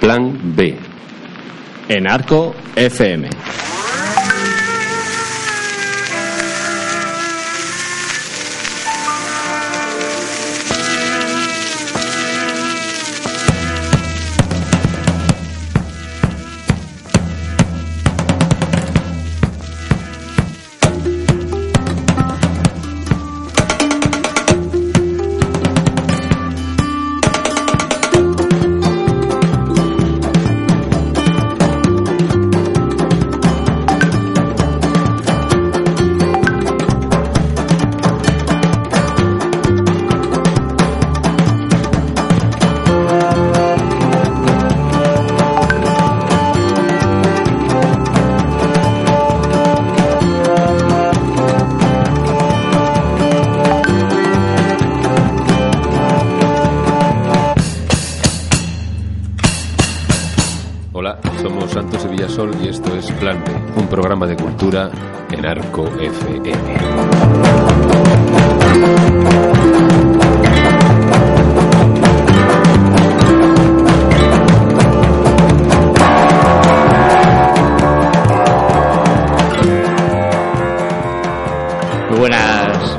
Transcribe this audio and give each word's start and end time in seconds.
Plan 0.00 0.54
B. 0.54 0.76
En 1.88 2.10
Arco 2.10 2.54
FM. 2.74 3.28
En 65.36 65.46
Arco 65.46 65.86
FM. 66.00 66.52
Muy 82.10 82.18
buenas 82.18 82.98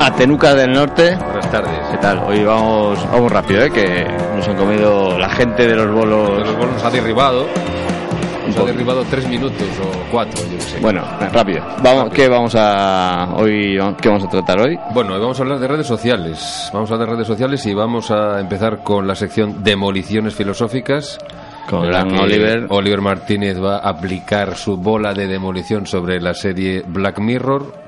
a 0.00 0.14
Tenuca 0.14 0.54
del 0.54 0.72
Norte. 0.72 1.16
Buenas 1.16 1.50
tardes. 1.50 1.70
¿Qué 1.90 1.98
tal? 1.98 2.18
Hoy 2.26 2.42
vamos, 2.44 2.98
vamos 3.10 3.30
rápido, 3.30 3.62
¿eh? 3.62 3.70
que 3.70 4.06
nos 4.34 4.46
han 4.48 4.56
comido 4.56 5.18
la 5.18 5.28
gente 5.30 5.66
de 5.66 5.76
los 5.76 5.90
bolos. 5.92 6.40
Los 6.40 6.56
bolos 6.56 6.74
nos 6.74 6.84
ha 6.84 6.90
derribado. 6.90 7.46
Nos 8.56 8.64
ha 8.64 8.72
derribado 8.72 9.04
tres 9.10 9.28
minutos 9.28 9.62
o 9.82 10.10
cuatro, 10.10 10.40
yo 10.50 10.58
sé. 10.58 10.80
Bueno, 10.80 11.04
rápido. 11.30 11.62
Vamos, 11.82 12.10
¿Qué 12.14 12.26
vamos 12.26 12.54
a 12.56 13.34
hoy? 13.36 13.78
¿Qué 14.00 14.08
vamos 14.08 14.24
a 14.24 14.28
tratar 14.28 14.60
hoy? 14.60 14.78
Bueno, 14.94 15.12
hoy 15.12 15.20
vamos 15.20 15.38
a 15.38 15.42
hablar 15.42 15.58
de 15.58 15.68
redes 15.68 15.86
sociales. 15.86 16.70
Vamos 16.72 16.90
a 16.90 16.94
hablar 16.94 17.10
de 17.10 17.14
redes 17.16 17.28
sociales 17.28 17.66
y 17.66 17.74
vamos 17.74 18.10
a 18.10 18.40
empezar 18.40 18.82
con 18.82 19.06
la 19.06 19.14
sección 19.14 19.62
Demoliciones 19.62 20.34
Filosóficas. 20.34 21.18
Con 21.68 21.86
gran 21.86 22.18
Oliver. 22.18 22.66
Oliver 22.70 23.02
Martínez 23.02 23.62
va 23.62 23.76
a 23.76 23.90
aplicar 23.90 24.56
su 24.56 24.78
bola 24.78 25.12
de 25.12 25.26
demolición 25.26 25.86
sobre 25.86 26.18
la 26.18 26.32
serie 26.32 26.82
Black 26.86 27.18
Mirror. 27.18 27.85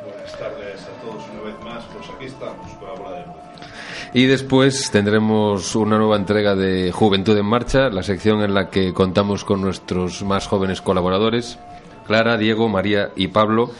Y 4.14 4.24
después 4.24 4.91
tendremos 4.91 5.76
una 5.76 5.98
nueva 5.98 6.16
entrega 6.16 6.54
de 6.54 6.91
Juventud 6.92 7.36
en 7.36 7.44
Marcha, 7.44 7.91
la 7.91 8.02
sección 8.02 8.42
en 8.42 8.54
la 8.54 8.70
que 8.70 8.94
contamos 8.94 9.44
con 9.44 9.60
nuestros 9.60 10.22
más 10.22 10.46
jóvenes 10.46 10.80
colaboradores, 10.80 11.58
Clara, 12.06 12.38
Diego, 12.38 12.69
María 12.69 13.10
y 13.16 13.28
Pablo, 13.28 13.70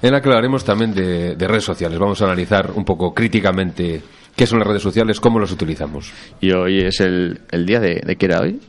en 0.00 0.12
la 0.12 0.20
que 0.20 0.28
hablaremos 0.28 0.64
también 0.64 0.94
de, 0.94 1.34
de 1.34 1.48
redes 1.48 1.64
sociales. 1.64 1.98
Vamos 1.98 2.22
a 2.22 2.26
analizar 2.26 2.70
un 2.74 2.84
poco 2.84 3.12
críticamente 3.12 4.00
qué 4.36 4.46
son 4.46 4.60
las 4.60 4.68
redes 4.68 4.82
sociales, 4.82 5.18
cómo 5.18 5.40
las 5.40 5.50
utilizamos. 5.50 6.12
Y 6.40 6.52
hoy 6.52 6.80
es 6.80 7.00
el, 7.00 7.40
el 7.50 7.66
día 7.66 7.80
de, 7.80 8.00
de 8.04 8.16
qué 8.16 8.26
era 8.26 8.40
hoy. 8.40 8.60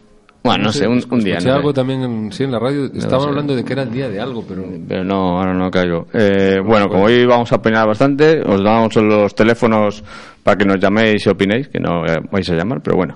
Bueno, 0.45 0.66
no 0.66 0.72
sé, 0.72 0.88
un, 0.88 1.03
un 1.09 1.19
día. 1.22 1.38
Escuché 1.38 1.50
no 1.50 1.56
algo 1.56 1.73
también 1.73 2.03
en, 2.03 2.31
sí, 2.31 2.44
en 2.44 2.51
la 2.51 2.59
radio, 2.59 2.85
estaban 2.85 3.22
sé. 3.22 3.28
hablando 3.29 3.56
de 3.56 3.63
que 3.66 3.73
era 3.73 3.81
el 3.81 3.91
día 3.91 4.09
de 4.09 4.19
algo, 4.19 4.45
pero... 4.47 4.63
Pero 4.88 5.03
no, 5.03 5.39
ahora 5.39 5.56
no 5.56 5.72
caigo. 5.72 6.06
Eh, 6.13 6.59
bueno, 6.63 6.88
como 6.88 7.06
hoy 7.06 7.25
vamos 7.25 7.51
a 7.51 7.56
opinar 7.56 7.88
bastante, 7.88 8.41
os 8.45 8.63
damos 8.63 8.95
los 8.97 9.34
teléfonos 9.34 10.03
para 10.44 10.55
que 10.55 10.66
nos 10.66 10.79
llaméis 10.79 11.25
y 11.25 11.29
opinéis, 11.29 11.67
que 11.69 11.79
no 11.79 12.05
eh, 12.05 12.19
vais 12.31 12.47
a 12.47 12.53
llamar, 12.53 12.79
pero 12.84 12.95
bueno. 12.95 13.16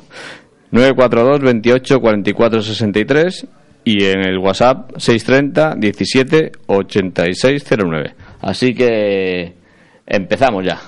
942 0.71 1.39
28 1.41 1.99
44 1.99 2.61
63 2.63 3.47
y 3.83 4.05
en 4.05 4.21
el 4.27 4.39
WhatsApp 4.39 4.91
630 4.97 5.75
17 5.77 6.51
86 6.65 7.63
09. 7.77 8.15
Así 8.41 8.73
que 8.73 9.53
empezamos 10.07 10.65
ya. 10.65 10.79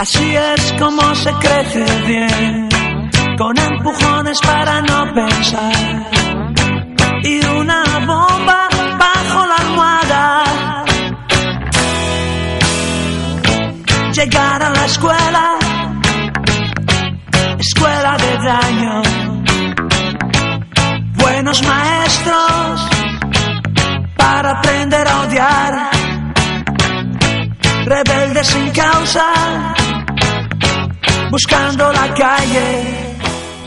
Así 0.00 0.34
es 0.34 0.74
como 0.78 1.14
se 1.14 1.30
crece 1.34 1.84
bien, 2.06 2.70
con 3.36 3.54
empujones 3.58 4.40
para 4.40 4.80
no 4.80 5.12
pensar. 5.12 6.10
Y 7.22 7.44
una 7.44 7.84
bomba 8.06 8.68
bajo 8.98 9.46
la 9.46 9.56
almohada. 9.56 10.84
Llegar 14.14 14.62
a 14.62 14.70
la 14.70 14.84
escuela, 14.86 15.58
escuela 17.58 18.16
de 18.16 18.38
daño. 18.38 19.02
Buenos 21.12 21.62
maestros 21.62 22.88
para 24.16 24.52
aprender 24.52 25.06
a 25.06 25.20
odiar. 25.20 25.90
Rebeldes 27.84 28.46
sin 28.46 28.70
causa, 28.70 29.74
buscando 31.30 31.92
la 31.92 32.12
calle. 32.14 33.16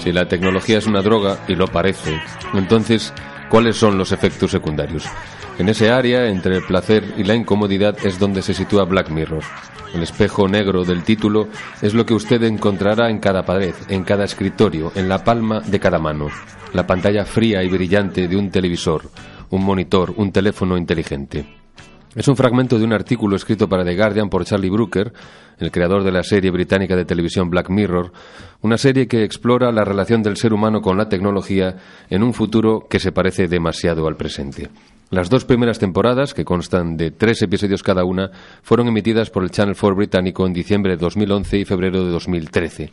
Si 0.04 0.12
la 0.12 0.28
tecnología 0.28 0.80
es 0.80 0.86
una 0.86 1.02
droga, 1.02 1.40
y 1.48 1.56
lo 1.56 1.68
parece, 1.68 2.20
entonces, 2.54 3.14
¿cuáles 3.50 3.78
son 3.78 3.98
los 3.98 4.12
efectos 4.12 4.52
secundarios? 4.52 5.06
En 5.58 5.70
ese 5.70 5.90
área, 5.90 6.28
entre 6.28 6.58
el 6.58 6.66
placer 6.66 7.14
y 7.16 7.24
la 7.24 7.36
incomodidad, 7.36 7.96
es 8.06 8.20
donde 8.20 8.42
se 8.42 8.54
sitúa 8.54 8.84
Black 8.84 9.10
Mirror. 9.10 9.44
El 9.94 10.04
espejo 10.04 10.48
negro 10.48 10.84
del 10.84 11.04
título 11.04 11.48
es 11.82 11.94
lo 11.94 12.06
que 12.06 12.16
usted 12.16 12.44
encontrará 12.44 13.10
en 13.10 13.20
cada 13.20 13.44
pared, 13.44 13.76
en 13.88 14.04
cada 14.04 14.26
escritorio, 14.26 14.92
en 14.96 15.08
la 15.08 15.24
palma 15.24 15.62
de 15.62 15.80
cada 15.80 16.00
mano. 16.00 16.28
La 16.74 16.86
pantalla 16.88 17.24
fría 17.24 17.64
y 17.64 17.70
brillante 17.70 18.28
de 18.28 18.36
un 18.36 18.50
televisor, 18.50 19.04
un 19.52 19.64
monitor, 19.64 20.14
un 20.18 20.32
teléfono 20.32 20.76
inteligente. 20.76 21.63
Es 22.16 22.28
un 22.28 22.36
fragmento 22.36 22.78
de 22.78 22.86
un 22.86 22.94
artículo 22.94 23.36
escrito 23.36 23.68
para 23.68 23.84
The 23.84 23.96
Guardian 23.96 24.30
por 24.30 24.46
Charlie 24.46 24.70
Brooker, 24.70 25.12
el 25.58 25.72
creador 25.72 26.04
de 26.04 26.12
la 26.12 26.22
serie 26.22 26.52
británica 26.52 26.96
de 26.96 27.06
televisión 27.06 27.50
Black 27.50 27.72
Mirror, 27.72 28.12
una 28.62 28.78
serie 28.78 29.08
que 29.08 29.24
explora 29.24 29.72
la 29.72 29.84
relación 29.84 30.22
del 30.22 30.38
ser 30.38 30.54
humano 30.54 30.82
con 30.82 30.96
la 30.96 31.10
tecnología 31.10 31.76
en 32.12 32.22
un 32.22 32.36
futuro 32.36 32.86
que 32.88 33.00
se 33.00 33.12
parece 33.12 33.48
demasiado 33.48 34.08
al 34.08 34.16
presente. 34.16 34.70
Las 35.10 35.32
dos 35.32 35.46
primeras 35.46 35.80
temporadas, 35.80 36.36
que 36.36 36.46
constan 36.46 36.98
de 36.98 37.10
tres 37.10 37.42
episodios 37.42 37.82
cada 37.82 38.04
una, 38.04 38.30
fueron 38.62 38.88
emitidas 38.88 39.32
por 39.32 39.44
el 39.44 39.50
Channel 39.50 39.76
4 39.76 39.96
británico 39.96 40.46
en 40.46 40.54
diciembre 40.54 40.92
de 40.92 40.98
2011 40.98 41.58
y 41.58 41.66
febrero 41.66 42.06
de 42.06 42.12
2013. 42.12 42.92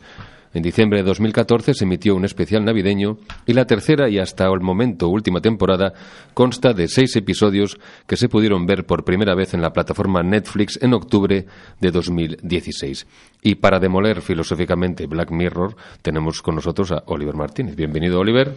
En 0.53 0.63
diciembre 0.63 0.99
de 0.99 1.05
2014 1.05 1.73
se 1.73 1.85
emitió 1.85 2.13
un 2.13 2.25
especial 2.25 2.65
navideño 2.65 3.17
y 3.45 3.53
la 3.53 3.65
tercera 3.65 4.09
y 4.09 4.19
hasta 4.19 4.45
el 4.47 4.59
momento 4.59 5.07
última 5.07 5.39
temporada 5.39 5.93
consta 6.33 6.73
de 6.73 6.89
seis 6.89 7.15
episodios 7.15 7.79
que 8.05 8.17
se 8.17 8.27
pudieron 8.27 8.65
ver 8.65 8.85
por 8.85 9.05
primera 9.05 9.33
vez 9.33 9.53
en 9.53 9.61
la 9.61 9.71
plataforma 9.71 10.23
Netflix 10.23 10.77
en 10.81 10.93
octubre 10.93 11.45
de 11.79 11.91
2016. 11.91 13.07
Y 13.41 13.55
para 13.55 13.79
demoler 13.79 14.21
filosóficamente 14.21 15.07
Black 15.07 15.31
Mirror 15.31 15.75
tenemos 16.01 16.41
con 16.41 16.55
nosotros 16.55 16.91
a 16.91 17.03
Oliver 17.05 17.35
Martínez. 17.35 17.75
Bienvenido, 17.75 18.19
Oliver. 18.19 18.53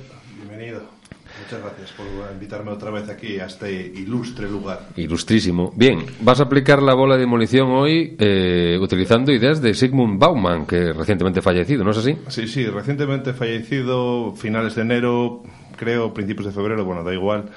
Muchas 1.44 1.60
gracias 1.60 1.92
por 1.92 2.06
invitarme 2.32 2.70
otra 2.70 2.90
vez 2.90 3.06
aquí 3.10 3.38
a 3.38 3.44
este 3.44 3.70
ilustre 3.70 4.48
lugar. 4.48 4.88
Ilustrísimo. 4.96 5.74
Bien, 5.76 6.06
vas 6.20 6.40
a 6.40 6.44
aplicar 6.44 6.82
la 6.82 6.94
bola 6.94 7.16
de 7.16 7.20
demolición 7.20 7.70
hoy 7.70 8.16
eh, 8.18 8.78
utilizando 8.80 9.30
ideas 9.30 9.60
de 9.60 9.74
Sigmund 9.74 10.18
Bauman, 10.18 10.64
que 10.64 10.94
recientemente 10.94 11.42
fallecido, 11.42 11.84
¿no 11.84 11.90
es 11.90 11.98
así? 11.98 12.16
Sí, 12.28 12.48
sí, 12.48 12.64
recientemente 12.66 13.34
fallecido, 13.34 14.32
finales 14.34 14.74
de 14.74 14.82
enero, 14.82 15.42
creo, 15.76 16.14
principios 16.14 16.46
de 16.46 16.52
febrero, 16.52 16.82
bueno, 16.86 17.04
da 17.04 17.12
igual. 17.12 17.50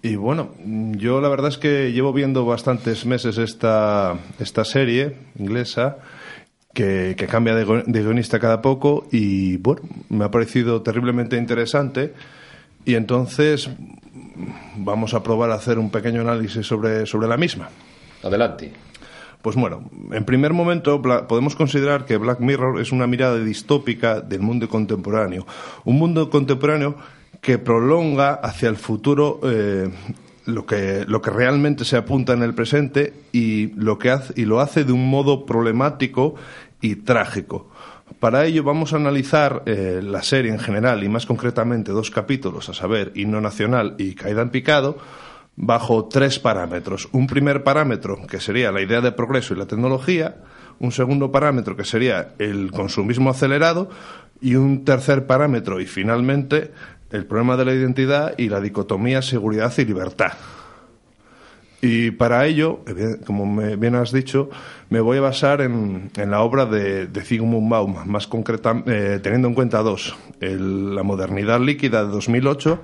Y 0.00 0.14
bueno, 0.14 0.54
yo 0.92 1.20
la 1.20 1.28
verdad 1.28 1.48
es 1.48 1.58
que 1.58 1.90
llevo 1.90 2.12
viendo 2.12 2.46
bastantes 2.46 3.04
meses 3.04 3.38
esta, 3.38 4.16
esta 4.38 4.64
serie 4.64 5.16
inglesa 5.40 5.96
que, 6.72 7.16
que 7.18 7.26
cambia 7.26 7.56
de, 7.56 7.64
de 7.84 8.00
guionista 8.00 8.38
cada 8.38 8.62
poco 8.62 9.08
y 9.10 9.56
bueno, 9.56 9.82
me 10.08 10.24
ha 10.24 10.30
parecido 10.30 10.82
terriblemente 10.82 11.36
interesante 11.36 12.12
y 12.84 12.94
entonces 12.94 13.70
vamos 14.76 15.14
a 15.14 15.22
probar 15.22 15.50
a 15.50 15.54
hacer 15.54 15.78
un 15.78 15.90
pequeño 15.90 16.20
análisis 16.20 16.66
sobre, 16.66 17.06
sobre 17.06 17.28
la 17.28 17.36
misma. 17.36 17.68
Adelante. 18.22 18.72
Pues 19.42 19.56
bueno, 19.56 19.90
en 20.10 20.24
primer 20.24 20.54
momento 20.54 21.02
podemos 21.02 21.54
considerar 21.54 22.06
que 22.06 22.16
Black 22.16 22.40
Mirror 22.40 22.80
es 22.80 22.92
una 22.92 23.06
mirada 23.06 23.36
distópica 23.36 24.22
del 24.22 24.40
mundo 24.40 24.68
contemporáneo. 24.70 25.46
Un 25.84 25.98
mundo 25.98 26.30
contemporáneo 26.30 26.96
que 27.42 27.58
prolonga 27.58 28.32
hacia 28.32 28.70
el 28.70 28.76
futuro 28.76 29.40
eh, 29.44 29.90
lo, 30.46 30.64
que, 30.64 31.04
lo 31.06 31.20
que 31.20 31.30
realmente 31.30 31.84
se 31.84 31.98
apunta 31.98 32.32
en 32.32 32.42
el 32.42 32.54
presente 32.54 33.12
y 33.32 33.66
lo, 33.74 33.98
que 33.98 34.10
hace, 34.10 34.32
y 34.34 34.46
lo 34.46 34.60
hace 34.60 34.84
de 34.84 34.92
un 34.92 35.10
modo 35.10 35.44
problemático 35.44 36.36
y 36.80 36.96
trágico. 36.96 37.68
Para 38.20 38.44
ello 38.44 38.62
vamos 38.62 38.92
a 38.92 38.96
analizar 38.96 39.62
eh, 39.66 40.00
la 40.02 40.22
serie 40.22 40.50
en 40.50 40.58
general 40.58 41.02
y 41.04 41.08
más 41.08 41.26
concretamente 41.26 41.92
dos 41.92 42.10
capítulos, 42.10 42.68
a 42.68 42.74
saber, 42.74 43.12
Himno 43.14 43.40
Nacional 43.40 43.96
y 43.98 44.14
Caída 44.14 44.42
en 44.42 44.50
Picado, 44.50 44.98
bajo 45.56 46.06
tres 46.06 46.38
parámetros. 46.38 47.08
Un 47.12 47.26
primer 47.26 47.62
parámetro, 47.62 48.26
que 48.26 48.40
sería 48.40 48.72
la 48.72 48.82
idea 48.82 49.00
de 49.00 49.12
progreso 49.12 49.54
y 49.54 49.58
la 49.58 49.66
tecnología, 49.66 50.36
un 50.78 50.92
segundo 50.92 51.30
parámetro, 51.30 51.76
que 51.76 51.84
sería 51.84 52.34
el 52.38 52.70
consumismo 52.72 53.30
acelerado, 53.30 53.88
y 54.40 54.56
un 54.56 54.84
tercer 54.84 55.26
parámetro, 55.26 55.80
y 55.80 55.86
finalmente, 55.86 56.72
el 57.10 57.26
problema 57.26 57.56
de 57.56 57.64
la 57.64 57.74
identidad 57.74 58.34
y 58.36 58.48
la 58.48 58.60
dicotomía 58.60 59.22
seguridad 59.22 59.72
y 59.78 59.84
libertad. 59.84 60.32
Y 61.86 62.12
para 62.12 62.46
ello, 62.46 62.80
eh, 62.86 63.18
como 63.26 63.44
me 63.44 63.76
bien 63.76 63.94
has 63.94 64.10
dicho, 64.10 64.48
me 64.88 65.00
voy 65.00 65.18
a 65.18 65.20
basar 65.20 65.60
en, 65.60 66.10
en 66.16 66.30
la 66.30 66.40
obra 66.40 66.64
de, 66.64 67.08
de 67.08 67.20
Zygmunt 67.20 67.68
Bauman, 67.70 68.08
más 68.10 68.26
concreta, 68.26 68.82
eh, 68.86 69.20
teniendo 69.22 69.48
en 69.48 69.54
cuenta 69.54 69.82
dos, 69.82 70.16
el- 70.40 70.94
la 70.94 71.02
modernidad 71.02 71.60
líquida 71.60 72.02
de 72.06 72.10
2008 72.10 72.80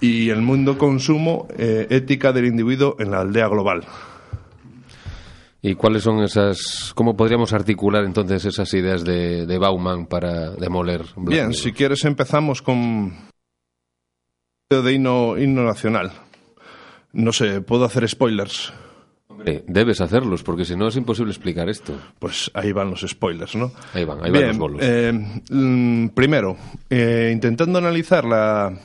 y 0.00 0.30
el 0.30 0.42
mundo 0.42 0.76
consumo, 0.76 1.46
eh, 1.56 1.86
ética 1.90 2.32
del 2.32 2.46
individuo 2.46 2.96
en 2.98 3.12
la 3.12 3.20
aldea 3.20 3.46
global. 3.46 3.84
¿Y 5.62 5.74
cuáles 5.74 6.02
son 6.02 6.22
esas... 6.24 6.92
¿Cómo 6.96 7.16
podríamos 7.16 7.52
articular 7.52 8.04
entonces 8.04 8.44
esas 8.44 8.72
ideas 8.74 9.04
de, 9.04 9.46
de 9.46 9.58
Bauman 9.58 10.06
para 10.06 10.50
demoler 10.50 11.02
Bien, 11.16 11.52
si 11.54 11.72
quieres 11.72 12.04
empezamos 12.04 12.60
con 12.60 13.12
de 14.70 14.92
himno, 14.92 15.38
himno 15.38 15.62
nacional. 15.64 16.10
No 17.16 17.32
sé, 17.32 17.62
¿puedo 17.62 17.86
hacer 17.86 18.06
spoilers? 18.06 18.74
Hombre, 19.28 19.64
debes 19.66 20.02
hacerlos, 20.02 20.42
porque 20.42 20.66
si 20.66 20.76
no 20.76 20.86
es 20.88 20.96
imposible 20.96 21.32
explicar 21.32 21.68
esto. 21.70 21.94
Pues 22.18 22.50
ahí 22.52 22.72
van 22.72 22.90
los 22.90 23.00
spoilers, 23.00 23.56
¿no? 23.56 23.72
Ahí 23.94 24.04
van, 24.04 24.22
ahí 24.22 24.30
van 24.30 24.48
los 24.48 24.58
bolos. 24.58 24.80
eh, 24.82 25.12
mm, 25.50 26.08
primero, 26.08 26.58
eh, 26.90 27.30
intentando 27.32 27.78
analizar 27.78 28.24
la... 28.26 28.78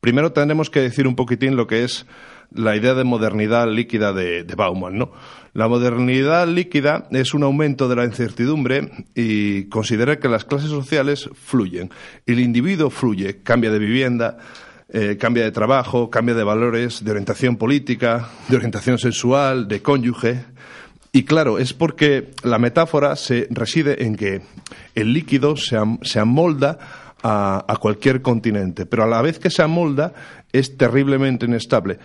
Primero 0.00 0.32
tendremos 0.32 0.70
que 0.70 0.80
decir 0.80 1.06
un 1.06 1.16
poquitín 1.16 1.54
lo 1.54 1.66
que 1.66 1.84
es 1.84 2.06
la 2.50 2.76
idea 2.76 2.94
de 2.94 3.04
modernidad 3.04 3.70
líquida 3.70 4.14
de, 4.14 4.44
de 4.44 4.54
Bauman, 4.54 4.96
¿no? 4.96 5.12
La 5.52 5.68
modernidad 5.68 6.46
líquida 6.48 7.08
es 7.10 7.34
un 7.34 7.42
aumento 7.42 7.88
de 7.88 7.96
la 7.96 8.04
incertidumbre 8.04 8.90
y 9.14 9.64
considera 9.68 10.18
que 10.18 10.28
las 10.28 10.44
clases 10.44 10.70
sociales 10.70 11.28
fluyen. 11.34 11.90
El 12.24 12.40
individuo 12.40 12.88
fluye, 12.88 13.42
cambia 13.42 13.70
de 13.70 13.78
vivienda, 13.78 14.38
eh, 14.88 15.16
cambia 15.18 15.44
de 15.44 15.52
trabajo, 15.52 16.10
cambia 16.10 16.34
de 16.34 16.44
valores, 16.44 17.04
de 17.04 17.10
orientación 17.10 17.56
política, 17.56 18.28
de 18.48 18.56
orientación 18.56 18.98
sexual, 18.98 19.68
de 19.68 19.82
cónyuge. 19.82 20.44
Y 21.12 21.24
claro, 21.24 21.58
es 21.58 21.72
porque 21.72 22.30
la 22.42 22.58
metáfora 22.58 23.16
se 23.16 23.48
reside 23.50 24.04
en 24.04 24.16
que 24.16 24.42
el 24.94 25.12
líquido 25.12 25.56
se, 25.56 25.76
am- 25.76 25.98
se 26.02 26.20
amolda 26.20 26.78
a, 27.22 27.64
a 27.66 27.76
cualquier 27.78 28.20
continente, 28.22 28.86
pero 28.86 29.04
a 29.04 29.06
la 29.06 29.22
vez 29.22 29.38
que 29.38 29.50
se 29.50 29.62
amolda 29.62 30.12
es 30.52 30.76
terriblemente 30.76 31.46
inestable. 31.46 31.98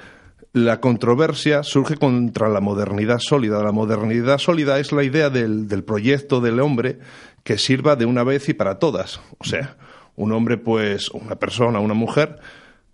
La 0.53 0.81
controversia 0.81 1.63
surge 1.63 1.95
contra 1.97 2.49
la 2.49 2.59
modernidad 2.59 3.19
sólida. 3.19 3.63
La 3.63 3.71
modernidad 3.71 4.37
sólida 4.37 4.79
es 4.79 4.91
la 4.91 5.03
idea 5.03 5.29
del, 5.29 5.67
del 5.67 5.83
proyecto 5.83 6.41
del 6.41 6.59
hombre 6.59 6.99
que 7.43 7.57
sirva 7.57 7.95
de 7.95 8.05
una 8.05 8.23
vez 8.23 8.49
y 8.49 8.53
para 8.53 8.77
todas. 8.79 9.21
O 9.37 9.45
sea, 9.45 9.77
un 10.17 10.31
hombre, 10.33 10.57
pues, 10.57 11.09
una 11.11 11.35
persona, 11.35 11.79
una 11.79 11.93
mujer, 11.93 12.39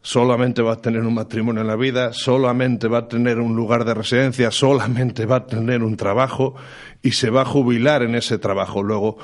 solamente 0.08 0.62
va 0.62 0.72
a 0.72 0.78
tener 0.78 1.02
un 1.02 1.16
matrimonio 1.16 1.64
en 1.64 1.68
la 1.68 1.76
vida, 1.76 2.14
solamente 2.14 2.88
va 2.88 3.00
a 3.00 3.08
tener 3.10 3.42
un 3.42 3.58
lugar 3.58 3.84
de 3.84 3.94
residencia, 3.94 4.52
solamente 4.52 5.26
va 5.26 5.36
a 5.36 5.46
tener 5.46 5.84
un 5.84 5.98
trabajo 5.98 6.56
y 7.02 7.12
se 7.12 7.30
va 7.30 7.42
a 7.42 7.46
jubilar 7.46 8.04
en 8.04 8.16
ese 8.16 8.38
trabajo. 8.38 8.82
Luego, 8.84 9.18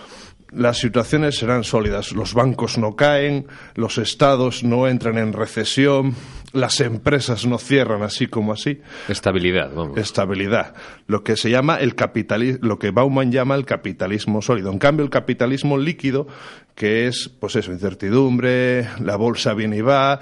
las 0.52 0.80
situaciones 0.80 1.38
serán 1.38 1.64
sólidas. 1.64 2.12
Los 2.12 2.34
bancos 2.34 2.78
no 2.78 2.98
caen, 2.98 3.48
los 3.76 3.98
estados 3.98 4.66
no 4.66 4.90
entran 4.90 5.18
en 5.18 5.32
recesión, 5.32 6.16
las 6.52 6.82
empresas 6.82 7.46
no 7.46 7.60
cierran 7.60 8.04
así 8.04 8.28
como 8.28 8.52
así. 8.52 8.82
Estabilidad, 9.08 9.72
vamos. 9.74 9.98
Estabilidad. 9.98 10.74
Lo 11.08 11.24
que 11.24 11.38
se 11.38 11.50
llama 11.50 11.78
el 11.78 11.96
capitalismo, 11.96 12.60
lo 12.62 12.78
que 12.78 12.92
Bauman 12.92 13.32
llama 13.32 13.56
el 13.56 13.64
capitalismo 13.64 14.42
sólido. 14.42 14.70
En 14.70 14.80
cambio, 14.80 15.06
el 15.06 15.10
capitalismo 15.10 15.78
líquido, 15.78 16.28
que 16.76 17.08
es, 17.08 17.30
pues 17.40 17.56
eso, 17.56 17.72
incertidumbre, 17.72 18.90
la 19.00 19.16
bolsa 19.16 19.54
viene 19.54 19.78
y 19.78 19.82
va, 19.82 20.20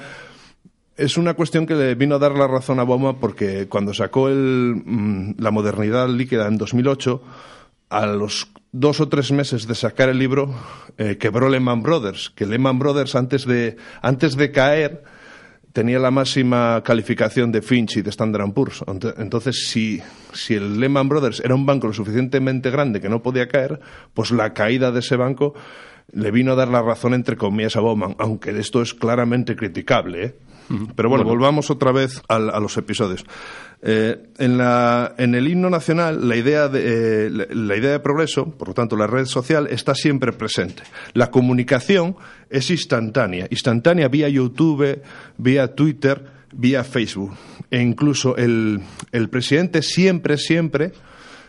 es 1.03 1.17
una 1.17 1.33
cuestión 1.33 1.65
que 1.65 1.75
le 1.75 1.95
vino 1.95 2.15
a 2.15 2.19
dar 2.19 2.33
la 2.33 2.47
razón 2.47 2.79
a 2.79 2.83
Bauman 2.83 3.17
porque 3.19 3.67
cuando 3.67 3.93
sacó 3.93 4.29
el, 4.29 4.81
mm, 4.85 5.35
la 5.39 5.51
modernidad 5.51 6.07
líquida 6.09 6.47
en 6.47 6.57
2008, 6.57 7.21
a 7.89 8.05
los 8.05 8.47
dos 8.71 9.01
o 9.01 9.09
tres 9.09 9.31
meses 9.31 9.67
de 9.67 9.75
sacar 9.75 10.09
el 10.09 10.17
libro, 10.17 10.53
eh, 10.97 11.17
quebró 11.19 11.49
Lehman 11.49 11.81
Brothers, 11.83 12.29
que 12.35 12.45
Lehman 12.45 12.79
Brothers 12.79 13.15
antes 13.15 13.45
de, 13.45 13.75
antes 14.01 14.35
de 14.37 14.51
caer 14.51 15.03
tenía 15.73 15.99
la 15.99 16.11
máxima 16.11 16.81
calificación 16.83 17.51
de 17.51 17.61
Finch 17.61 17.97
y 17.97 18.01
de 18.01 18.09
Standard 18.09 18.51
Poor's. 18.53 18.81
Ent- 18.83 19.13
Entonces, 19.17 19.67
si, 19.67 20.01
si 20.33 20.55
el 20.55 20.79
Lehman 20.79 21.07
Brothers 21.09 21.41
era 21.43 21.55
un 21.55 21.65
banco 21.65 21.87
lo 21.87 21.93
suficientemente 21.93 22.69
grande 22.71 22.99
que 23.01 23.09
no 23.09 23.21
podía 23.23 23.47
caer, 23.47 23.79
pues 24.13 24.31
la 24.31 24.53
caída 24.53 24.91
de 24.91 24.99
ese 24.99 25.15
banco 25.15 25.53
le 26.13 26.29
vino 26.31 26.51
a 26.51 26.55
dar 26.55 26.67
la 26.67 26.81
razón 26.81 27.13
entre 27.13 27.37
comillas 27.37 27.75
a 27.77 27.79
Bowman, 27.81 28.15
aunque 28.19 28.51
esto 28.59 28.81
es 28.81 28.93
claramente 28.93 29.55
criticable. 29.55 30.25
¿eh? 30.25 30.35
Pero 30.95 31.09
bueno, 31.09 31.23
volvamos 31.23 31.69
otra 31.71 31.91
vez 31.91 32.21
al- 32.27 32.49
a 32.49 32.59
los 32.59 32.77
episodios. 32.77 33.25
Eh, 33.81 34.21
en, 34.37 34.57
la- 34.57 35.15
en 35.17 35.33
el 35.35 35.47
himno 35.47 35.69
nacional, 35.69 36.27
la 36.27 36.35
idea, 36.35 36.67
de, 36.67 37.25
eh, 37.25 37.29
la, 37.29 37.45
la 37.49 37.75
idea 37.77 37.91
de 37.91 37.99
progreso, 37.99 38.45
por 38.51 38.67
lo 38.69 38.73
tanto, 38.73 38.95
la 38.95 39.07
red 39.07 39.25
social 39.25 39.67
está 39.71 39.95
siempre 39.95 40.31
presente. 40.33 40.83
La 41.13 41.31
comunicación 41.31 42.15
es 42.49 42.69
instantánea, 42.69 43.47
instantánea 43.49 44.07
vía 44.07 44.29
YouTube, 44.29 45.01
vía 45.37 45.73
Twitter, 45.75 46.23
vía 46.53 46.83
Facebook. 46.83 47.31
E 47.71 47.81
incluso 47.81 48.35
el, 48.37 48.81
el 49.11 49.29
presidente 49.29 49.81
siempre, 49.81 50.37
siempre, 50.37 50.91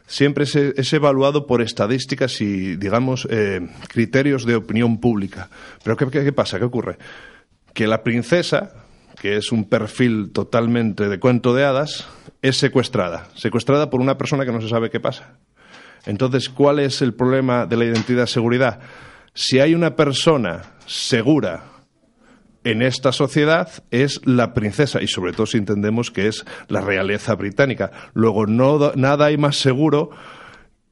siempre 0.06 0.44
es, 0.44 0.54
es 0.56 0.92
evaluado 0.92 1.46
por 1.46 1.60
estadísticas 1.60 2.40
y, 2.40 2.76
digamos, 2.76 3.26
eh, 3.30 3.60
criterios 3.88 4.46
de 4.46 4.54
opinión 4.56 4.98
pública. 5.00 5.50
Pero 5.84 5.96
¿qué, 5.96 6.06
qué- 6.08 6.24
qué 6.24 6.32
pasa? 6.32 6.58
¿Qué 6.58 6.64
ocurre? 6.64 6.96
Que 7.74 7.86
la 7.86 8.02
princesa, 8.02 8.81
que 9.20 9.36
es 9.36 9.52
un 9.52 9.68
perfil 9.68 10.30
totalmente 10.32 11.08
de 11.08 11.18
cuento 11.20 11.54
de 11.54 11.64
hadas, 11.64 12.06
es 12.42 12.56
secuestrada. 12.56 13.28
Secuestrada 13.34 13.90
por 13.90 14.00
una 14.00 14.18
persona 14.18 14.44
que 14.44 14.52
no 14.52 14.60
se 14.60 14.68
sabe 14.68 14.90
qué 14.90 15.00
pasa. 15.00 15.38
Entonces, 16.06 16.48
¿cuál 16.48 16.80
es 16.80 17.00
el 17.02 17.14
problema 17.14 17.66
de 17.66 17.76
la 17.76 17.84
identidad 17.84 18.26
seguridad? 18.26 18.80
Si 19.34 19.60
hay 19.60 19.74
una 19.74 19.94
persona 19.96 20.62
segura 20.86 21.64
en 22.64 22.82
esta 22.82 23.12
sociedad 23.12 23.68
es 23.90 24.20
la 24.26 24.54
princesa 24.54 25.00
y 25.02 25.06
sobre 25.08 25.32
todo 25.32 25.46
si 25.46 25.58
entendemos 25.58 26.10
que 26.10 26.28
es 26.28 26.44
la 26.68 26.80
realeza 26.80 27.34
británica. 27.34 27.90
Luego, 28.14 28.46
no, 28.46 28.78
da- 28.78 28.92
nada 28.94 29.26
hay 29.26 29.36
más 29.36 29.56
seguro 29.56 30.10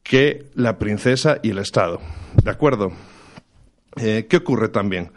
que 0.02 0.46
la 0.54 0.78
princesa 0.78 1.38
y 1.42 1.50
el 1.50 1.58
Estado. 1.58 2.00
¿De 2.42 2.50
acuerdo? 2.50 2.92
Eh, 3.96 4.26
¿Qué 4.28 4.38
ocurre 4.38 4.68
también? 4.68 5.12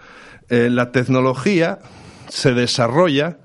Eh, 0.49 0.69
la 0.69 0.91
tecnología 0.91 1.79
se 2.33 2.55
desarrolla 2.55 3.37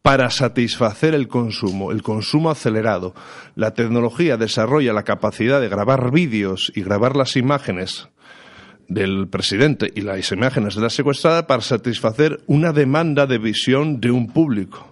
para 0.00 0.30
satisfacer 0.30 1.14
el 1.14 1.28
consumo, 1.28 1.92
el 1.92 2.02
consumo 2.02 2.50
acelerado. 2.50 3.14
La 3.54 3.74
tecnología 3.74 4.38
desarrolla 4.38 4.94
la 4.94 5.02
capacidad 5.02 5.60
de 5.60 5.68
grabar 5.68 6.10
vídeos 6.10 6.72
y 6.74 6.80
grabar 6.80 7.14
las 7.14 7.36
imágenes 7.36 8.08
del 8.88 9.28
presidente 9.28 9.92
y 9.94 10.00
las 10.00 10.32
imágenes 10.32 10.76
de 10.76 10.80
la 10.80 10.88
secuestrada 10.88 11.46
para 11.46 11.60
satisfacer 11.60 12.40
una 12.46 12.72
demanda 12.72 13.26
de 13.26 13.36
visión 13.36 14.00
de 14.00 14.10
un 14.10 14.32
público. 14.32 14.89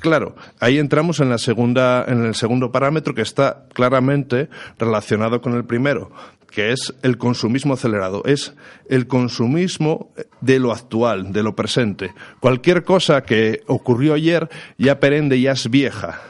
Claro, 0.00 0.34
ahí 0.60 0.78
entramos 0.78 1.20
en 1.20 1.28
la 1.28 1.38
segunda, 1.38 2.04
en 2.08 2.24
el 2.24 2.34
segundo 2.34 2.72
parámetro 2.72 3.14
que 3.14 3.22
está 3.22 3.66
claramente 3.74 4.48
relacionado 4.78 5.42
con 5.42 5.54
el 5.54 5.64
primero, 5.64 6.10
que 6.50 6.72
es 6.72 6.94
el 7.02 7.18
consumismo 7.18 7.74
acelerado, 7.74 8.22
es 8.24 8.54
el 8.88 9.06
consumismo 9.06 10.10
de 10.40 10.58
lo 10.58 10.72
actual, 10.72 11.32
de 11.32 11.42
lo 11.42 11.54
presente. 11.54 12.12
Cualquier 12.40 12.82
cosa 12.82 13.22
que 13.22 13.62
ocurrió 13.66 14.14
ayer 14.14 14.48
ya 14.78 14.98
perende, 15.00 15.40
ya 15.40 15.52
es 15.52 15.70
vieja. 15.70 16.20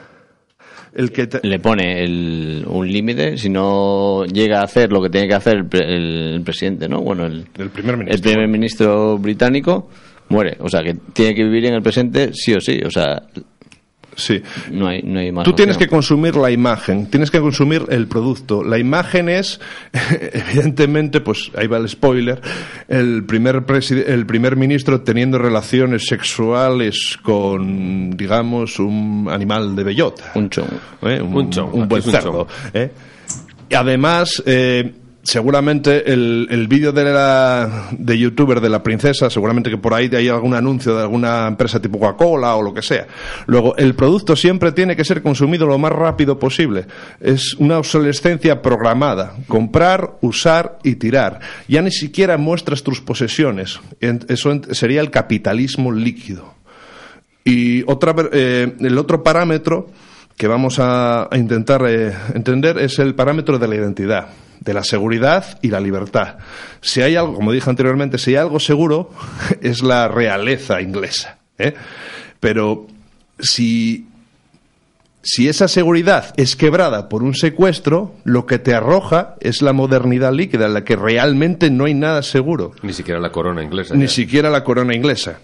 El 0.93 1.13
que 1.13 1.29
Le 1.45 1.61
pone 1.61 2.65
un 2.67 2.91
límite 2.91 3.39
si 3.39 3.49
no 3.49 4.25
llega 4.25 4.61
a 4.61 4.65
hacer 4.65 4.91
lo 4.91 5.01
que 5.01 5.09
tiene 5.09 5.29
que 5.29 5.35
hacer 5.35 5.65
el, 5.71 6.43
presidente, 6.45 6.89
¿no? 6.89 7.01
Bueno, 7.01 7.27
el, 7.27 7.45
primer 7.73 7.97
ministro. 7.97 8.17
El 8.17 8.21
primer 8.21 8.49
ministro 8.49 9.17
británico 9.17 9.89
muere. 10.31 10.57
O 10.59 10.69
sea, 10.69 10.83
que 10.83 10.95
tiene 11.13 11.35
que 11.35 11.45
vivir 11.45 11.67
en 11.67 11.75
el 11.75 11.83
presente 11.83 12.33
sí 12.33 12.55
o 12.55 12.61
sí. 12.61 12.81
O 12.85 12.91
sea, 12.91 13.23
Sí. 14.17 14.43
No 14.71 14.89
hay, 14.89 15.03
no 15.03 15.19
hay 15.19 15.33
más 15.33 15.45
Tú 15.45 15.53
tienes 15.53 15.77
que 15.77 15.89
consumir 15.89 16.37
la 16.37 16.51
imagen, 16.51 17.07
tienes 17.07 17.31
que 17.31 17.41
consumir 17.41 17.85
el 17.89 18.07
producto. 18.07 18.63
La 18.63 18.79
imagen 18.79 19.29
es, 19.29 19.61
evidentemente, 20.33 21.21
pues 21.21 21.51
ahí 21.57 21.67
va 21.67 21.79
el 21.79 21.89
spoiler, 21.89 22.41
el 22.89 23.25
primer, 23.25 23.65
el 24.07 24.27
primer 24.27 24.57
ministro 24.57 25.01
teniendo 25.03 25.39
relaciones 25.39 26.07
sexuales 26.07 27.19
con, 27.23 28.11
digamos, 28.17 28.79
un 28.79 29.29
animal 29.31 29.75
de 29.77 29.85
bellota. 29.85 30.33
Un 30.35 30.51
chon. 30.51 30.67
¿Eh? 31.03 31.21
Un, 31.21 31.51
un, 31.73 31.89
buen 31.89 32.03
cerdo. 32.03 32.47
¿eh? 32.75 32.91
Y 33.69 33.75
además, 33.75 34.43
eh, 34.47 34.93
seguramente 35.23 36.13
el, 36.13 36.49
el 36.51 36.67
vídeo 36.67 36.93
de 36.93 37.05
la 37.05 37.89
de 37.93 38.19
youtuber 38.19 38.61
de 38.61 38.71
la 38.71 38.83
princesa 38.83 39.29
seguramente 39.29 39.71
que 39.71 39.77
por 39.77 39.95
ahí 39.95 40.11
hay 40.15 40.29
algún 40.29 40.55
anuncio 40.55 40.97
de 40.97 41.03
alguna 41.03 41.47
empresa 41.47 41.81
tipo 41.81 41.99
Coca-Cola 41.99 42.55
o 42.57 42.63
lo 42.63 42.73
que 42.73 42.83
sea. 42.83 43.07
Luego 43.47 43.77
el 43.77 43.95
producto 43.95 44.37
siempre 44.37 44.73
tiene 44.73 44.97
que 44.97 45.05
ser 45.05 45.23
consumido 45.23 45.67
lo 45.67 45.79
más 45.79 45.93
rápido 45.93 46.39
posible. 46.39 46.87
Es 47.21 47.55
una 47.55 47.79
obsolescencia 47.79 48.63
programada. 48.63 49.35
Comprar 49.47 50.19
usar 50.21 50.79
y 50.83 50.97
tirar. 50.97 51.41
Ya 51.69 51.83
ni 51.83 51.91
siquiera 51.91 52.39
muestras 52.39 52.83
tus 52.83 53.01
posesiones. 53.01 53.81
Eso 54.01 54.61
sería 54.73 55.01
el 55.01 55.11
capitalismo 55.11 55.93
líquido. 55.93 56.55
Y 57.45 57.83
otra 57.91 58.15
eh, 58.33 58.75
el 58.81 58.99
otro 58.99 59.23
parámetro 59.23 59.89
que 60.37 60.47
vamos 60.47 60.79
a, 60.79 61.29
intentar 61.33 61.85
eh, 61.87 62.13
entender 62.35 62.79
es 62.79 62.99
el 62.99 63.15
parámetro 63.15 63.59
de 63.59 63.69
la 63.69 63.77
identidad 63.77 64.29
de 64.61 64.75
la 64.75 64.85
seguridad 64.85 65.59
y 65.63 65.69
la 65.69 65.81
libertad. 65.81 66.37
Si 66.81 67.01
hay 67.03 67.17
algo, 67.17 67.35
como 67.35 67.53
dije 67.53 67.69
anteriormente, 67.69 68.19
si 68.19 68.31
hay 68.31 68.37
algo 68.37 68.61
seguro, 68.61 69.11
es 69.61 69.83
la 69.83 70.09
realeza 70.09 70.81
inglesa. 70.81 71.39
¿eh? 71.59 71.75
Pero 72.39 72.87
si, 73.39 74.07
si 75.23 75.49
esa 75.49 75.67
seguridad 75.67 76.35
es 76.37 76.57
quebrada 76.57 77.09
por 77.09 77.23
un 77.23 77.35
secuestro, 77.35 78.15
lo 78.25 78.47
que 78.47 78.59
te 78.59 78.75
arroja 78.75 79.35
es 79.41 79.63
la 79.63 79.73
modernidad 79.73 80.33
líquida, 80.33 80.67
en 80.67 80.75
la 80.75 80.85
que 80.85 80.97
realmente 80.97 81.71
no 81.71 81.87
hay 81.87 81.95
nada 81.95 82.23
seguro. 82.23 82.73
Ni 82.83 82.93
siquiera 82.93 83.19
la 83.19 83.33
corona 83.33 83.63
inglesa. 83.63 83.95
Ni 83.95 84.09
siquiera 84.09 84.51
la 84.51 84.63
corona 84.63 84.95
inglesa. 84.95 85.41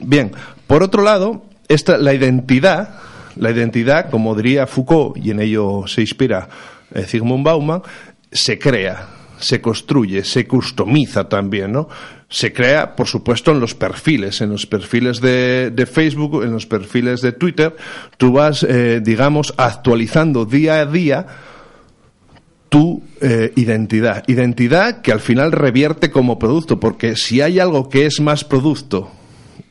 Bien, 0.00 0.32
por 0.66 0.82
otro 0.82 1.02
lado, 1.02 1.42
esta, 1.68 1.98
la 1.98 2.14
identidad, 2.14 3.00
la 3.36 3.50
identidad, 3.50 4.10
como 4.10 4.34
diría 4.34 4.66
Foucault, 4.66 5.16
y 5.16 5.30
en 5.30 5.40
ello 5.40 5.84
se 5.86 6.00
inspira 6.00 6.48
eh, 6.94 7.04
Zygmunt 7.04 7.44
Bauman, 7.44 7.82
se 8.32 8.58
crea, 8.58 9.06
se 9.38 9.60
construye, 9.60 10.24
se 10.24 10.46
customiza 10.46 11.28
también, 11.28 11.72
¿no? 11.72 11.88
Se 12.28 12.52
crea, 12.52 12.96
por 12.96 13.06
supuesto, 13.06 13.50
en 13.50 13.60
los 13.60 13.74
perfiles, 13.74 14.40
en 14.40 14.50
los 14.50 14.66
perfiles 14.66 15.20
de, 15.20 15.86
Facebook, 15.90 16.42
en 16.44 16.52
los 16.52 16.66
perfiles 16.66 17.20
de 17.20 17.32
Twitter. 17.32 17.76
Tú 18.16 18.32
vas, 18.32 18.62
eh, 18.62 19.00
digamos, 19.02 19.52
actualizando 19.58 20.46
día 20.46 20.80
a 20.80 20.86
día 20.86 21.26
tu 22.70 23.02
eh, 23.20 23.52
identidad. 23.56 24.24
Identidad 24.28 25.02
que 25.02 25.12
al 25.12 25.20
final 25.20 25.52
revierte 25.52 26.10
como 26.10 26.38
producto, 26.38 26.80
porque 26.80 27.16
si 27.16 27.42
hay 27.42 27.58
algo 27.58 27.90
que 27.90 28.06
es 28.06 28.18
más 28.18 28.44
producto, 28.44 29.10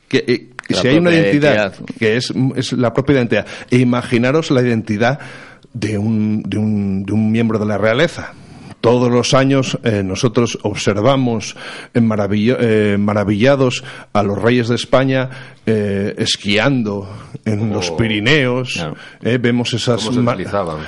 que, 0.07 0.23
eh, 0.27 0.49
si 0.69 0.87
hay 0.87 0.97
una 0.97 1.11
identidad, 1.11 1.73
que 1.97 2.17
es, 2.17 2.31
es, 2.55 2.73
la 2.73 2.93
propia 2.93 3.15
identidad, 3.15 3.47
e 3.71 3.79
imaginaros 3.79 4.51
la 4.51 4.61
identidad 4.61 5.19
de 5.73 5.97
un, 5.97 6.43
de 6.43 6.59
un, 6.59 7.05
de 7.05 7.13
un 7.13 7.31
miembro 7.31 7.57
de 7.57 7.65
la 7.65 7.79
realeza 7.79 8.33
todos 8.81 9.11
los 9.11 9.33
años 9.33 9.77
eh, 9.83 10.03
nosotros 10.03 10.57
observamos 10.63 11.55
eh, 11.93 12.97
maravillados 12.99 13.83
a 14.11 14.23
los 14.23 14.41
reyes 14.41 14.67
de 14.67 14.75
España 14.75 15.29
eh, 15.65 16.15
esquiando 16.17 17.07
en 17.45 17.71
los 17.71 17.91
oh, 17.91 17.97
Pirineos. 17.97 18.85
vemos 19.21 19.73
esas, 19.73 20.09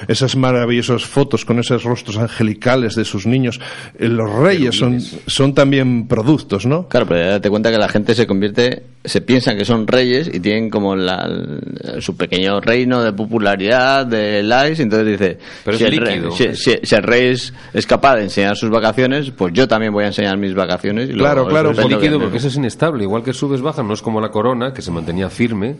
esas 0.07 0.35
maravillosas 0.35 1.05
fotos 1.05 1.45
con 1.45 1.59
esos 1.59 1.83
rostros 1.83 2.17
angelicales 2.17 2.95
de 2.95 3.05
sus 3.05 3.25
niños. 3.25 3.61
los 3.97 4.31
reyes 4.33 4.75
son, 4.75 4.99
son 4.99 5.53
también 5.53 6.07
productos, 6.07 6.65
¿no? 6.65 6.87
Claro, 6.87 7.05
pero 7.07 7.29
date 7.29 7.49
cuenta 7.49 7.71
que 7.71 7.77
la 7.77 7.89
gente 7.89 8.15
se 8.15 8.25
convierte, 8.27 8.83
se 9.05 9.21
piensa 9.21 9.55
que 9.55 9.65
son 9.65 9.85
reyes 9.87 10.29
y 10.33 10.39
tienen 10.39 10.69
como 10.69 10.95
la, 10.95 11.29
su 11.99 12.15
pequeño 12.15 12.61
reino 12.61 13.03
de 13.03 13.11
popularidad, 13.11 14.05
de 14.05 14.43
likes, 14.43 14.81
entonces 14.81 15.19
dice, 15.19 15.37
si, 15.77 15.83
el 15.83 15.97
rey, 15.97 16.21
si, 16.55 16.95
el 16.95 17.03
rey 17.03 17.27
es 17.27 17.53
es 17.73 17.85
capaz 17.85 18.15
de 18.15 18.23
enseñar 18.23 18.55
sus 18.55 18.69
vacaciones, 18.69 19.31
pues 19.31 19.53
yo 19.53 19.67
también 19.67 19.91
voy 19.91 20.05
a 20.05 20.07
enseñar 20.07 20.37
mis 20.37 20.55
vacaciones. 20.55 21.09
Y 21.09 21.13
claro, 21.13 21.47
claro. 21.47 21.71
Es 21.71 21.85
líquido 21.85 22.19
porque 22.19 22.37
eso 22.37 22.47
es 22.47 22.55
inestable. 22.55 23.03
Igual 23.03 23.23
que 23.23 23.33
subes, 23.33 23.61
bajas, 23.61 23.85
no 23.85 23.93
es 23.93 24.01
como 24.01 24.21
la 24.21 24.29
corona, 24.29 24.73
que 24.73 24.81
se 24.81 24.91
mantenía 24.91 25.29
firme, 25.29 25.75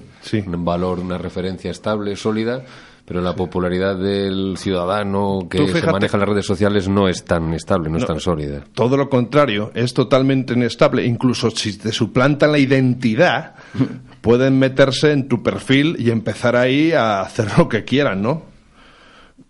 un 0.46 0.65
valor, 0.65 1.00
una 1.00 1.18
referencia 1.18 1.72
estable, 1.72 2.15
sólida 2.15 2.63
pero 3.05 3.19
la 3.19 3.36
popularidad 3.36 3.98
del 3.98 4.55
ciudadano 4.57 5.48
que 5.50 5.67
se 5.67 5.91
maneja 5.91 6.15
en 6.15 6.22
las 6.22 6.29
redes 6.29 6.45
sociales 6.45 6.88
no 6.88 7.10
es 7.10 7.25
tan 7.25 7.53
estable, 7.53 7.89
no, 7.89 7.98
es 7.98 8.05
tan 8.05 8.19
sólida. 8.19 8.63
Todo 8.74 8.95
lo 8.95 9.10
contrario, 9.10 9.72
es 9.74 9.93
totalmente 9.93 10.53
inestable. 10.53 11.05
Incluso 11.05 11.51
si 11.51 11.77
te 11.77 11.91
suplantan 11.91 12.53
la 12.53 12.60
identidad, 12.60 13.55
pueden 14.22 14.57
meterse 14.57 15.12
en 15.12 15.27
tu 15.27 15.43
perfil 15.43 15.98
y 16.00 16.12
empezar 16.12 16.55
ahí 16.55 16.93
a 16.93 17.22
hacer 17.22 17.48
lo 17.57 17.67
que 17.67 17.83
quieran, 17.83 18.22
¿no? 18.22 18.53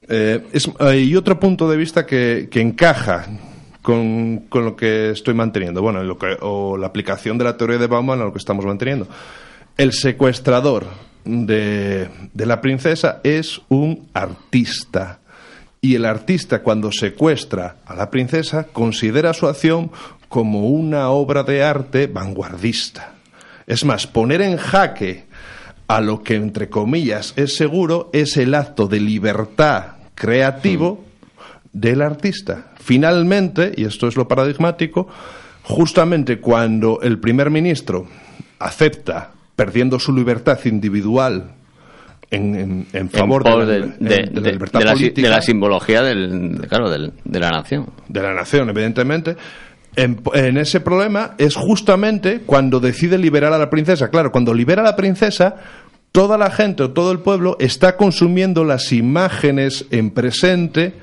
Eh, 0.10 0.44
es, 0.52 0.70
hay 0.80 1.16
otro 1.16 1.40
punto 1.40 1.70
de 1.70 1.78
vista 1.78 2.08
que, 2.08 2.50
encaja 2.54 3.28
con, 3.84 4.48
lo 4.52 4.76
que 4.76 5.12
estoy 5.12 5.36
manteniendo, 5.36 5.82
bueno, 5.82 6.02
o 6.42 6.76
la 6.76 6.88
aplicación 6.88 7.38
de 7.38 7.44
la 7.44 7.56
teoría 7.56 7.78
de 7.78 7.88
Bauman 7.88 8.20
a 8.20 8.26
lo 8.26 8.34
que 8.34 8.40
estamos 8.40 8.66
manteniendo. 8.66 9.08
El 9.78 9.94
secuestrador 9.94 10.88
de, 11.26 12.10
de 12.34 12.46
la 12.46 12.62
princesa 12.62 13.20
es 13.24 13.62
un 13.70 14.08
artista. 14.14 15.20
Y 15.82 15.96
el 15.96 16.06
artista, 16.06 16.62
cuando 16.62 16.92
secuestra 16.92 17.78
a 17.86 17.96
la 17.96 18.10
princesa, 18.10 18.66
considera 18.72 19.34
su 19.34 19.48
acción 19.48 19.92
como 20.30 20.68
una 20.70 21.10
obra 21.10 21.44
de 21.44 21.64
arte 21.64 22.08
vanguardista. 22.08 23.14
Es 23.68 23.86
más, 23.86 24.08
poner 24.08 24.42
en 24.42 24.58
jaque 24.58 25.26
a 25.88 26.02
lo 26.02 26.24
que, 26.24 26.36
entre 26.36 26.70
comillas, 26.70 27.34
es 27.36 27.56
seguro, 27.56 28.10
es 28.14 28.38
el 28.38 28.56
acto 28.56 28.88
de 28.88 29.00
libertad 29.00 29.98
creativo 30.16 31.04
del 31.72 32.02
artista. 32.02 32.72
Finalmente, 32.80 33.74
y 33.76 33.86
esto 33.86 34.08
es 34.08 34.16
lo 34.16 34.28
paradigmático, 34.28 35.08
justamente 35.64 36.40
cuando 36.40 37.00
el 37.02 37.20
primer 37.20 37.50
ministro 37.50 38.08
acepta, 38.60 39.32
perdiendo 39.56 40.00
su 40.00 40.14
libertad 40.14 40.60
individual 40.66 41.56
en, 42.32 43.10
favor 43.12 43.44
de, 43.44 43.80
la, 44.00 44.52
libertad 44.52 44.82
política, 44.82 45.28
de 45.28 45.30
la 45.30 45.42
simbología 45.42 46.02
del, 46.02 46.66
claro, 46.68 46.90
de 46.90 47.40
la 47.40 47.52
nación. 47.52 47.88
De 48.08 48.22
la 48.22 48.34
nación, 48.34 48.70
evidentemente. 48.70 49.36
En, 49.96 50.58
ese 50.58 50.80
problema 50.80 51.36
es 51.38 51.56
justamente 51.56 52.42
cuando 52.46 52.80
decide 52.80 53.18
liberar 53.18 53.54
a 53.54 53.60
la 53.60 53.70
princesa. 53.70 54.10
Claro, 54.10 54.32
cuando 54.32 54.54
libera 54.54 54.82
a 54.82 54.86
la 54.86 54.96
princesa, 54.96 55.56
toda 56.12 56.38
la 56.38 56.50
gente 56.50 56.84
o 56.84 56.92
todo 56.92 57.12
el 57.12 57.20
pueblo 57.20 57.58
está 57.60 57.96
consumiendo 57.98 58.64
las 58.64 58.92
imágenes 58.92 59.86
en 59.92 60.10
presente 60.10 60.94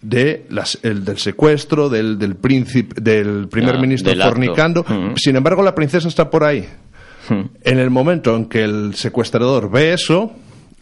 de 0.00 0.46
las, 0.48 0.78
el, 0.82 1.04
del 1.04 1.18
secuestro, 1.18 1.90
del, 1.90 2.18
del 2.18 2.36
príncipe, 2.36 2.98
del 3.00 3.48
primer 3.48 3.78
ministro 3.78 4.14
fornicando. 4.22 4.84
Mm. 4.88 5.16
Sin 5.16 5.36
embargo, 5.36 5.62
la 5.62 5.74
princesa 5.74 6.08
está 6.08 6.30
por 6.30 6.44
ahí. 6.44 6.66
Mm. 7.28 7.42
En 7.62 7.78
el 7.78 7.90
momento 7.90 8.36
en 8.36 8.46
que 8.46 8.64
el 8.64 8.94
secuestrador 8.94 9.70
ve 9.70 9.92
eso, 9.92 10.32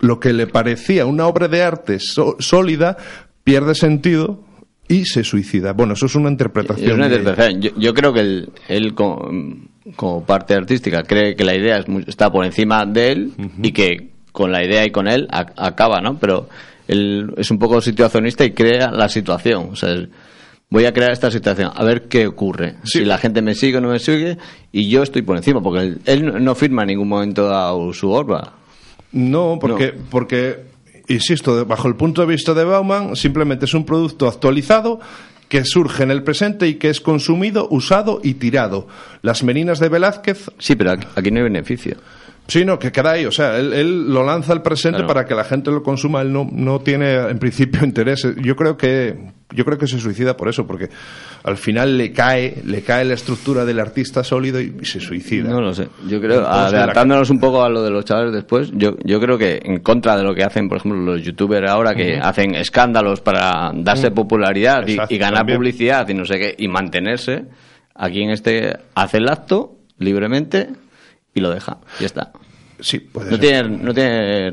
lo 0.00 0.18
que 0.18 0.32
le 0.32 0.46
parecía 0.46 1.06
una 1.06 1.26
obra 1.26 1.48
de 1.48 1.62
arte 1.62 1.98
sólida 2.00 2.96
pierde 3.44 3.74
sentido 3.74 4.44
y 4.88 5.06
se 5.06 5.24
suicida. 5.24 5.72
Bueno, 5.72 5.94
eso 5.94 6.06
es 6.06 6.14
una 6.14 6.28
interpretación. 6.28 7.00
Yo, 7.78 7.94
creo 7.94 8.12
que 8.12 8.20
él, 8.20 8.50
él 8.68 8.94
como, 8.94 10.24
parte 10.26 10.54
artística 10.54 11.02
cree 11.02 11.34
que 11.34 11.44
la 11.44 11.54
idea 11.54 11.84
está 12.06 12.30
por 12.30 12.44
encima 12.44 12.84
de 12.84 13.12
él 13.12 13.32
y 13.62 13.72
que 13.72 14.10
con 14.32 14.50
la 14.50 14.64
idea 14.64 14.84
y 14.84 14.90
con 14.90 15.08
él 15.08 15.28
acaba, 15.30 16.00
¿no? 16.00 16.18
Pero 16.18 16.48
él 16.88 17.32
es 17.36 17.50
un 17.50 17.58
poco 17.58 17.80
situacionista 17.80 18.44
y 18.44 18.52
crea 18.52 18.90
la 18.90 19.08
situación. 19.08 19.68
O 19.72 19.76
sea, 19.76 19.94
voy 20.72 20.86
a 20.86 20.92
crear 20.94 21.12
esta 21.12 21.30
situación, 21.30 21.70
a 21.74 21.84
ver 21.84 22.08
qué 22.08 22.26
ocurre. 22.26 22.76
Si 22.82 23.04
la 23.04 23.18
gente 23.18 23.42
me 23.42 23.54
sigue 23.54 23.76
o 23.76 23.80
no 23.82 23.90
me 23.90 23.98
sigue, 23.98 24.38
y 24.72 24.88
yo 24.88 25.02
estoy 25.02 25.20
por 25.20 25.36
encima, 25.36 25.62
porque 25.62 25.80
él, 25.80 26.00
él 26.06 26.42
no 26.42 26.54
firma 26.54 26.82
en 26.82 26.88
ningún 26.88 27.08
momento 27.08 27.54
a 27.54 27.74
su 27.92 28.10
orba. 28.10 28.54
No, 29.12 29.58
porque, 29.60 29.92
porque, 30.10 30.60
insisto, 31.08 31.66
bajo 31.66 31.88
el 31.88 31.96
punto 31.96 32.22
de 32.22 32.28
vista 32.28 32.54
de 32.54 32.64
Bauman, 32.64 33.16
simplemente 33.16 33.66
es 33.66 33.74
un 33.74 33.84
producto 33.84 34.26
actualizado 34.26 34.98
que 35.50 35.66
surge 35.66 36.04
en 36.04 36.10
el 36.10 36.22
presente 36.22 36.66
y 36.66 36.76
que 36.76 36.88
es 36.88 37.02
consumido, 37.02 37.68
usado 37.70 38.20
y 38.22 38.34
tirado. 38.34 38.88
Las 39.20 39.42
meninas 39.42 39.78
de 39.78 39.90
Velázquez. 39.90 40.50
Sí, 40.58 40.74
pero 40.74 40.92
aquí 40.92 41.30
no 41.30 41.36
hay 41.36 41.42
beneficio. 41.42 41.98
Sí, 42.52 42.66
no, 42.66 42.78
que 42.78 42.92
ahí. 43.06 43.24
O 43.24 43.30
sea, 43.30 43.56
él, 43.56 44.12
lo 44.12 44.22
lanza 44.22 44.52
al 44.52 44.60
presente 44.60 45.04
para 45.04 45.24
que 45.24 45.34
la 45.34 45.42
gente 45.42 45.70
lo 45.70 45.82
consuma. 45.82 46.20
Él 46.20 46.30
no, 46.30 46.46
no 46.52 46.80
tiene, 46.80 47.14
en 47.14 47.38
principio, 47.38 47.80
interés. 47.82 48.28
Yo 48.42 48.54
creo 48.56 48.76
que 48.76 49.16
yo 49.54 49.64
creo 49.64 49.78
que 49.78 49.86
se 49.86 49.98
suicida 49.98 50.36
por 50.36 50.50
eso, 50.50 50.66
porque 50.66 50.90
al 51.44 51.56
final 51.56 51.96
le 51.96 52.12
cae, 52.12 52.60
le 52.66 52.82
cae 52.82 53.06
la 53.06 53.14
estructura 53.14 53.64
del 53.64 53.80
artista 53.80 54.22
sólido 54.22 54.60
y, 54.60 54.84
se 54.84 55.00
suicida. 55.00 55.48
No 55.48 55.62
lo 55.62 55.72
sé. 55.72 55.88
Yo 56.06 56.20
creo, 56.20 56.46
adelantándonos 56.46 57.30
un 57.30 57.40
poco 57.40 57.62
a 57.62 57.70
lo 57.70 57.82
de 57.82 57.90
los 57.90 58.04
chavales 58.04 58.34
después, 58.34 58.70
yo, 58.74 58.96
yo 59.02 59.18
creo 59.18 59.38
que 59.38 59.58
en 59.62 59.80
contra 59.80 60.18
de 60.18 60.22
lo 60.22 60.34
que 60.34 60.44
hacen, 60.44 60.68
por 60.68 60.76
ejemplo, 60.76 61.00
los 61.00 61.22
youtubers 61.22 61.70
ahora, 61.70 61.94
que 61.94 62.18
hacen 62.18 62.54
escándalos 62.54 63.22
para 63.22 63.72
darse 63.74 64.10
popularidad 64.10 64.86
y, 64.86 65.16
ganar 65.16 65.46
publicidad 65.46 66.06
y 66.06 66.12
no 66.12 66.26
sé 66.26 66.38
qué, 66.38 66.54
y 66.58 66.68
mantenerse, 66.68 67.46
aquí 67.94 68.22
en 68.22 68.30
este 68.30 68.76
hace 68.94 69.16
el 69.16 69.28
acto 69.30 69.78
libremente 69.96 70.68
y 71.32 71.40
lo 71.40 71.50
deja. 71.50 71.78
Y 71.98 72.00
ya 72.00 72.06
está. 72.06 72.32
Sí, 72.82 72.98
puede 72.98 73.30
no 73.30 73.38
Tiene, 73.38 73.62
no, 73.62 73.94
tiene, 73.94 74.48
eh, 74.48 74.52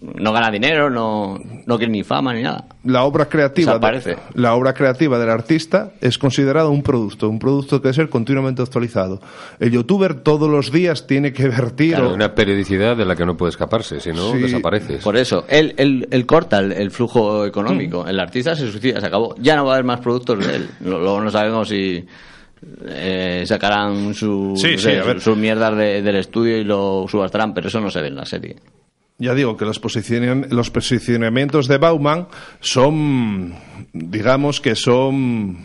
no 0.00 0.32
gana 0.32 0.50
dinero, 0.50 0.90
no, 0.90 1.38
no 1.64 1.78
quiere 1.78 1.90
ni 1.90 2.04
fama 2.04 2.34
ni 2.34 2.42
nada. 2.42 2.66
La 2.84 3.04
obra 3.04 3.26
creativa, 3.26 3.78
de, 3.78 4.16
la 4.34 4.54
obra 4.54 4.74
creativa 4.74 5.18
del 5.18 5.30
artista 5.30 5.92
es 6.00 6.18
considerado 6.18 6.70
un 6.70 6.82
producto, 6.82 7.28
un 7.28 7.38
producto 7.38 7.80
que 7.80 7.88
debe 7.88 7.94
ser 7.94 8.08
continuamente 8.10 8.62
actualizado. 8.62 9.20
El 9.58 9.70
youtuber 9.70 10.20
todos 10.20 10.50
los 10.50 10.70
días 10.70 11.06
tiene 11.06 11.32
que 11.32 11.48
vertir 11.48 12.00
una 12.00 12.34
periodicidad 12.34 12.96
de 12.96 13.06
la 13.06 13.16
que 13.16 13.24
no 13.24 13.36
puede 13.36 13.50
escaparse, 13.50 13.98
si 13.98 14.12
no 14.12 14.32
desapareces. 14.32 15.02
Por 15.02 15.16
eso, 15.16 15.44
él, 15.48 15.74
él, 15.78 16.26
corta 16.26 16.58
el, 16.58 16.90
flujo 16.90 17.46
económico. 17.46 18.04
Mm. 18.04 18.08
El 18.08 18.20
artista 18.20 18.54
se 18.54 18.70
suicida, 18.70 19.00
se 19.00 19.06
acabó. 19.06 19.34
Ya 19.38 19.56
no 19.56 19.64
va 19.64 19.72
a 19.72 19.74
haber 19.76 19.86
más 19.86 20.00
productos 20.00 20.46
de 20.46 20.56
él. 20.56 20.68
Luego 20.80 21.20
no 21.20 21.30
sabemos 21.30 21.68
si 21.68 22.04
eh, 22.86 23.44
sacarán 23.46 24.14
su, 24.14 24.54
sus 25.18 25.36
mierdas 25.36 25.76
del 25.76 26.16
estudio 26.16 26.58
y 26.58 26.64
lo 26.64 27.06
subastarán, 27.08 27.54
pero 27.54 27.68
eso 27.68 27.80
no 27.80 27.90
se 27.90 28.00
ve 28.00 28.08
en 28.08 28.16
la 28.16 28.26
serie. 28.26 28.56
Ya 29.18 29.34
digo 29.34 29.56
que 29.56 29.64
los, 29.64 29.80
los 30.50 30.70
posicionamientos 30.70 31.68
de 31.68 31.78
Bauman 31.78 32.28
son, 32.60 33.54
digamos 33.92 34.60
que 34.60 34.74
son 34.74 35.58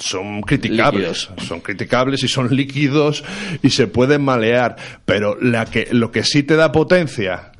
son 0.00 0.42
criticables, 0.42 1.30
son 1.46 1.60
criticables 1.60 2.22
y 2.22 2.28
son 2.28 2.54
líquidos 2.54 3.24
y 3.62 3.70
se 3.70 3.86
pueden 3.86 4.22
malear, 4.22 4.76
pero 5.04 5.38
la 5.40 5.66
que, 5.66 5.88
lo 5.92 6.10
que 6.10 6.24
sí 6.24 6.42
te 6.42 6.56
da 6.56 6.72
potencia 6.72 7.52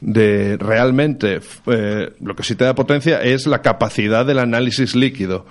de 0.00 0.56
realmente, 0.56 1.40
eh, 1.66 2.12
lo 2.20 2.34
que 2.34 2.42
sí 2.42 2.54
te 2.54 2.64
da 2.64 2.74
potencia 2.74 3.22
es 3.22 3.46
la 3.46 3.62
capacidad 3.62 4.26
del 4.26 4.38
análisis 4.38 4.94
líquido 4.94 5.46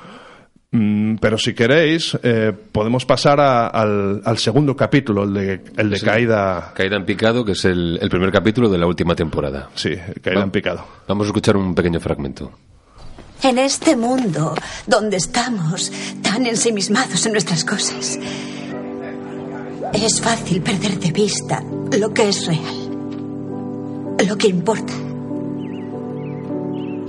pero 1.19 1.37
si 1.37 1.53
queréis, 1.53 2.17
eh, 2.23 2.51
podemos 2.71 3.05
pasar 3.05 3.39
al, 3.39 4.37
segundo 4.37 4.75
capítulo, 4.75 5.23
el 5.23 5.33
de, 5.33 5.61
el 5.77 5.89
de 5.91 5.99
Caída. 5.99 6.73
Caída 6.75 6.95
en 6.95 7.05
Picado, 7.05 7.45
que 7.45 7.51
es 7.51 7.63
el, 7.65 7.99
primer 8.09 8.31
capítulo 8.31 8.69
de 8.69 8.79
la 8.79 8.87
última 8.87 9.13
temporada. 9.13 9.69
Sí, 9.75 9.91
Caída 10.21 10.41
en 10.41 10.49
Picado. 10.49 10.83
Vamos 11.07 11.25
a 11.25 11.27
escuchar 11.27 11.57
un 11.57 11.75
pequeño 11.75 11.99
fragmento. 11.99 12.51
En 13.43 13.59
este 13.59 13.95
mundo 13.95 14.55
donde 14.87 15.17
estamos 15.17 15.91
tan 16.23 16.47
ensimismados 16.47 17.23
en 17.27 17.33
nuestras 17.33 17.63
cosas, 17.63 18.17
es 19.93 20.21
fácil 20.21 20.61
perder 20.61 20.99
de 20.99 21.11
vista 21.11 21.63
lo 21.99 22.11
que 22.13 22.29
es 22.29 22.47
real, 22.47 24.17
lo 24.27 24.37
que 24.37 24.47
importa. 24.47 24.93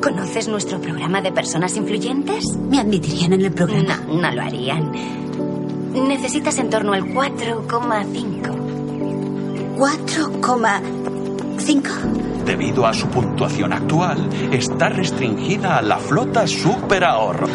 ¿Conoces 0.05 0.47
nuestro 0.49 0.81
programa 0.83 1.23
de 1.23 1.33
personas 1.33 1.79
influyentes? 1.79 2.59
¿Me 2.59 2.79
admitirían 2.79 3.33
en 3.33 3.41
el 3.41 3.53
programa? 3.53 3.99
No, 4.07 4.21
no 4.21 4.31
lo 4.33 4.43
harían. 4.43 4.93
Necesitas 5.95 6.59
en 6.59 6.69
torno 6.69 6.93
al 6.93 7.05
4,5. 7.05 9.79
¿4,5? 9.79 12.45
Debido 12.45 12.87
a 12.87 12.93
su 12.93 13.09
puntuación 13.09 13.73
actual, 13.73 14.29
está 14.53 14.91
restringida 14.91 15.79
a 15.79 15.83
la 15.83 15.97
flota 15.97 16.47
super 16.47 17.03
ahorro. 17.03 17.49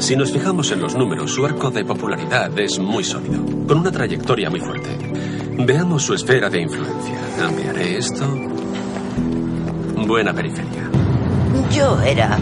Si 0.00 0.16
nos 0.16 0.32
fijamos 0.32 0.72
en 0.72 0.80
los 0.80 0.96
números, 0.96 1.30
su 1.30 1.46
arco 1.46 1.70
de 1.70 1.84
popularidad 1.84 2.50
es 2.58 2.80
muy 2.80 3.04
sólido, 3.04 3.44
con 3.68 3.78
una 3.78 3.92
trayectoria 3.92 4.50
muy 4.50 4.58
fuerte. 4.58 4.98
Veamos 5.56 6.02
su 6.02 6.14
esfera 6.14 6.50
de 6.50 6.62
influencia. 6.62 7.14
Cambiaré 7.38 7.96
esto. 7.96 8.26
Buena 10.04 10.34
periferia. 10.34 10.99
Yo 11.70 12.00
era 12.02 12.36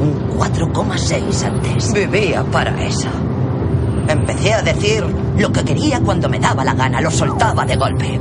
un 0.00 0.38
4,6 0.38 1.44
antes. 1.44 1.92
Vivía 1.92 2.42
para 2.44 2.70
eso. 2.84 3.08
Empecé 4.08 4.54
a 4.54 4.62
decir 4.62 5.04
lo 5.36 5.52
que 5.52 5.64
quería 5.64 6.00
cuando 6.00 6.28
me 6.28 6.38
daba 6.38 6.64
la 6.64 6.74
gana, 6.74 7.00
lo 7.00 7.10
soltaba 7.10 7.64
de 7.64 7.76
golpe. 7.76 8.20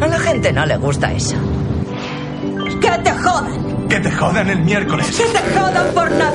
A 0.00 0.06
la 0.06 0.18
gente 0.18 0.52
no 0.52 0.66
le 0.66 0.76
gusta 0.76 1.12
eso. 1.12 1.36
¡Que 2.80 2.90
te 2.90 3.10
jodan! 3.12 3.88
¡Que 3.88 4.00
te 4.00 4.10
jodan 4.10 4.48
el 4.48 4.60
miércoles! 4.60 5.06
¡Que 5.16 5.24
te 5.24 5.58
jodan 5.58 5.94
por 5.94 6.10
Navidad! 6.10 6.30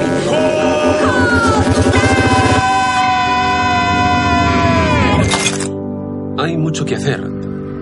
Hay 6.38 6.58
mucho 6.58 6.86
que 6.86 6.96
hacer, 6.96 7.24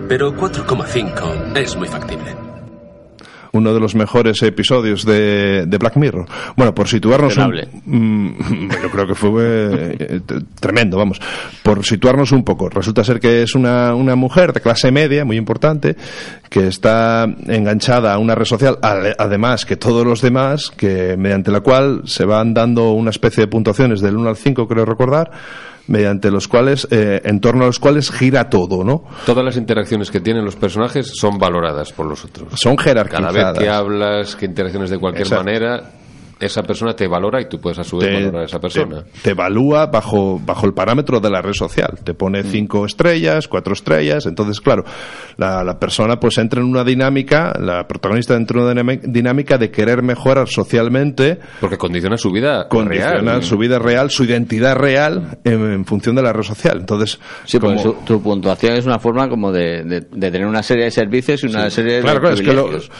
pero 0.07 0.33
4,5 0.33 1.57
es 1.57 1.75
muy 1.75 1.87
factible 1.87 2.52
uno 3.53 3.73
de 3.73 3.79
los 3.79 3.93
mejores 3.95 4.41
episodios 4.41 5.05
de, 5.05 5.65
Black 5.79 5.95
Mirror. 5.95 6.25
Bueno, 6.55 6.73
por 6.73 6.87
situarnos 6.87 7.37
un, 7.37 7.53
mm, 7.85 8.69
yo 8.83 8.89
creo 8.89 9.07
que 9.07 9.15
fue 9.15 9.95
eh, 9.99 10.21
tremendo, 10.59 10.97
vamos. 10.97 11.21
Por 11.61 11.85
situarnos 11.85 12.31
un 12.31 12.43
poco, 12.43 12.69
resulta 12.69 13.03
ser 13.03 13.19
que 13.19 13.43
es 13.43 13.53
una, 13.53 13.93
una 13.93 14.15
mujer 14.15 14.53
de 14.53 14.61
clase 14.61 14.91
media, 14.91 15.23
muy 15.23 15.37
importante, 15.37 15.95
que 16.49 16.67
está 16.67 17.27
enganchada 17.47 18.13
a 18.13 18.17
una 18.17 18.33
red 18.33 18.45
social, 18.45 18.79
además 18.81 19.65
que 19.65 19.77
todos 19.77 20.05
los 20.05 20.21
demás, 20.21 20.71
que 20.75 21.15
mediante 21.15 21.51
la 21.51 21.61
cual 21.61 22.01
se 22.05 22.25
van 22.25 22.55
dando 22.55 22.91
una 22.91 23.11
especie 23.11 23.41
de 23.41 23.47
puntuaciones 23.47 24.01
del 24.01 24.17
1 24.17 24.29
al 24.29 24.35
5, 24.35 24.67
creo 24.67 24.85
recordar, 24.85 25.31
mediante 25.87 26.31
los 26.31 26.47
cuales, 26.47 26.87
eh, 26.91 27.21
en 27.23 27.39
torno 27.39 27.63
a 27.63 27.67
los 27.67 27.79
cuales 27.79 28.11
gira 28.11 28.49
todo, 28.49 28.83
¿no? 28.83 29.03
Todas 29.25 29.43
las 29.43 29.57
interacciones 29.57 30.11
que 30.11 30.19
tienen 30.21 30.45
los 30.45 30.55
personajes 30.55 31.11
son 31.13 31.37
valoradas 31.37 31.91
por 31.91 32.05
los 32.05 32.23
otros. 32.23 32.47
Son 32.55 32.77
jerarquizadas. 32.77 33.33
Cada 33.33 33.51
vez 33.51 33.59
que 33.59 33.69
hablas, 33.69 34.35
que 34.35 34.45
interacciones 34.45 34.89
de 34.89 34.97
cualquier 34.97 35.29
manera, 35.29 35.91
esa 36.39 36.63
persona 36.63 36.95
te 36.95 37.07
valora 37.07 37.41
y 37.41 37.45
tú 37.45 37.59
puedes 37.59 37.79
a 37.79 37.83
su 37.83 37.97
vez 37.97 38.13
valorar 38.13 38.43
a 38.43 38.45
esa 38.45 38.59
persona. 38.59 39.03
Te, 39.21 39.31
evalúa 39.31 39.87
bajo, 39.87 40.39
bajo 40.43 40.65
el 40.65 40.73
parámetro 40.73 41.19
de 41.19 41.29
la 41.29 41.41
red 41.41 41.53
social. 41.53 41.99
Te 42.03 42.13
pone 42.13 42.43
mm. 42.43 42.45
cinco 42.47 42.85
estrellas, 42.85 43.47
cuatro 43.47 43.73
estrellas. 43.73 44.25
Entonces, 44.25 44.61
claro, 44.61 44.83
la, 45.37 45.63
la, 45.63 45.79
persona 45.79 46.19
pues 46.19 46.37
entra 46.37 46.61
en 46.61 46.67
una 46.67 46.83
dinámica, 46.83 47.53
la 47.59 47.87
protagonista 47.87 48.35
entra 48.35 48.71
en 48.71 48.79
una 48.79 48.95
dinámica 49.03 49.57
de 49.57 49.71
querer 49.71 50.03
mejorar 50.03 50.47
socialmente. 50.47 51.39
Porque 51.59 51.77
condiciona 51.77 52.17
su 52.17 52.31
vida 52.31 52.67
condiciona 52.67 53.41
su 53.41 53.57
vida 53.57 53.79
real, 53.79 54.09
su 54.09 54.23
identidad 54.23 54.75
real 54.75 55.37
en, 55.43 55.85
función 55.85 56.15
de 56.15 56.21
la 56.21 56.33
red 56.33 56.43
social. 56.43 56.77
Entonces, 56.79 57.19
sí, 57.45 57.59
pues 57.59 57.81
tu 58.05 58.21
puntuación 58.21 58.75
es 58.75 58.85
una 58.85 58.99
forma 58.99 59.29
como 59.29 59.51
de, 59.51 59.83
de, 59.83 60.31
tener 60.31 60.45
una 60.45 60.63
serie 60.63 60.85
de 60.85 60.91
servicios 60.91 61.43
y 61.43 61.47
una 61.47 61.69
serie 61.69 61.95
de 61.95 62.01
claro, 62.01 62.29
es 62.29 62.41
que 62.41 62.53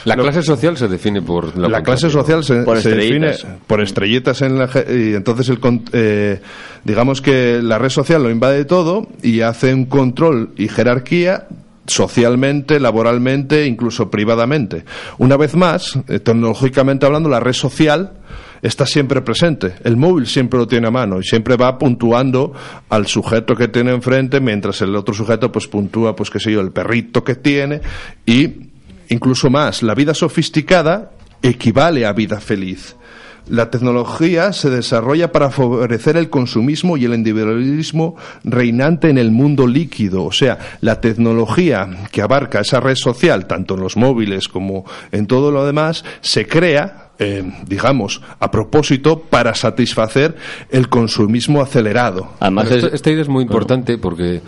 la 0.04 0.16
clase 0.16 0.42
social 0.42 0.76
se 0.76 0.88
define 0.88 1.22
por 1.22 1.56
la, 1.56 1.82
clase 1.82 2.10
social 2.10 2.44
se, 2.44 2.64
se 2.80 2.94
define 2.94 3.23
por 3.66 3.80
estrellitas 3.80 4.42
en 4.42 4.58
la 4.58 4.68
y 4.88 5.14
entonces 5.14 5.48
el 5.48 5.58
eh, 5.92 6.40
digamos 6.84 7.20
que 7.20 7.60
la 7.62 7.78
red 7.78 7.90
social 7.90 8.22
lo 8.22 8.30
invade 8.30 8.64
todo 8.64 9.08
y 9.22 9.40
hace 9.40 9.72
un 9.72 9.86
control 9.86 10.50
y 10.56 10.68
jerarquía 10.68 11.46
socialmente, 11.86 12.80
laboralmente, 12.80 13.66
incluso 13.66 14.10
privadamente. 14.10 14.84
Una 15.18 15.36
vez 15.36 15.54
más, 15.54 15.98
tecnológicamente 16.06 17.06
hablando, 17.06 17.28
la 17.28 17.40
red 17.40 17.52
social 17.52 18.12
está 18.62 18.86
siempre 18.86 19.20
presente. 19.20 19.74
El 19.84 19.96
móvil 19.96 20.26
siempre 20.26 20.58
lo 20.58 20.66
tiene 20.66 20.88
a 20.88 20.90
mano 20.90 21.20
y 21.20 21.24
siempre 21.24 21.56
va 21.56 21.78
puntuando 21.78 22.52
al 22.88 23.06
sujeto 23.06 23.54
que 23.54 23.68
tiene 23.68 23.92
enfrente, 23.92 24.40
mientras 24.40 24.80
el 24.80 24.96
otro 24.96 25.12
sujeto 25.12 25.52
pues 25.52 25.68
puntúa, 25.68 26.16
pues 26.16 26.30
qué 26.30 26.40
sé 26.40 26.52
yo, 26.52 26.60
el 26.60 26.72
perrito 26.72 27.22
que 27.22 27.34
tiene 27.34 27.82
y 28.24 28.70
incluso 29.10 29.50
más. 29.50 29.82
La 29.82 29.94
vida 29.94 30.14
sofisticada 30.14 31.10
equivale 31.42 32.06
a 32.06 32.12
vida 32.12 32.40
feliz. 32.40 32.96
La 33.48 33.70
tecnología 33.70 34.52
se 34.52 34.70
desarrolla 34.70 35.30
para 35.30 35.50
favorecer 35.50 36.16
el 36.16 36.30
consumismo 36.30 36.96
y 36.96 37.04
el 37.04 37.14
individualismo 37.14 38.16
reinante 38.42 39.10
en 39.10 39.18
el 39.18 39.30
mundo 39.30 39.66
líquido. 39.66 40.24
O 40.24 40.32
sea, 40.32 40.58
la 40.80 41.00
tecnología 41.00 41.88
que 42.10 42.22
abarca 42.22 42.60
esa 42.60 42.80
red 42.80 42.96
social, 42.96 43.46
tanto 43.46 43.74
en 43.74 43.80
los 43.80 43.96
móviles 43.96 44.48
como 44.48 44.84
en 45.12 45.26
todo 45.26 45.50
lo 45.50 45.66
demás, 45.66 46.04
se 46.20 46.46
crea 46.46 47.10
eh, 47.18 47.44
digamos, 47.68 48.20
a 48.40 48.50
propósito 48.50 49.20
para 49.20 49.54
satisfacer 49.54 50.34
el 50.70 50.88
consumismo 50.88 51.62
acelerado. 51.62 52.30
Además, 52.40 52.70
esta, 52.72 53.10
idea 53.10 53.22
es 53.22 53.28
muy 53.28 53.44
importante 53.44 53.98
porque 53.98 54.40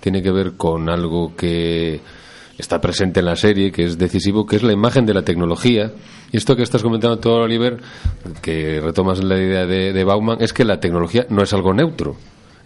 tiene 0.00 0.22
que 0.22 0.30
ver 0.30 0.52
con 0.56 0.88
algo 0.88 1.36
que 1.36 2.00
está 2.58 2.80
presente 2.80 3.20
en 3.20 3.26
la 3.26 3.36
serie, 3.36 3.72
que 3.72 3.84
es 3.84 3.98
decisivo, 3.98 4.46
que 4.46 4.56
es 4.56 4.62
la 4.62 4.72
imagen 4.72 5.06
de 5.06 5.14
la 5.14 5.22
tecnología. 5.22 5.92
Y 6.32 6.36
esto 6.36 6.56
que 6.56 6.62
estás 6.62 6.82
comentando 6.82 7.18
tú, 7.18 7.30
Oliver, 7.30 7.78
que 8.42 8.80
retomas 8.80 9.22
la 9.22 9.38
idea 9.38 9.66
de, 9.66 9.92
de 9.92 10.04
Bauman, 10.04 10.38
es 10.40 10.52
que 10.52 10.64
la 10.64 10.80
tecnología 10.80 11.26
no 11.30 11.42
es 11.42 11.52
algo 11.52 11.72
neutro. 11.74 12.16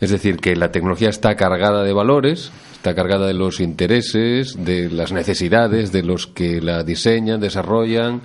Es 0.00 0.10
decir, 0.10 0.36
que 0.36 0.54
la 0.54 0.70
tecnología 0.70 1.08
está 1.08 1.34
cargada 1.34 1.82
de 1.82 1.92
valores, 1.92 2.52
está 2.72 2.94
cargada 2.94 3.26
de 3.26 3.34
los 3.34 3.60
intereses, 3.60 4.54
de 4.64 4.90
las 4.90 5.12
necesidades 5.12 5.90
de 5.90 6.04
los 6.04 6.28
que 6.28 6.60
la 6.60 6.84
diseñan, 6.84 7.40
desarrollan 7.40 8.22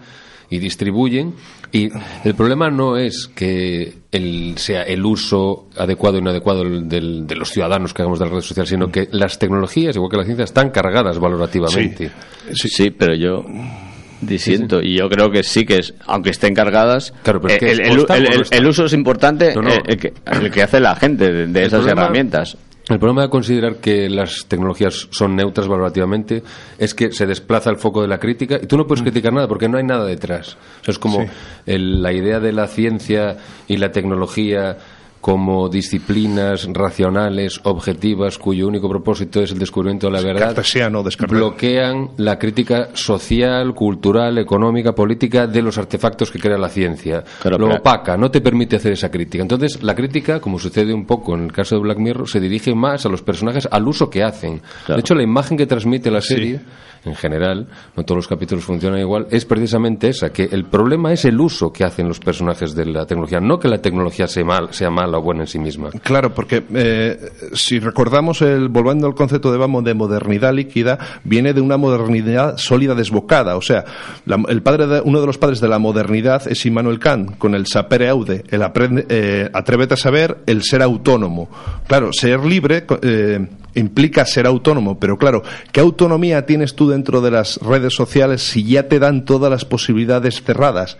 y 0.49 0.59
distribuyen. 0.59 1.33
Y 1.73 1.89
el 2.23 2.35
problema 2.35 2.69
no 2.69 2.97
es 2.97 3.27
que 3.33 3.93
el, 4.11 4.53
sea 4.57 4.83
el 4.83 5.03
uso 5.03 5.69
adecuado 5.75 6.17
o 6.17 6.19
inadecuado 6.19 6.63
del, 6.63 7.25
de 7.25 7.35
los 7.35 7.49
ciudadanos 7.49 7.95
que 7.95 8.03
hagamos 8.03 8.19
de 8.19 8.25
las 8.25 8.31
redes 8.31 8.45
sociales, 8.45 8.69
sino 8.69 8.91
que 8.91 9.09
las 9.11 9.39
tecnologías, 9.39 9.95
igual 9.95 10.11
que 10.11 10.17
la 10.17 10.23
ciencia, 10.23 10.43
están 10.45 10.69
cargadas 10.69 11.17
valorativamente. 11.17 12.11
Sí, 12.53 12.69
sí, 12.69 12.91
pero 12.91 13.15
yo 13.15 13.43
disiento 14.21 14.81
y 14.81 14.97
yo 14.97 15.09
creo 15.09 15.31
que 15.31 15.43
sí 15.43 15.65
que 15.65 15.79
es 15.79 15.93
aunque 16.05 16.29
estén 16.29 16.53
cargadas 16.53 17.13
eh, 17.25 17.77
el, 18.51 18.67
uso 18.67 18.85
es 18.85 18.93
importante 18.93 19.49
eh, 19.49 20.13
El, 20.25 20.49
que, 20.49 20.63
hace 20.63 20.79
la 20.79 20.95
gente 20.95 21.47
de, 21.47 21.65
esas 21.65 21.85
herramientas 21.85 22.57
el 22.93 22.99
problema 22.99 23.23
de 23.23 23.29
considerar 23.29 23.77
que 23.77 24.09
las 24.09 24.45
tecnologías 24.47 25.07
son 25.11 25.35
neutras 25.35 25.67
valorativamente 25.67 26.43
es 26.77 26.93
que 26.93 27.11
se 27.11 27.25
desplaza 27.25 27.69
el 27.69 27.77
foco 27.77 28.01
de 28.01 28.07
la 28.07 28.19
crítica 28.19 28.59
y 28.61 28.67
tú 28.67 28.77
no 28.77 28.85
puedes 28.85 29.01
mm. 29.01 29.05
criticar 29.05 29.33
nada 29.33 29.47
porque 29.47 29.67
no 29.67 29.77
hay 29.77 29.83
nada 29.83 30.05
detrás. 30.05 30.57
es 30.85 30.99
como 30.99 31.25
la 31.65 32.13
idea 32.13 32.39
de 32.39 32.53
la 32.53 32.67
ciencia 32.67 33.37
y 33.67 33.77
la 33.77 33.91
tecnología 33.91 34.77
como 35.23 35.69
disciplinas 35.69 36.67
racionales, 36.73 37.61
objetivas, 37.63 38.37
cuyo 38.37 38.67
único 38.67 38.89
propósito 38.89 39.41
es 39.41 39.53
el 39.53 39.57
descubrimiento 39.57 40.07
de 40.07 40.11
la 40.11 40.21
verdad, 40.21 40.53
bloquean 41.29 42.09
la 42.17 42.37
crítica 42.37 42.89
social, 42.93 43.73
cultural, 43.73 44.37
económica, 44.37 44.91
política 44.91 45.47
de 45.47 45.61
los 45.61 45.77
artefactos 45.77 46.29
que 46.29 46.39
crea 46.39 46.57
la 46.57 46.67
ciencia. 46.67 47.23
Lo 47.45 47.73
opaca, 47.73 48.17
no 48.17 48.29
te 48.29 48.41
permite 48.41 48.75
hacer 48.75 48.91
esa 48.91 49.09
crítica. 49.09 49.41
Entonces, 49.41 49.81
la 49.81 49.95
crítica, 49.95 50.41
como 50.41 50.59
sucede 50.59 50.93
un 50.93 51.05
poco 51.05 51.35
en 51.35 51.45
el 51.45 51.53
caso 51.53 51.75
de 51.75 51.83
Black 51.83 51.99
Mirror, 51.99 52.27
se 52.27 52.41
dirige 52.41 52.75
más 52.75 53.05
a 53.05 53.09
los 53.09 53.21
personajes, 53.21 53.65
al 53.71 53.87
uso 53.87 54.09
que 54.09 54.23
hacen. 54.23 54.61
De 54.89 54.99
hecho, 54.99 55.15
la 55.15 55.23
imagen 55.23 55.55
que 55.55 55.65
transmite 55.65 56.11
la 56.11 56.19
serie 56.19 56.59
en 57.05 57.15
general, 57.15 57.67
no 57.95 58.03
todos 58.03 58.17
los 58.17 58.27
capítulos 58.27 58.63
funcionan 58.63 58.99
igual, 58.99 59.27
es 59.29 59.45
precisamente 59.45 60.09
esa, 60.09 60.31
que 60.31 60.43
el 60.51 60.65
problema 60.65 61.11
es 61.11 61.25
el 61.25 61.39
uso 61.39 61.71
que 61.71 61.83
hacen 61.83 62.07
los 62.07 62.19
personajes 62.19 62.75
de 62.75 62.85
la 62.85 63.05
tecnología, 63.05 63.39
no 63.39 63.59
que 63.59 63.67
la 63.67 63.79
tecnología 63.79 64.27
sea, 64.27 64.45
mal, 64.45 64.73
sea 64.73 64.89
mala 64.89 65.17
o 65.17 65.21
buena 65.21 65.41
en 65.41 65.47
sí 65.47 65.59
misma. 65.59 65.89
Claro, 66.01 66.33
porque 66.33 66.63
eh, 66.73 67.19
si 67.53 67.79
recordamos, 67.79 68.41
el, 68.41 68.69
volviendo 68.69 69.07
al 69.07 69.15
concepto 69.15 69.51
de, 69.51 69.57
vamos, 69.57 69.83
de 69.83 69.93
modernidad 69.93 70.53
líquida, 70.53 70.97
viene 71.23 71.53
de 71.53 71.61
una 71.61 71.77
modernidad 71.77 72.57
sólida 72.57 72.95
desbocada, 72.95 73.55
o 73.57 73.61
sea, 73.61 73.83
el 74.47 74.61
padre 74.61 74.87
de, 74.87 75.01
uno 75.01 75.19
de 75.19 75.27
los 75.27 75.37
padres 75.37 75.59
de 75.59 75.67
la 75.67 75.79
modernidad 75.79 76.47
es 76.47 76.65
Immanuel 76.65 76.99
Kant, 76.99 77.37
con 77.37 77.55
el 77.55 77.67
sapere 77.67 78.09
aude, 78.09 78.43
el 78.49 78.63
aprende, 78.63 79.05
eh, 79.09 79.49
atrévete 79.53 79.95
a 79.95 79.97
saber, 79.97 80.37
el 80.45 80.63
ser 80.63 80.81
autónomo. 80.81 81.49
Claro, 81.87 82.11
ser 82.13 82.45
libre... 82.45 82.85
Eh, 83.01 83.47
implica 83.75 84.25
ser 84.25 84.45
autónomo, 84.45 84.99
pero 84.99 85.17
claro, 85.17 85.43
¿qué 85.71 85.79
autonomía 85.79 86.45
tienes 86.45 86.75
tú 86.75 86.89
dentro 86.89 87.21
de 87.21 87.31
las 87.31 87.57
redes 87.57 87.93
sociales 87.93 88.41
si 88.41 88.63
ya 88.63 88.87
te 88.87 88.99
dan 88.99 89.25
todas 89.25 89.51
las 89.51 89.65
posibilidades 89.65 90.41
cerradas? 90.43 90.97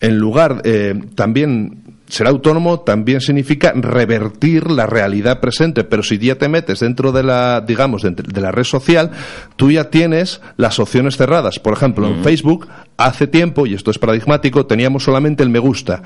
En 0.00 0.18
lugar, 0.18 0.62
eh, 0.64 1.00
también 1.14 1.82
ser 2.12 2.26
autónomo 2.26 2.80
también 2.80 3.22
significa 3.22 3.72
revertir 3.74 4.70
la 4.70 4.84
realidad 4.84 5.40
presente, 5.40 5.82
pero 5.82 6.02
si 6.02 6.18
ya 6.18 6.34
te 6.34 6.48
metes 6.48 6.80
dentro 6.80 7.10
de 7.10 7.22
la, 7.22 7.62
digamos, 7.62 8.02
de, 8.02 8.40
la 8.40 8.52
red 8.52 8.64
social, 8.64 9.12
tú 9.56 9.70
ya 9.70 9.84
tienes 9.84 10.42
las 10.58 10.78
opciones 10.78 11.16
cerradas. 11.16 11.58
Por 11.58 11.72
ejemplo, 11.72 12.06
en 12.08 12.22
Facebook, 12.22 12.68
hace 12.98 13.26
tiempo, 13.26 13.66
y 13.66 13.72
esto 13.72 13.90
es 13.90 13.98
paradigmático, 13.98 14.66
teníamos 14.66 15.04
solamente 15.04 15.42
el 15.42 15.48
me 15.48 15.58
gusta 15.58 16.02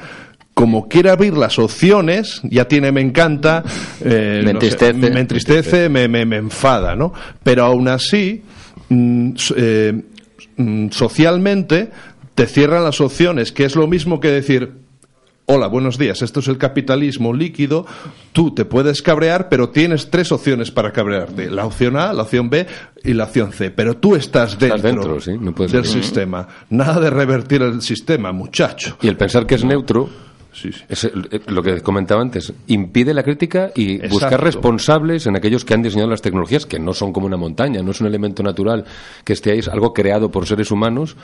como 0.57 0.89
quiere 0.89 1.11
abrir 1.11 1.37
las 1.37 1.59
opciones, 1.59 2.41
ya 2.43 2.67
tiene 2.67 2.91
me 2.91 3.03
encanta, 3.03 3.63
eh, 4.03 4.41
me, 4.43 4.53
entristece, 4.53 5.91
me, 5.91 6.09
me, 6.09 6.25
me, 6.25 6.37
enfada, 6.37 6.97
¿no? 6.97 7.13
Pero 7.43 7.67
aún 7.67 7.89
así, 7.89 8.43
mm, 8.89 9.33
eh, 9.55 10.03
mm, 10.57 10.89
socialmente, 10.93 11.91
te 12.35 12.47
cierran 12.47 12.85
las 12.85 13.03
opciones, 13.03 13.53
que 13.53 13.67
es 13.67 13.77
lo 13.77 13.87
mismo 13.87 14.19
que 14.19 14.29
decir, 14.29 14.73
hola, 15.45 15.67
buenos 15.67 15.99
días, 15.99 16.23
esto 16.23 16.41
es 16.41 16.49
el 16.49 16.57
capitalismo 16.57 17.35
líquido, 17.35 17.85
tú 18.33 18.55
te 18.55 18.65
puedes 18.65 19.03
cabrear, 19.03 19.51
pero 19.51 19.69
tienes 19.69 20.09
tres 20.09 20.33
opciones 20.33 20.71
para 20.71 20.91
cabrearte, 20.91 21.51
la 21.51 21.67
opción 21.67 21.99
A, 21.99 22.15
la 22.15 22.23
opción 22.23 22.49
B 22.49 22.67
y 23.05 23.13
la 23.13 23.25
opción 23.25 23.53
C, 23.53 23.71
pero 23.71 23.99
tú 23.99 24.17
estás 24.17 24.59
dentro, 24.59 25.19
del 25.69 25.85
sistema, 25.85 26.49
nada 26.71 26.99
de 26.99 27.11
revertir 27.11 27.61
el 27.61 27.83
sistema, 27.83 28.33
muchacho. 28.33 28.97
Y 29.03 29.09
el 29.09 29.19
pensar 29.19 29.45
que 29.45 29.57
es 29.57 29.63
neutro 29.63 30.09
eh, 30.65 31.41
lo 31.49 31.63
que 31.63 31.81
comentaba 31.83 32.23
antes, 32.23 32.53
impide 32.67 33.13
la 33.15 33.23
crítica 33.23 33.71
y 33.75 34.07
buscar 34.09 34.43
responsables 34.43 35.27
en 35.27 35.37
aquellos 35.37 35.65
que 35.65 35.75
han 35.75 35.83
diseñado 35.83 36.11
las 36.11 36.23
tecnologías, 36.23 36.67
que 36.67 36.79
no 36.79 36.93
son 36.93 37.13
como 37.13 37.27
una 37.27 37.37
montaña, 37.37 37.83
no 37.83 37.91
es 37.91 38.01
un 38.01 38.07
elemento 38.07 38.43
natural 38.43 38.85
que 39.25 39.33
esté 39.33 39.53
ahí, 39.53 39.59
es 39.59 39.69
algo 39.69 39.93
creado 39.93 40.31
por 40.31 40.47
seres 40.47 40.71
humanos, 40.71 41.17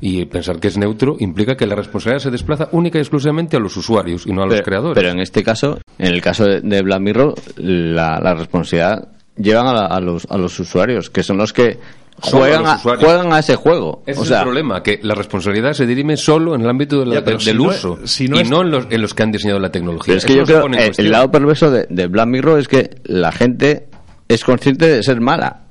y 0.00 0.24
pensar 0.26 0.60
que 0.60 0.68
es 0.68 0.78
neutro 0.78 1.16
implica 1.18 1.56
que 1.56 1.66
la 1.66 1.74
responsabilidad 1.74 2.22
se 2.22 2.30
desplaza 2.30 2.68
única 2.72 2.98
y 2.98 3.02
exclusivamente 3.02 3.56
a 3.56 3.60
los 3.60 3.76
usuarios 3.76 4.26
y 4.26 4.32
no 4.32 4.42
a 4.42 4.46
los 4.46 4.60
creadores. 4.62 4.94
Pero 4.94 5.10
en 5.10 5.20
este 5.20 5.42
caso, 5.42 5.78
en 5.98 6.14
el 6.14 6.20
caso 6.20 6.44
de, 6.44 6.82
Black 6.82 7.00
Mirror, 7.00 7.34
la, 7.56 8.34
responsabilidad 8.34 9.08
llevan 9.36 9.66
a, 9.66 10.00
los, 10.00 10.26
a 10.30 10.36
los 10.36 10.58
usuarios, 10.58 11.10
que 11.10 11.22
son 11.22 11.38
los 11.38 11.52
que 11.52 11.78
juegan 12.20 12.66
a, 12.66 12.78
juegan 12.78 13.32
a 13.32 13.38
ese 13.38 13.56
juego. 13.56 14.02
Ese 14.06 14.22
es 14.22 14.30
el 14.30 14.42
problema, 14.42 14.82
que 14.82 15.00
la 15.02 15.14
responsabilidad 15.14 15.72
se 15.72 15.86
dirime 15.86 16.16
solo 16.16 16.54
en 16.54 16.62
el 16.62 16.68
ámbito 16.68 17.04
del 17.04 17.60
uso 17.60 17.98
y 18.18 18.28
no 18.28 18.62
en 18.62 18.70
los, 19.00 19.14
que 19.14 19.22
han 19.22 19.32
diseñado 19.32 19.60
la 19.60 19.70
tecnología. 19.70 20.14
es 20.14 20.24
que 20.24 20.36
yo 20.36 20.44
creo 20.44 20.66
el, 20.66 20.92
el 20.96 21.10
lado 21.10 21.30
perverso 21.30 21.70
de, 21.70 21.86
de 21.88 22.06
Black 22.06 22.26
Mirror 22.26 22.58
es 22.58 22.68
que 22.68 23.00
la 23.04 23.32
gente 23.32 23.88
es 24.28 24.44
consciente 24.44 24.86
de 24.86 25.02
ser 25.02 25.20
mala. 25.20 25.64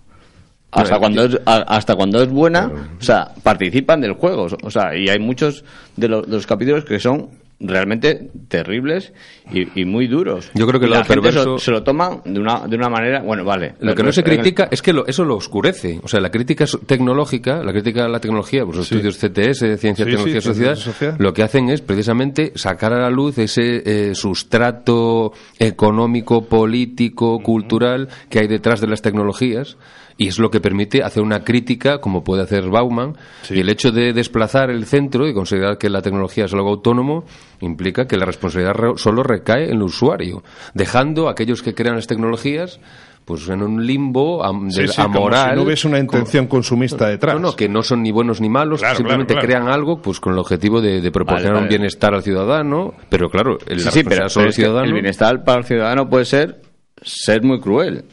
Hasta 0.69 0.99
cuando, 0.99 1.23
es, 1.23 1.39
hasta 1.45 1.95
cuando 1.95 2.21
es 2.21 2.29
buena, 2.29 2.69
o 2.99 3.03
sea, 3.03 3.31
participan 3.41 4.01
del 4.01 4.13
juego. 4.13 4.47
O 4.63 4.69
sea, 4.69 4.95
y 4.95 5.07
hay 5.09 5.17
muchos 5.17 5.63
de 5.95 6.09
los 6.09 6.45
capítulos 6.45 6.83
que 6.83 6.99
son 6.99 7.29
realmente 7.59 8.29
terribles 8.47 9.13
y, 9.51 9.85
muy 9.85 10.07
duros. 10.07 10.51
Yo 10.53 10.67
creo 10.67 10.79
que 10.79 10.87
la 10.87 11.03
perverso... 11.03 11.57
se, 11.57 11.71
lo 11.71 11.83
toman 11.83 12.21
de 12.25 12.39
una, 12.39 12.67
de 12.67 12.75
una 12.75 12.89
manera, 12.89 13.21
bueno, 13.21 13.43
vale. 13.43 13.73
Lo 13.79 13.95
que 13.95 14.03
no 14.03 14.11
se 14.11 14.23
critica 14.23 14.67
es 14.69 14.81
que 14.81 14.93
eso 15.07 15.23
lo 15.25 15.35
oscurece. 15.35 15.99
O 16.03 16.07
sea, 16.07 16.19
la 16.19 16.29
crítica 16.29 16.65
tecnológica, 16.85 17.63
la 17.63 17.71
crítica 17.71 18.05
a 18.05 18.09
la 18.09 18.19
tecnología, 18.19 18.63
pues 18.63 18.77
los 18.77 18.91
estudios 18.91 19.17
CTS, 19.17 19.79
Ciencia, 19.79 20.05
Tecnología 20.05 20.37
y 20.37 20.41
Sociedad, 20.41 20.77
lo 21.17 21.33
que 21.33 21.43
hacen 21.43 21.69
es 21.69 21.81
precisamente 21.81 22.51
sacar 22.55 22.93
a 22.93 22.99
la 22.99 23.09
luz 23.09 23.37
ese 23.37 24.09
eh, 24.09 24.15
sustrato 24.15 25.33
económico, 25.57 26.45
político, 26.45 27.39
cultural 27.39 28.09
que 28.29 28.39
hay 28.39 28.47
detrás 28.47 28.81
de 28.81 28.87
las 28.87 29.01
tecnologías 29.01 29.77
y 30.17 30.27
es 30.27 30.39
lo 30.39 30.49
que 30.49 30.59
permite 30.59 31.03
hacer 31.03 31.21
una 31.23 31.43
crítica 31.43 31.99
como 31.99 32.23
puede 32.23 32.43
hacer 32.43 32.69
Bauman 32.69 33.15
y 33.49 33.59
el 33.59 33.69
hecho 33.69 33.91
de 33.91 34.13
desplazar 34.13 34.69
el 34.69 34.85
centro 34.85 35.27
y 35.27 35.33
considerar 35.33 35.77
que 35.77 35.89
la 35.89 36.01
tecnología 36.01 36.45
es 36.45 36.53
algo 36.53 36.69
autónomo 36.69 37.25
implica 37.61 38.07
que 38.07 38.17
la 38.17 38.25
responsabilidad 38.25 38.75
solo 38.95 39.23
recae 39.23 39.65
en 39.65 39.77
el 39.77 39.83
usuario 39.83 40.43
dejando 40.73 41.27
a 41.27 41.31
aquellos 41.31 41.61
que 41.61 41.73
crean 41.73 41.95
las 41.95 42.07
tecnologías 42.07 42.79
pues 43.25 43.49
en 43.49 43.61
un 43.61 43.85
limbo 43.85 44.41
de, 44.41 44.89
amoral. 44.95 45.49
si 45.49 45.55
no 45.57 45.63
hubiese 45.63 45.87
una 45.89 45.99
intención 45.99 46.47
consumista 46.47 47.09
detrás. 47.09 47.35
No, 47.35 47.41
no, 47.41 47.55
que 47.57 47.67
no 47.67 47.83
son 47.83 48.01
ni 48.01 48.09
buenos 48.09 48.39
ni 48.39 48.47
malos, 48.47 48.81
simplemente 48.95 49.35
crean 49.35 49.67
algo 49.67 50.01
pues 50.01 50.21
con 50.21 50.31
el 50.31 50.39
objetivo 50.39 50.79
de, 50.79 51.11
proporcionar 51.11 51.61
un 51.61 51.67
bienestar 51.67 52.13
al 52.13 52.23
ciudadano, 52.23 52.93
pero 53.09 53.29
claro, 53.29 53.57
el, 53.67 53.81
el 53.81 54.93
bienestar 54.93 55.43
para 55.43 55.59
el 55.59 55.65
ciudadano 55.65 56.09
puede 56.09 56.23
ser 56.23 56.61
ser 57.01 57.43
muy 57.43 57.59
cruel 57.59 58.05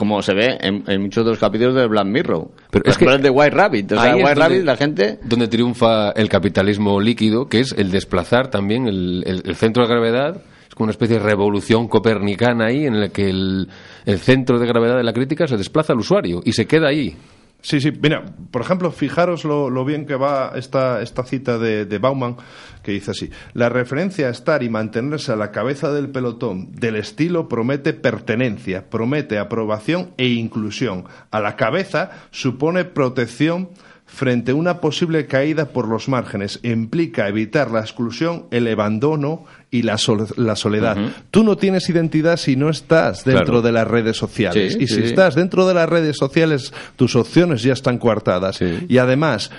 como 0.00 0.22
se 0.22 0.32
ve 0.32 0.56
en, 0.62 1.02
muchos 1.02 1.26
de 1.26 1.30
los 1.30 1.38
capítulos 1.38 1.74
de 1.74 1.86
Black 1.86 2.06
Mirror. 2.06 2.48
Pero 2.70 2.84
es 2.86 2.96
que 2.96 3.04
de 3.04 3.28
White 3.28 3.54
Rabbit. 3.54 3.92
O 3.92 4.00
sea, 4.00 4.16
White 4.16 4.34
Rabbit, 4.34 4.64
la 4.64 4.74
gente. 4.74 5.18
Donde 5.22 5.46
triunfa 5.46 6.12
el 6.12 6.30
capitalismo 6.30 6.98
líquido, 7.02 7.50
que 7.50 7.60
es 7.60 7.74
el 7.76 7.90
desplazar 7.90 8.48
también 8.48 8.86
el, 8.86 9.54
centro 9.56 9.82
de 9.82 9.90
gravedad. 9.90 10.42
Es 10.66 10.74
como 10.74 10.84
una 10.84 10.92
especie 10.92 11.18
de 11.18 11.22
revolución 11.22 11.86
copernicana 11.86 12.68
ahí, 12.68 12.86
en 12.86 12.98
la 12.98 13.10
que 13.10 13.28
el, 13.28 13.68
el 14.06 14.18
centro 14.20 14.58
de 14.58 14.66
gravedad 14.66 14.96
de 14.96 15.02
la 15.02 15.12
crítica 15.12 15.46
se 15.46 15.58
desplaza 15.58 15.92
al 15.92 15.98
usuario 15.98 16.40
y 16.46 16.52
se 16.52 16.64
queda 16.64 16.88
ahí. 16.88 17.14
Sí, 17.62 17.80
sí, 17.80 17.92
mira, 18.00 18.24
por 18.50 18.62
ejemplo, 18.62 18.90
fijaros 18.90 19.44
lo, 19.44 19.84
bien 19.84 20.06
que 20.06 20.16
va 20.16 20.52
esta, 20.56 21.02
esta 21.02 21.24
cita 21.24 21.58
de, 21.58 21.84
de, 21.84 21.98
Bauman, 21.98 22.36
que 22.82 22.92
dice 22.92 23.10
así, 23.10 23.30
la 23.52 23.68
referencia 23.68 24.28
a 24.28 24.30
estar 24.30 24.62
y 24.62 24.70
mantenerse 24.70 25.32
a 25.32 25.36
la 25.36 25.50
cabeza 25.50 25.92
del 25.92 26.08
pelotón 26.08 26.72
del 26.72 26.96
estilo 26.96 27.48
promete 27.48 27.92
pertenencia, 27.92 28.88
promete 28.88 29.38
aprobación 29.38 30.12
e 30.16 30.28
inclusión. 30.28 31.04
A 31.30 31.40
la 31.40 31.56
cabeza 31.56 32.10
supone 32.30 32.84
protección 32.84 33.68
frente 34.12 34.50
a 34.50 34.54
una 34.54 34.80
posible 34.80 35.26
caída 35.26 35.66
por 35.66 35.88
los 35.88 36.08
márgenes. 36.08 36.58
Implica 36.62 37.28
evitar 37.28 37.70
la 37.70 37.80
exclusión, 37.80 38.46
el 38.50 38.66
abandono 38.68 39.44
y 39.70 39.82
la, 39.82 39.96
la 40.36 40.56
soledad. 40.56 40.96
Tú 41.30 41.44
no 41.44 41.56
tienes 41.56 41.88
identidad 41.88 42.36
si 42.36 42.56
no 42.56 42.70
estás 42.70 43.24
dentro 43.24 43.62
de 43.62 43.72
las 43.72 43.86
redes 43.86 44.16
sociales. 44.16 44.76
y 44.78 44.88
si 44.88 45.02
estás 45.02 45.36
dentro 45.36 45.66
de 45.66 45.74
las 45.74 45.88
redes 45.88 46.16
sociales, 46.18 46.72
tus 46.96 47.14
opciones 47.14 47.62
ya 47.62 47.72
están 47.72 47.98
coartadas. 47.98 48.60
Y 48.60 48.98
además, 48.98 49.50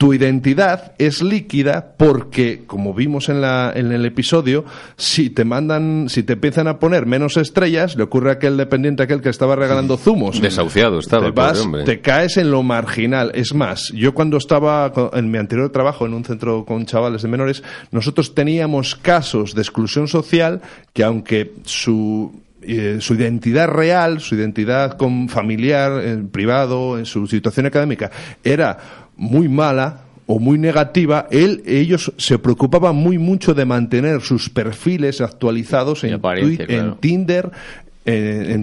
tu 0.00 0.14
identidad 0.14 0.94
es 0.96 1.22
líquida 1.22 1.92
porque, 1.98 2.62
como 2.66 2.94
vimos 2.94 3.28
en, 3.28 3.42
la, 3.42 3.70
en 3.76 3.92
el 3.92 4.06
episodio, 4.06 4.64
si 4.96 5.28
te 5.28 5.44
mandan, 5.44 6.08
si 6.08 6.22
te 6.22 6.32
empiezan 6.32 6.68
a 6.68 6.78
poner 6.78 7.04
menos 7.04 7.36
estrellas, 7.36 7.96
le 7.96 8.04
ocurre 8.04 8.30
a 8.30 8.32
aquel 8.32 8.56
dependiente, 8.56 9.02
aquel 9.02 9.20
que 9.20 9.28
estaba 9.28 9.56
regalando 9.56 9.98
zumos. 9.98 10.40
Desahuciado 10.40 11.00
estaba, 11.00 11.30
te, 11.52 11.84
te 11.84 12.00
caes 12.00 12.38
en 12.38 12.50
lo 12.50 12.62
marginal. 12.62 13.30
Es 13.34 13.52
más, 13.52 13.92
yo 13.94 14.14
cuando 14.14 14.38
estaba 14.38 14.90
en 15.12 15.30
mi 15.30 15.36
anterior 15.36 15.68
trabajo 15.70 16.06
en 16.06 16.14
un 16.14 16.24
centro 16.24 16.64
con 16.64 16.86
chavales 16.86 17.20
de 17.20 17.28
menores, 17.28 17.62
nosotros 17.90 18.34
teníamos 18.34 18.96
casos 18.96 19.54
de 19.54 19.60
exclusión 19.60 20.08
social 20.08 20.62
que 20.94 21.04
aunque 21.04 21.52
su 21.66 22.40
eh, 22.62 22.98
su 23.00 23.14
identidad 23.14 23.68
real, 23.68 24.20
su 24.20 24.34
identidad 24.34 24.98
con 24.98 25.30
familiar, 25.30 26.04
en 26.04 26.28
privado, 26.28 26.98
en 26.98 27.06
su 27.06 27.26
situación 27.26 27.64
académica, 27.64 28.10
era 28.44 28.99
muy 29.20 29.48
mala 29.48 30.00
o 30.26 30.38
muy 30.38 30.58
negativa, 30.58 31.26
él, 31.30 31.62
ellos 31.66 32.12
se 32.16 32.38
preocupaban 32.38 32.96
muy 32.96 33.18
mucho 33.18 33.52
de 33.52 33.64
mantener 33.64 34.22
sus 34.22 34.48
perfiles 34.48 35.20
actualizados 35.20 36.04
en, 36.04 36.20
en 36.24 36.96
Tinder, 36.96 37.50
en, 38.06 38.60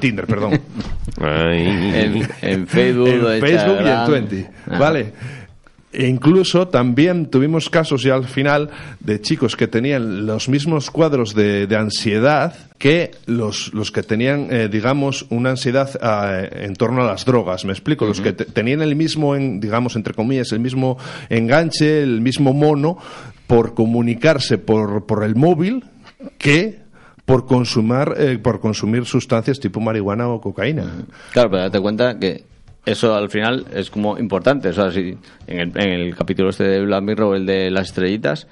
Tinder, 0.00 0.26
perdón. 0.26 0.52
en, 1.20 2.66
Facebook, 2.66 3.08
en 3.08 3.40
Facebook 3.40 3.78
y 3.84 3.88
en 3.88 4.04
Twenty. 4.06 4.46
Vale. 4.66 5.12
E 5.92 6.06
incluso 6.06 6.68
también 6.68 7.26
tuvimos 7.26 7.68
casos 7.68 8.04
ya 8.04 8.14
al 8.14 8.26
final 8.26 8.70
de 9.00 9.20
chicos 9.20 9.56
que 9.56 9.66
tenían 9.66 10.24
los 10.24 10.48
mismos 10.48 10.88
cuadros 10.90 11.34
de, 11.34 11.66
ansiedad 11.76 12.54
que 12.78 13.10
los, 13.26 13.74
los 13.74 13.90
que 13.90 14.04
tenían, 14.04 14.46
eh, 14.50 14.68
digamos, 14.70 15.26
una 15.30 15.50
ansiedad 15.50 15.90
ah, 16.00 16.42
en 16.52 16.74
torno 16.76 17.02
a 17.02 17.06
las 17.06 17.24
drogas. 17.24 17.64
Me 17.64 17.72
explico. 17.72 18.06
Los 18.06 18.20
que 18.20 18.32
tenían 18.32 18.82
el 18.82 18.94
mismo, 18.94 19.34
en, 19.34 19.58
digamos, 19.58 19.96
entre 19.96 20.14
comillas, 20.14 20.52
el 20.52 20.60
mismo 20.60 20.96
enganche, 21.28 22.02
el 22.02 22.20
mismo 22.20 22.52
mono 22.52 22.96
por 23.48 23.74
comunicarse 23.74 24.58
por, 24.58 25.06
por 25.06 25.24
el 25.24 25.34
móvil 25.34 25.84
que 26.38 26.78
por 27.24 27.46
consumir, 27.46 28.14
eh, 28.16 28.38
por 28.38 28.60
consumir 28.60 29.06
sustancias 29.06 29.60
tipo 29.60 29.80
marihuana 29.80 30.28
o 30.28 30.40
cocaína. 30.40 31.06
Claro, 31.32 31.50
pero 31.50 31.62
date 31.62 31.80
cuenta 31.80 32.18
que 32.18 32.44
eso 32.86 33.14
al 33.14 33.30
final 33.30 33.66
es 33.74 33.90
como 33.90 34.18
importante. 34.18 34.68
O 34.68 34.72
sea, 34.72 34.90
si 34.90 35.16
en 35.46 35.60
el, 35.60 35.72
en 35.76 35.88
el 35.88 36.16
capítulo 36.16 36.50
este 36.50 36.64
de 36.64 36.84
Black 36.84 37.02
Mirror, 37.02 37.36
el 37.36 37.46
de 37.46 37.70
las 37.70 37.88
estrellitas, 37.88 38.46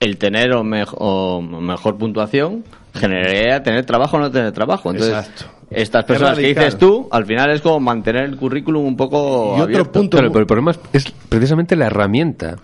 el 0.00 0.18
tener 0.18 0.52
o, 0.52 0.62
mejor 0.64 1.96
puntuación 1.96 2.64
generaría 2.94 3.62
tener 3.62 3.84
trabajo 3.86 4.16
o 4.16 4.20
no 4.20 4.30
tener 4.30 4.52
trabajo. 4.52 4.90
Entonces, 4.90 5.16
Exacto 5.16 5.53
estas 5.74 6.04
personas 6.04 6.38
que 6.38 6.48
dices 6.48 6.78
tú, 6.78 7.08
al 7.10 7.26
final 7.26 7.50
es 7.50 7.60
como 7.60 7.80
mantener 7.80 8.24
el 8.24 8.36
currículum 8.36 8.84
un 8.84 8.96
poco. 8.96 9.56
Y 9.58 9.60
otro 9.60 9.90
punto. 9.90 10.16
pero 10.16 10.38
el 10.38 10.46
problema 10.46 10.72
es, 10.92 11.12
precisamente 11.28 11.76
la 11.76 11.86
herramienta. 11.86 12.56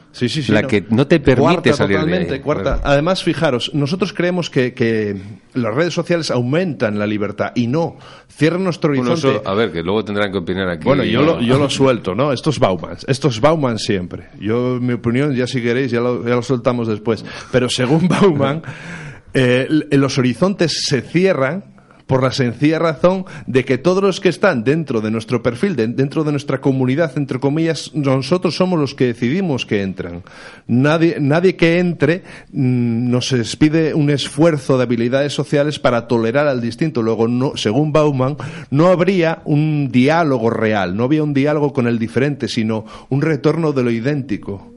la 0.48 0.62
que 0.64 0.84
no 0.90 1.06
te 1.06 1.20
permite 1.20 1.72
salir 1.72 2.00
de 2.00 2.40
Cuarta. 2.40 2.80
Además, 2.82 3.22
fijaros, 3.22 3.72
nosotros 3.74 4.12
creemos 4.12 4.50
que, 4.50 4.74
que, 4.74 5.20
las 5.54 5.74
redes 5.74 5.94
sociales 5.94 6.30
aumentan 6.30 6.98
la 6.98 7.06
libertad 7.06 7.52
y 7.54 7.66
no. 7.66 7.96
Cierran 8.28 8.64
nuestro 8.64 8.90
horizonte. 8.90 9.42
a 9.44 9.54
ver, 9.54 9.72
que 9.72 9.82
luego 9.82 10.04
tendrán 10.04 10.32
que 10.32 10.38
opinar 10.38 10.68
aquí. 10.68 10.84
Bueno, 10.84 11.04
yo, 11.04 11.22
lo, 11.22 11.40
yo 11.40 11.58
lo 11.58 11.68
suelto, 11.68 12.14
¿no? 12.14 12.32
Esto 12.32 12.50
es 12.50 12.58
Bauman. 12.58 12.96
Esto 13.06 13.28
es 13.28 13.40
Bauman 13.40 13.78
siempre. 13.78 14.28
Yo, 14.40 14.78
mi 14.80 14.94
opinión, 14.94 15.34
ya 15.34 15.46
si 15.46 15.60
queréis, 15.60 15.90
ya 15.90 16.00
lo, 16.00 16.26
ya 16.26 16.36
lo 16.36 16.42
soltamos 16.42 16.88
después. 16.88 17.24
Pero 17.50 17.68
según 17.68 18.08
Bauman. 18.08 18.62
Eh, 19.32 19.68
los 19.92 20.18
horizontes 20.18 20.86
se 20.86 21.02
cierran 21.02 21.69
por 22.10 22.24
la 22.24 22.32
sencilla 22.32 22.80
razón 22.80 23.24
de 23.46 23.64
que 23.64 23.78
todos 23.78 24.02
los 24.02 24.18
que 24.18 24.30
están 24.30 24.64
dentro 24.64 25.00
de 25.00 25.12
nuestro 25.12 25.44
perfil, 25.44 25.76
dentro 25.76 26.24
de 26.24 26.32
nuestra 26.32 26.60
comunidad, 26.60 27.16
entre 27.16 27.38
comillas, 27.38 27.92
nosotros 27.94 28.56
somos 28.56 28.80
los 28.80 28.96
que 28.96 29.06
decidimos 29.06 29.64
que 29.64 29.82
entran. 29.82 30.24
Nadie, 30.66 31.18
nadie 31.20 31.54
que 31.54 31.78
entre 31.78 32.24
mm, 32.50 33.08
nos 33.08 33.32
pide 33.54 33.94
un 33.94 34.10
esfuerzo 34.10 34.76
de 34.76 34.82
habilidades 34.82 35.32
sociales 35.32 35.78
para 35.78 36.08
tolerar 36.08 36.48
al 36.48 36.60
distinto. 36.60 37.00
Luego, 37.00 37.28
no, 37.28 37.52
según 37.54 37.92
Bauman, 37.92 38.36
no 38.70 38.88
habría 38.88 39.40
un 39.44 39.92
diálogo 39.92 40.50
real, 40.50 40.96
no 40.96 41.04
había 41.04 41.22
un 41.22 41.32
diálogo 41.32 41.72
con 41.72 41.86
el 41.86 42.00
diferente, 42.00 42.48
sino 42.48 42.86
un 43.08 43.22
retorno 43.22 43.72
de 43.72 43.84
lo 43.84 43.92
idéntico. 43.92 44.74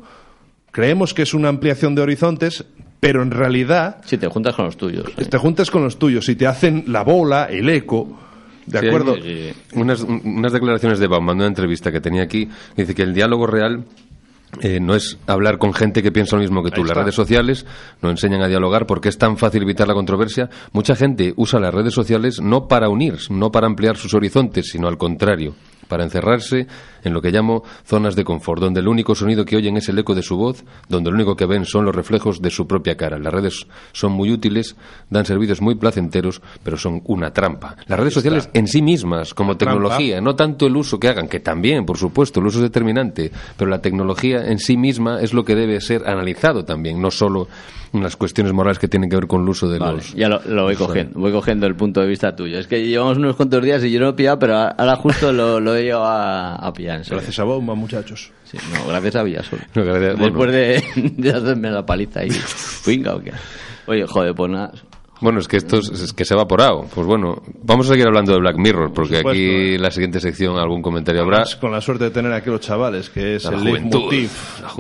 Creemos 0.70 1.16
que 1.16 1.24
es 1.24 1.34
una 1.34 1.50
ampliación 1.50 1.96
de 1.96 2.04
horizontes, 2.04 2.66
pero 3.04 3.22
en 3.22 3.32
realidad... 3.32 3.98
Si 4.06 4.18
te 4.18 4.30
juntas 4.30 4.56
con 4.56 4.64
los 4.66 4.78
tuyos. 4.78 5.14
Te 5.14 5.38
juntas 5.38 5.70
con 5.70 5.84
los 5.84 6.00
tuyos 6.00 6.30
y 6.30 6.36
te 6.36 6.48
hacen 6.48 6.86
la 6.88 7.04
bola, 7.04 7.46
el 7.46 7.70
eco... 7.70 8.20
¿De 8.66 8.80
acuerdo? 8.80 9.18
unas, 9.74 10.04
unas, 10.04 10.54
declaraciones 10.54 10.98
de 10.98 11.08
Bauman, 11.08 11.36
una 11.36 11.48
entrevista 11.48 11.92
que 11.92 12.00
tenía 12.00 12.24
aquí, 12.24 12.48
dice 12.78 12.96
que 12.96 13.02
el 13.02 13.14
diálogo 13.14 13.46
real 13.46 13.84
eh, 14.62 14.80
no 14.80 14.96
es 14.96 15.18
hablar 15.28 15.58
con 15.58 15.74
gente 15.74 16.02
que 16.02 16.14
piensa 16.14 16.38
lo 16.38 16.44
mismo 16.44 16.64
que 16.64 16.72
tú. 16.72 16.86
Las 16.86 16.96
redes 16.96 17.14
sociales 17.14 17.66
no 18.02 18.10
enseñan 18.10 18.42
a 18.42 18.48
dialogar 18.48 18.86
porque 18.86 19.10
es 19.10 19.18
tan 19.18 19.36
fácil 19.36 19.64
evitar 19.64 19.86
la 19.86 19.94
controversia. 19.94 20.50
Mucha 20.72 20.96
gente 20.96 21.34
usa 21.36 21.60
las 21.60 21.74
redes 21.74 21.94
sociales 21.94 22.40
no 22.42 22.70
para 22.70 22.88
unir, 22.88 23.18
no 23.30 23.52
para 23.52 23.68
ampliar 23.68 23.98
sus 23.98 24.14
horizontes, 24.14 24.70
sino 24.70 24.88
al 24.88 24.98
contrario, 24.98 25.56
para 25.88 26.04
encerrarse 26.04 26.68
en 27.04 27.14
lo 27.14 27.22
que 27.22 27.32
llamo 27.32 27.64
zonas 27.86 28.16
de 28.16 28.24
confort, 28.24 28.62
donde 28.62 28.80
el 28.80 28.88
único 28.88 29.16
sonido 29.16 29.46
que 29.46 29.56
oyen 29.56 29.78
es 29.78 29.90
el 29.90 30.00
eco 30.00 30.16
de 30.16 30.24
su 30.24 30.38
voz, 30.38 30.64
donde 30.88 31.10
lo 31.10 31.16
único 31.16 31.36
que 31.36 31.46
ven 31.46 31.66
son 31.66 31.86
los 31.86 31.96
reflejos 31.96 32.42
de 32.42 32.50
su 32.50 32.68
propia 32.68 32.96
cara. 32.96 33.20
Las 33.20 33.34
redes 33.34 33.68
son 33.92 34.14
muy 34.14 34.32
útiles, 34.32 34.76
dan 35.10 35.26
servicios 35.26 35.62
muy 35.62 35.76
placenteros, 35.76 36.42
pero 36.64 36.78
son 36.78 37.02
una 37.06 37.32
trampa. 37.32 37.76
Las 37.88 38.00
redes 38.00 38.14
sociales 38.14 38.50
en 38.54 38.68
sí 38.68 38.82
mismas, 38.82 39.34
como 39.34 39.58
tecnología, 39.58 40.22
no 40.22 40.36
tanto 40.36 40.66
el 40.66 40.76
uso 40.76 41.00
que 41.00 41.10
hagan, 41.10 41.28
que 41.28 41.40
también, 41.40 41.86
por 41.86 41.98
supuesto, 41.98 42.40
el 42.40 42.48
uso 42.48 42.60
es 42.60 42.64
determinante, 42.64 43.32
pero 43.58 43.70
la 43.70 43.82
tecnología 43.82 44.46
en 44.46 44.60
sí 44.60 44.78
misma 44.78 45.22
es 45.22 45.34
lo 45.34 45.44
que 45.44 45.56
debe 45.56 45.82
ser 45.82 46.08
analizado 46.08 46.64
también, 46.66 47.02
no 47.02 47.12
solo 47.12 47.48
unas 47.94 48.16
cuestiones 48.16 48.52
morales 48.54 48.80
que 48.80 48.88
tienen 48.88 49.10
que 49.10 49.16
ver 49.16 49.28
con 49.28 49.44
el 49.44 49.50
uso 49.50 49.70
de 49.70 49.80
los. 49.80 50.14
Ya 50.16 50.28
lo, 50.28 50.64
voy 50.64 50.76
cogiendo, 50.76 51.20
voy 51.20 51.32
cogiendo 51.32 51.68
el 51.68 51.76
punto 51.76 52.02
de 52.02 52.08
vista 52.08 52.36
tuyo. 52.36 52.58
Es 52.58 52.68
que 52.68 52.86
llevamos 52.86 53.18
unos 53.18 53.36
cuantos 53.36 53.64
días 53.64 53.84
y 53.84 53.92
yo 53.92 54.00
no 54.00 54.10
he 54.10 54.14
pillado, 54.14 54.40
pero 54.40 54.58
ahora 54.58 54.96
justo 54.96 55.32
lo, 55.32 55.60
lo 55.60 55.73
he 55.76 55.84
llevado 55.84 56.66
a, 56.66 56.74
pillar. 56.74 57.04
Gracias 57.08 57.40
a 57.40 57.44
Bauma, 57.44 57.76
muchachos. 57.76 58.32
Sí, 58.44 58.58
no, 58.72 58.88
gracias 58.88 59.16
a 59.16 59.24
Villasol. 59.24 59.60
Después 59.74 60.52
de, 60.52 60.84
de, 61.18 61.30
hacerme 61.32 61.72
la 61.72 61.86
paliza 61.86 62.24
y. 62.26 62.30
Venga, 62.86 63.22
qué? 63.24 63.32
Oye, 63.88 64.06
joder, 64.08 64.34
pues 64.36 64.52
nada. 64.52 64.72
Bueno, 65.24 65.40
es 65.40 65.48
que 65.48 65.56
esto 65.56 65.78
es, 65.78 66.12
que 66.12 66.26
se 66.26 66.34
ha 66.34 66.36
evaporado. 66.36 66.86
Pues 66.94 67.08
bueno, 67.08 67.42
vamos 67.64 67.88
a 67.88 67.94
seguir 67.94 68.06
hablando 68.06 68.34
de 68.34 68.40
Black 68.40 68.58
Mirror, 68.58 68.92
porque 68.94 69.20
aquí 69.20 69.78
la 69.78 69.90
siguiente 69.90 70.20
sección 70.20 70.58
algún 70.58 70.82
comentario 70.82 71.22
habrá. 71.22 71.46
Con 71.62 71.72
la 71.72 71.80
suerte 71.80 72.04
de 72.04 72.12
tener 72.12 72.34
aquí 72.34 72.50
los 72.50 72.60
chavales, 72.60 73.10
que 73.10 73.38
es 73.38 73.46
el 73.46 73.64
leitmotiv 73.64 74.30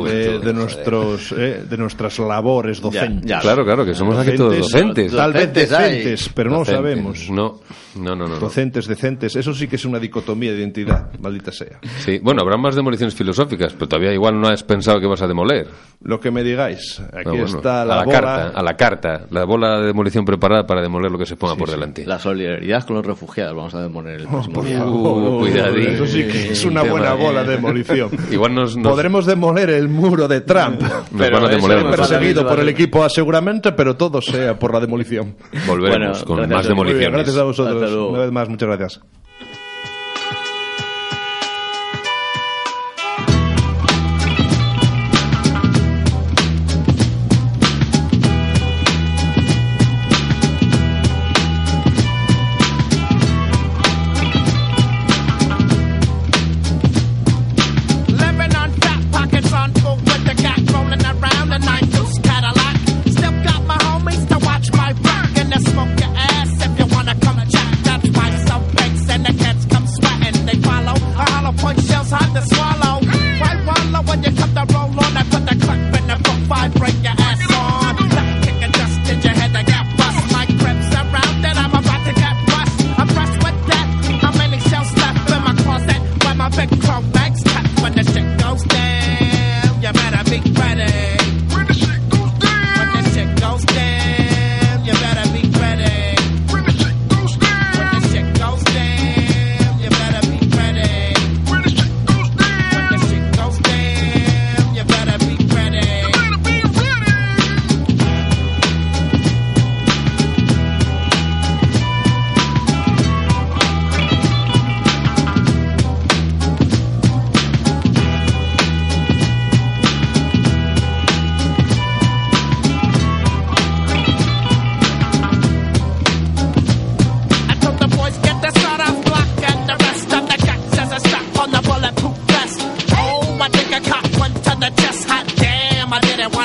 de, 0.04 0.54
nuestros, 0.54 1.32
eh, 1.32 1.64
de 1.68 1.78
nuestras 1.78 2.20
labores 2.20 2.82
docentes. 2.82 3.40
Claro, 3.40 3.64
claro, 3.64 3.86
que 3.86 3.94
somos 3.94 4.18
aquí 4.18 4.36
todos 4.36 4.58
docentes. 4.58 5.14
Tal 5.14 5.32
vez 5.32 5.54
decentes, 5.54 6.30
pero 6.36 6.50
no 6.50 6.60
lo 6.60 6.66
sabemos. 6.66 7.30
No, 7.30 7.62
no, 7.96 8.14
no, 8.14 8.28
no. 8.28 8.38
Docentes, 8.38 8.86
decentes, 8.86 9.38
eso 9.38 9.54
sí 9.54 9.70
que 9.70 9.78
es 9.78 9.86
una 9.86 10.00
dicotomía 10.00 10.52
de 10.52 10.60
identidad, 10.60 11.10
maldita 11.20 11.54
sea. 11.54 11.80
Sí, 12.00 12.20
bueno, 12.22 12.42
habrá 12.42 12.58
más 12.58 12.76
demoliciones 12.76 13.16
filosóficas, 13.16 13.74
pero 13.74 13.88
todavía 13.88 14.14
igual 14.14 14.42
no 14.42 14.50
has 14.50 14.64
pensado 14.64 15.00
que 15.00 15.08
vas 15.08 15.22
a 15.22 15.28
demoler. 15.28 15.68
Lo 16.02 16.20
que 16.20 16.32
me 16.32 16.44
digáis, 16.44 17.00
aquí 17.14 17.38
ah, 17.40 17.44
está 17.46 17.86
la, 17.86 18.02
a 18.02 18.06
la 18.06 18.12
carta, 18.12 18.48
a 18.50 18.64
la 18.64 18.74
carta, 18.76 19.26
la 19.30 19.46
bola 19.46 19.80
de 19.80 19.88
demolición 19.88 20.26
preparada 20.34 20.66
para 20.66 20.82
demoler 20.82 21.12
lo 21.12 21.18
que 21.18 21.26
se 21.26 21.36
ponga 21.36 21.56
por 21.56 21.70
delante. 21.70 22.06
La 22.06 22.20
solidaridad 22.20 22.86
con 22.86 22.96
los 22.96 23.06
refugiados, 23.06 23.56
vamos 23.56 23.76
a 23.76 23.82
demoler 23.82 24.22
el 24.22 24.28
próximo 24.28 24.62
uh, 24.62 25.46
Eso 25.46 26.08
sí 26.08 26.24
que 26.28 26.52
es 26.52 26.66
una 26.66 26.84
buena 26.84 27.14
bola 27.14 27.44
de 27.44 27.52
demolición. 27.52 28.10
Igual 28.32 28.56
nos, 28.56 28.76
Podremos 28.78 29.26
demoler 29.26 29.70
el 29.70 29.88
muro 29.90 30.28
de 30.28 30.42
Trump. 30.42 30.82
pero 31.18 31.40
van 31.40 31.46
a 31.46 31.50
demoler. 31.50 31.86
perseguido 31.86 32.48
por 32.48 32.60
el 32.60 32.70
equipo 32.70 33.08
seguramente, 33.10 33.72
pero 33.74 33.96
todo 33.96 34.22
sea 34.22 34.58
por 34.58 34.74
la 34.74 34.80
demolición. 34.80 35.36
Volveremos 35.68 36.24
con 36.24 36.50
más 36.50 36.68
demoliciones. 36.68 37.12
gracias 37.12 37.38
a 37.38 37.44
vosotros. 37.44 37.92
Una 37.92 38.20
vez 38.20 38.32
más, 38.32 38.50
muchas 38.50 38.68
gracias. 38.68 39.02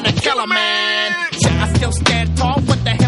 They 0.03 0.11
wanna 0.11 0.21
kill 0.21 0.39
a 0.39 0.47
man. 0.47 1.13
Yeah, 1.41 1.65
I 1.65 1.73
still 1.75 1.93
stand 1.93 2.37
tall 2.37 2.57
with 2.57 2.85
the 2.85 2.91
hip 2.91 3.08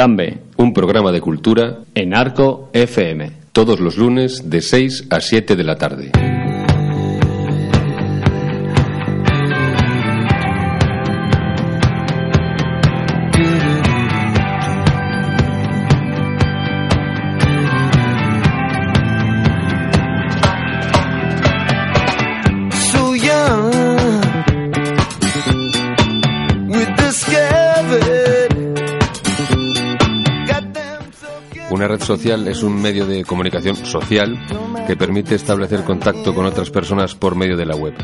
Plan 0.00 0.16
B. 0.16 0.38
Un 0.56 0.72
programa 0.72 1.12
de 1.12 1.20
cultura 1.20 1.80
En 1.94 2.14
Arco 2.14 2.70
FM. 2.72 3.32
todos 3.52 3.80
los 3.80 3.98
lunes 3.98 4.48
de 4.48 4.62
6 4.62 5.08
a 5.10 5.20
7 5.20 5.56
de 5.56 5.62
la 5.62 5.76
tarde. 5.76 6.10
so 22.90 23.14
young. 23.16 23.70
We 26.70 26.86
discovered. 26.96 27.39
Una 31.80 31.88
red 31.88 32.02
social 32.02 32.46
es 32.46 32.62
un 32.62 32.74
medio 32.74 33.06
de 33.06 33.24
comunicación 33.24 33.74
social 33.74 34.38
que 34.86 34.96
permite 34.96 35.34
establecer 35.34 35.82
contacto 35.82 36.34
con 36.34 36.44
otras 36.44 36.68
personas 36.68 37.14
por 37.14 37.34
medio 37.34 37.56
de 37.56 37.64
la 37.64 37.74
web. 37.74 37.94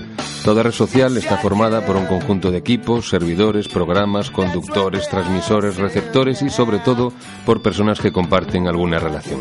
Toda 0.42 0.62
red 0.62 0.72
social 0.72 1.14
está 1.18 1.36
formada 1.36 1.84
por 1.84 1.96
un 1.96 2.06
conjunto 2.06 2.50
de 2.50 2.56
equipos, 2.56 3.10
servidores, 3.10 3.68
programas, 3.68 4.30
conductores, 4.30 5.10
transmisores, 5.10 5.76
receptores 5.76 6.40
y 6.40 6.48
sobre 6.48 6.78
todo 6.78 7.12
por 7.44 7.60
personas 7.60 8.00
que 8.00 8.12
comparten 8.12 8.66
alguna 8.66 8.98
relación. 8.98 9.40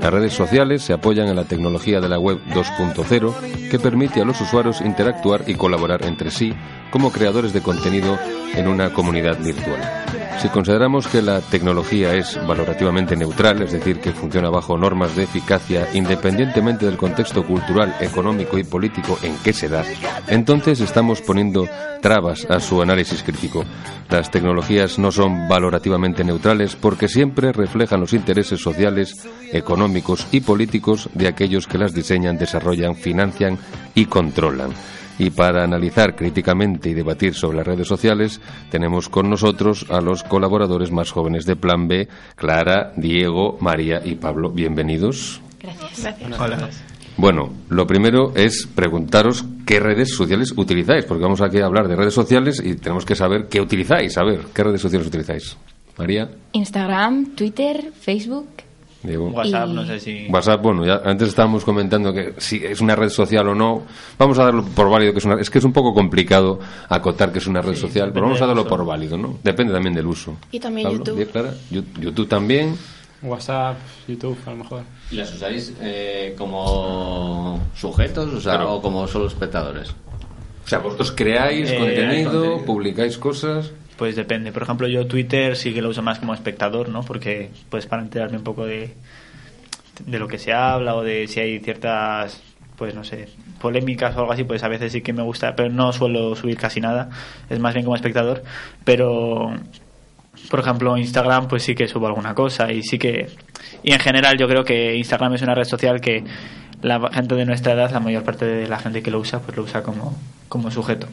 Las 0.00 0.12
redes 0.12 0.32
sociales 0.32 0.82
se 0.82 0.94
apoyan 0.94 1.28
en 1.28 1.36
la 1.36 1.44
tecnología 1.44 2.00
de 2.00 2.08
la 2.08 2.18
web 2.18 2.40
2.0 2.48 3.68
que 3.70 3.78
permite 3.78 4.20
a 4.20 4.24
los 4.24 4.40
usuarios 4.40 4.80
interactuar 4.80 5.44
y 5.46 5.54
colaborar 5.54 6.04
entre 6.04 6.32
sí 6.32 6.52
como 6.90 7.12
creadores 7.12 7.52
de 7.52 7.62
contenido 7.62 8.18
en 8.54 8.66
una 8.66 8.92
comunidad 8.92 9.38
virtual. 9.38 10.07
Si 10.38 10.48
consideramos 10.50 11.08
que 11.08 11.20
la 11.20 11.40
tecnología 11.40 12.14
es 12.14 12.38
valorativamente 12.46 13.16
neutral, 13.16 13.60
es 13.60 13.72
decir, 13.72 13.98
que 13.98 14.12
funciona 14.12 14.50
bajo 14.50 14.78
normas 14.78 15.16
de 15.16 15.24
eficacia 15.24 15.88
independientemente 15.94 16.86
del 16.86 16.96
contexto 16.96 17.44
cultural, 17.44 17.96
económico 18.00 18.56
y 18.56 18.62
político 18.62 19.18
en 19.22 19.36
que 19.38 19.52
se 19.52 19.68
da, 19.68 19.84
entonces 20.28 20.80
estamos 20.80 21.22
poniendo 21.22 21.66
trabas 22.00 22.46
a 22.48 22.60
su 22.60 22.80
análisis 22.80 23.24
crítico. 23.24 23.64
Las 24.10 24.30
tecnologías 24.30 24.98
no 25.00 25.10
son 25.10 25.48
valorativamente 25.48 26.22
neutrales 26.22 26.76
porque 26.76 27.08
siempre 27.08 27.52
reflejan 27.52 28.00
los 28.00 28.12
intereses 28.12 28.60
sociales, 28.60 29.28
económicos 29.52 30.28
y 30.30 30.40
políticos 30.40 31.10
de 31.14 31.26
aquellos 31.26 31.66
que 31.66 31.78
las 31.78 31.94
diseñan, 31.94 32.38
desarrollan, 32.38 32.94
financian 32.94 33.58
y 33.94 34.06
controlan. 34.06 34.70
Y 35.18 35.30
para 35.30 35.64
analizar 35.64 36.14
críticamente 36.14 36.90
y 36.90 36.94
debatir 36.94 37.34
sobre 37.34 37.58
las 37.58 37.66
redes 37.66 37.88
sociales, 37.88 38.40
tenemos 38.70 39.08
con 39.08 39.28
nosotros 39.28 39.86
a 39.90 40.00
los 40.00 40.22
colaboradores 40.22 40.92
más 40.92 41.10
jóvenes 41.10 41.44
de 41.44 41.56
Plan 41.56 41.88
B, 41.88 42.08
Clara, 42.36 42.92
Diego, 42.96 43.56
María 43.60 44.00
y 44.04 44.14
Pablo. 44.14 44.50
Bienvenidos. 44.50 45.40
Gracias. 45.60 46.14
Hola. 46.38 46.70
Bueno, 47.16 47.52
lo 47.68 47.84
primero 47.84 48.32
es 48.36 48.68
preguntaros 48.72 49.44
qué 49.66 49.80
redes 49.80 50.14
sociales 50.14 50.54
utilizáis, 50.56 51.04
porque 51.04 51.24
vamos 51.24 51.40
aquí 51.40 51.58
a 51.58 51.66
hablar 51.66 51.88
de 51.88 51.96
redes 51.96 52.14
sociales 52.14 52.62
y 52.64 52.76
tenemos 52.76 53.04
que 53.04 53.16
saber 53.16 53.48
qué 53.48 53.60
utilizáis. 53.60 54.16
A 54.18 54.24
ver, 54.24 54.42
¿qué 54.54 54.62
redes 54.62 54.80
sociales 54.80 55.08
utilizáis? 55.08 55.56
María, 55.96 56.30
Instagram, 56.52 57.34
Twitter, 57.34 57.90
Facebook. 58.00 58.46
Diego. 59.02 59.28
WhatsApp, 59.28 59.68
Y- 59.68 59.72
no 59.74 59.86
sé 59.86 60.00
si. 60.00 60.26
WhatsApp, 60.28 60.60
bueno, 60.62 60.84
ya 60.84 61.00
antes 61.04 61.28
estábamos 61.28 61.64
comentando 61.64 62.12
que 62.12 62.34
si 62.38 62.56
es 62.64 62.80
una 62.80 62.96
red 62.96 63.10
social 63.10 63.46
o 63.48 63.54
no. 63.54 63.82
Vamos 64.18 64.38
a 64.38 64.44
darlo 64.44 64.64
por 64.64 64.90
válido 64.90 65.12
que 65.12 65.18
es 65.18 65.24
una. 65.24 65.40
Es 65.40 65.50
que 65.50 65.58
es 65.58 65.64
un 65.64 65.72
poco 65.72 65.94
complicado 65.94 66.58
acotar 66.88 67.30
que 67.32 67.38
es 67.38 67.46
una 67.46 67.60
red 67.60 67.76
social, 67.76 68.10
pero 68.12 68.26
vamos 68.26 68.42
a 68.42 68.46
darlo 68.46 68.66
por 68.66 68.84
válido, 68.84 69.16
¿no? 69.16 69.38
Depende 69.44 69.72
también 69.72 69.94
del 69.94 70.06
uso. 70.06 70.36
Y 70.50 70.58
también 70.58 70.86
Pablo, 70.88 70.98
YouTube. 70.98 71.16
¿bien, 71.16 71.28
Clara? 71.28 71.54
YouTube 71.70 72.28
también. 72.28 72.74
WhatsApp, 73.22 73.76
YouTube, 74.06 74.38
a 74.46 74.50
lo 74.50 74.56
mejor. 74.58 74.82
¿Y 75.10 75.16
las 75.16 75.32
usáis 75.34 75.74
eh, 75.80 76.34
como 76.38 77.60
sujetos 77.74 78.32
o, 78.32 78.40
sea, 78.40 78.54
Claro. 78.54 78.74
o 78.74 78.82
como 78.82 79.06
solo 79.08 79.26
espectadores? 79.26 79.90
O 80.64 80.68
sea, 80.68 80.78
vosotros 80.80 81.12
creáis 81.12 81.70
Eh, 81.70 81.78
contenido, 81.78 82.30
contenido. 82.32 82.64
publicáis 82.64 83.16
cosas. 83.18 83.70
Pues 83.98 84.14
depende. 84.16 84.52
Por 84.52 84.62
ejemplo, 84.62 84.88
yo 84.88 85.06
Twitter 85.06 85.56
sí 85.56 85.74
que 85.74 85.82
lo 85.82 85.88
uso 85.90 86.02
más 86.02 86.18
como 86.20 86.32
espectador, 86.32 86.88
¿no? 86.88 87.02
Porque, 87.02 87.50
pues, 87.68 87.84
para 87.86 88.00
enterarme 88.02 88.38
un 88.38 88.44
poco 88.44 88.64
de, 88.64 88.94
de 90.06 90.18
lo 90.20 90.28
que 90.28 90.38
se 90.38 90.52
habla 90.52 90.94
o 90.94 91.02
de 91.02 91.26
si 91.26 91.40
hay 91.40 91.58
ciertas, 91.58 92.40
pues, 92.76 92.94
no 92.94 93.02
sé, 93.02 93.28
polémicas 93.60 94.14
o 94.16 94.20
algo 94.20 94.32
así, 94.32 94.44
pues 94.44 94.62
a 94.62 94.68
veces 94.68 94.92
sí 94.92 95.00
que 95.02 95.12
me 95.12 95.22
gusta, 95.24 95.56
pero 95.56 95.68
no 95.70 95.92
suelo 95.92 96.36
subir 96.36 96.56
casi 96.56 96.80
nada. 96.80 97.10
Es 97.50 97.58
más 97.58 97.74
bien 97.74 97.84
como 97.84 97.96
espectador. 97.96 98.44
Pero, 98.84 99.50
por 100.48 100.60
ejemplo, 100.60 100.96
Instagram, 100.96 101.48
pues 101.48 101.64
sí 101.64 101.74
que 101.74 101.88
subo 101.88 102.06
alguna 102.06 102.34
cosa 102.34 102.70
y 102.72 102.84
sí 102.84 102.98
que. 103.00 103.26
Y 103.82 103.92
en 103.92 103.98
general, 103.98 104.38
yo 104.38 104.46
creo 104.46 104.62
que 104.64 104.94
Instagram 104.94 105.34
es 105.34 105.42
una 105.42 105.56
red 105.56 105.64
social 105.64 106.00
que 106.00 106.22
la 106.82 107.10
gente 107.12 107.34
de 107.34 107.44
nuestra 107.44 107.72
edad, 107.72 107.90
la 107.90 107.98
mayor 107.98 108.22
parte 108.22 108.44
de 108.44 108.68
la 108.68 108.78
gente 108.78 109.02
que 109.02 109.10
lo 109.10 109.18
usa, 109.18 109.40
pues 109.40 109.56
lo 109.56 109.64
usa 109.64 109.82
como, 109.82 110.16
como 110.48 110.70
sujeto. 110.70 111.08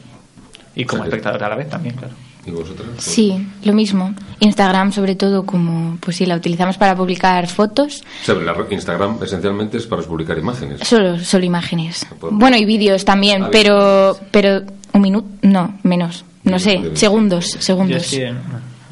Y 0.76 0.84
como 0.84 1.02
O 1.02 1.04
sea 1.06 1.10
que- 1.10 1.16
espectador 1.16 1.42
a 1.42 1.48
la 1.48 1.56
vez 1.56 1.68
también, 1.68 1.96
claro. 1.96 2.14
¿Y 2.46 2.50
vosotros? 2.52 2.86
Sí, 2.98 3.44
lo 3.64 3.72
mismo. 3.72 4.14
Instagram, 4.40 4.92
sobre 4.92 5.16
todo, 5.16 5.44
como, 5.44 5.96
pues 6.00 6.16
sí, 6.16 6.26
la 6.26 6.36
utilizamos 6.36 6.76
para 6.78 6.94
publicar 6.94 7.46
fotos, 7.48 8.02
O 8.22 8.24
sea, 8.24 8.34
la 8.36 8.52
red- 8.52 8.70
Instagram 8.70 9.18
esencialmente 9.22 9.78
es 9.78 9.86
para 9.86 10.02
publicar 10.02 10.38
imágenes. 10.38 10.80
solo, 10.86 11.18
solo 11.18 11.44
imágenes. 11.44 12.06
Pues- 12.20 12.32
Bueno, 12.34 12.56
y 12.56 12.64
vídeos 12.64 13.04
también, 13.04 13.44
Ah, 13.44 13.48
pero, 13.50 14.16
pero 14.30 14.62
un 14.92 15.00
minuto, 15.02 15.28
no, 15.42 15.78
menos, 15.82 16.24
no 16.44 16.58
sé, 16.58 16.92
segundos, 16.94 17.46
segundos. 17.58 18.14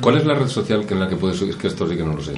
¿Cuál 0.00 0.16
es 0.18 0.26
la 0.26 0.34
red 0.34 0.48
social 0.48 0.84
que 0.84 0.94
en 0.94 1.00
la 1.00 1.08
que 1.08 1.14
puedes 1.16 1.38
subir? 1.38 1.52
Es 1.52 1.56
que 1.56 1.68
esto 1.68 1.88
sí 1.88 1.96
que 1.96 2.02
no 2.02 2.14
lo 2.14 2.22
sé. 2.22 2.32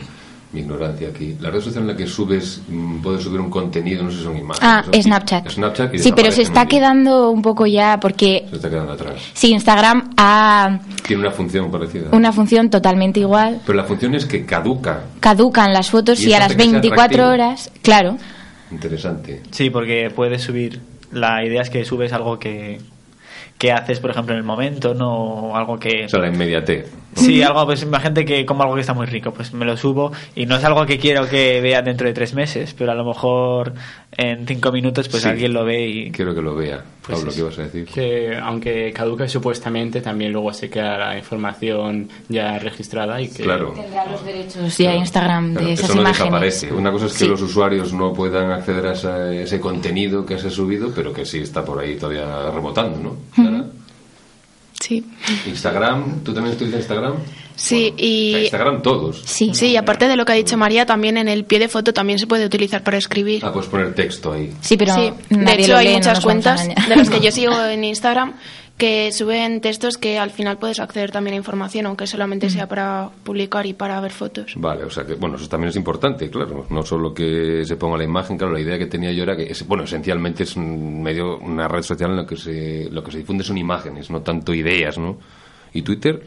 Mi 0.57 0.63
ignorancia 0.63 1.09
aquí. 1.09 1.37
La 1.39 1.51
red 1.51 1.61
social 1.61 1.83
en 1.83 1.89
la 1.89 1.97
que 1.97 2.07
subes, 2.07 2.63
mm, 2.67 3.03
puedes 3.03 3.23
subir 3.23 3.39
un 3.41 3.51
contenido, 3.51 4.03
no 4.05 4.11
sé 4.11 4.17
si 4.17 4.23
son 4.25 4.39
imágenes. 4.39 4.63
Ah, 4.63 4.83
o- 4.91 5.03
Snapchat. 5.03 5.51
Snapchat 5.51 5.95
y 5.95 5.99
Sí, 5.99 6.13
pero 6.17 6.33
se 6.33 6.41
está 6.41 6.65
quedando 6.65 7.29
un 7.31 7.43
poco 7.43 7.67
ya 7.67 8.01
porque 8.01 8.47
Se 8.49 8.57
está 8.57 8.71
quedando 8.71 8.93
atrás. 8.93 9.17
sí, 9.35 9.51
Instagram 9.53 10.13
ha 10.17 10.79
Tiene 11.07 11.21
una 11.21 11.31
función 11.31 11.71
parecida. 11.71 12.09
una 12.13 12.33
función 12.33 12.71
totalmente 12.71 13.21
igual. 13.21 13.61
Pero 13.67 13.77
la 13.77 13.85
función 13.85 14.15
es 14.15 14.25
que 14.25 14.47
caduca. 14.47 15.03
Caducan 15.21 15.75
las 15.75 15.91
fotos 15.91 16.23
Y 16.23 16.31
y, 16.31 16.33
a 16.33 16.39
las 16.39 16.49
que 16.57 16.63
sea 16.63 16.73
24 16.73 17.03
atractivo. 17.05 17.29
horas, 17.29 17.71
claro, 17.83 18.17
Interesante. 18.71 19.43
Sí, 19.51 19.69
porque 19.69 20.11
puedes 20.15 20.41
subir. 20.43 20.81
La 21.13 21.45
idea 21.45 21.61
es 21.63 21.69
que 21.71 21.85
subes 21.85 22.13
algo 22.15 22.39
que, 22.39 22.81
que 23.59 23.73
haces, 23.73 24.01
por 24.01 24.11
ejemplo, 24.11 24.33
en 24.35 24.39
el 24.39 24.45
momento, 24.45 24.95
no 24.95 25.55
algo 25.55 25.79
que. 25.79 26.07
O 26.07 26.09
sea, 26.09 26.19
la 26.21 26.29
inmediatez. 26.29 26.91
Sí, 27.17 27.43
algo, 27.43 27.65
pues 27.67 27.83
imagínate 27.83 28.25
que 28.25 28.45
como 28.47 28.63
algo 28.63 28.75
que 28.75 28.83
está 28.83 28.95
muy 28.95 29.07
rico, 29.07 29.33
pues 29.33 29.53
me 29.53 29.65
lo 29.65 29.77
subo 29.77 30.13
y 30.35 30.47
no 30.47 30.57
es 30.57 30.65
algo 30.65 30.85
que 30.87 30.99
quiero 30.99 31.29
que 31.29 31.61
vean 31.61 31.85
dentro 31.87 32.07
de 32.07 32.13
tres 32.13 32.35
meses, 32.35 32.75
pero 32.77 32.93
a 32.93 32.95
lo 32.95 33.05
mejor 33.05 33.73
en 34.17 34.47
cinco 34.47 34.71
minutos 34.73 35.09
pues 35.09 35.23
Sí. 35.23 35.29
alguien 35.29 35.53
lo 35.53 35.65
ve 35.65 35.87
y... 35.89 36.11
Quiero 36.11 36.35
que 36.35 36.43
lo 36.43 36.55
vea. 36.55 36.83
Pues 37.07 37.19
Pablo. 37.21 37.33
¿qué 37.33 37.39
ibas 37.41 37.59
a 37.59 37.63
decir? 37.63 37.85
Que 37.87 38.37
aunque 38.37 38.93
caduque 38.93 39.29
supuestamente, 39.29 40.01
también 40.01 40.33
luego 40.33 40.53
se 40.53 40.69
queda 40.69 40.99
la 40.99 41.17
información 41.19 42.09
ya 42.29 42.59
registrada 42.59 43.21
y 43.21 43.29
que... 43.29 43.45
Claro. 43.45 43.73
Tendrá 43.77 44.07
los 44.11 44.25
derechos 44.25 44.77
ya 44.79 44.95
Instagram 44.95 45.53
Claro, 45.53 45.67
de 45.69 45.73
esas 45.75 45.85
eso 45.87 45.95
no 45.95 46.01
imágenes. 46.03 46.19
desaparece. 46.43 46.73
Una 46.73 46.91
cosa 46.93 47.07
es 47.07 47.13
que 47.13 47.19
Sí. 47.21 47.29
los 47.29 47.43
usuarios 47.43 47.93
no 47.93 48.13
puedan 48.13 48.51
acceder 48.51 48.87
a 48.89 48.93
esa- 48.93 49.33
ese 49.33 49.61
contenido 49.61 50.27
que 50.27 50.39
se 50.39 50.49
ha 50.49 50.51
subido, 50.51 50.91
pero 50.95 51.13
que 51.13 51.25
sí 51.25 51.39
está 51.39 51.65
por 51.65 51.79
ahí 51.81 51.97
todavía 51.97 52.51
rebotando, 52.51 52.99
¿no? 52.99 53.17
Ujú. 53.43 53.65
Sí. 54.81 55.05
Instagram, 55.47 56.23
¿tú 56.23 56.33
también 56.35 56.55
utilizas 56.55 56.81
Instagram? 56.81 57.15
Sí, 57.57 57.93
O 57.95 57.97
sea, 57.97 58.07
y... 58.07 58.37
Instagram 58.43 58.83
todos. 58.83 59.23
Sí. 59.25 59.53
sí, 59.55 59.69
y 59.69 59.77
aparte 59.77 60.09
de 60.09 60.17
lo 60.17 60.25
que 60.25 60.33
ha 60.33 60.35
dicho 60.35 60.57
María, 60.59 60.85
también 60.85 61.17
en 61.17 61.29
el 61.29 61.45
pie 61.45 61.59
de 61.59 61.69
foto 61.69 61.95
también 61.95 62.19
se 62.19 62.27
puede 62.27 62.45
utilizar 62.45 62.83
para 62.83 62.99
escribir. 62.99 63.43
Ah, 63.45 63.53
puedes 63.53 63.69
poner 63.69 63.95
texto 63.95 64.33
ahí. 64.33 64.53
Sí, 64.61 64.77
pero 64.77 64.95
Sí, 64.95 65.13
de 65.31 65.53
hecho 65.55 65.77
hay 65.77 65.95
muchas 65.95 66.21
cuentas 66.21 66.69
de 66.69 66.97
las 66.97 67.09
que 67.11 67.21
yo 67.21 67.33
sigo 67.33 67.59
en 67.65 67.85
Instagram 67.85 68.35
que 68.77 69.11
suben 69.13 69.61
textos 69.61 69.97
que 69.97 70.19
al 70.19 70.31
final 70.31 70.59
puedes 70.59 70.81
acceder 70.81 71.11
también 71.11 71.35
a 71.35 71.37
información, 71.39 71.87
aunque 71.87 72.07
solamente 72.07 72.51
sea 72.51 72.69
para 72.69 73.09
publicar 73.25 73.65
y 73.67 73.73
para 73.73 74.01
ver 74.01 74.13
fotos. 74.13 74.53
Vale, 74.57 74.85
o 74.85 74.91
sea 74.91 75.05
que, 75.05 75.15
bueno, 75.15 75.37
eso 75.37 75.49
también 75.49 75.71
es 75.71 75.77
importante, 75.77 76.29
claro. 76.29 76.67
No 76.69 76.83
solo 76.83 77.15
que 77.15 77.65
se 77.65 77.77
ponga 77.77 77.97
la 77.97 78.05
imagen, 78.05 78.37
claro, 78.37 78.53
la 78.53 78.61
idea 78.61 78.79
que 78.79 78.87
tenía 78.87 79.13
yo 79.13 79.23
era 79.23 79.37
que, 79.37 79.45
es, 79.45 79.67
bueno, 79.67 79.85
esencialmente 79.85 80.43
es 80.43 80.57
un 80.57 81.03
medio, 81.03 81.39
una 81.39 81.69
red 81.69 81.83
social 81.83 82.11
en 82.11 82.17
la 82.17 82.27
que 82.27 82.37
se, 82.37 82.89
lo 82.91 83.03
que 83.03 83.13
se 83.13 83.19
difunde 83.19 83.45
son 83.45 83.57
imágenes, 83.57 84.11
no 84.11 84.21
tanto 84.21 84.53
ideas, 84.53 84.99
¿no? 84.99 85.19
¿Y 85.73 85.83
Twitter? 85.83 86.23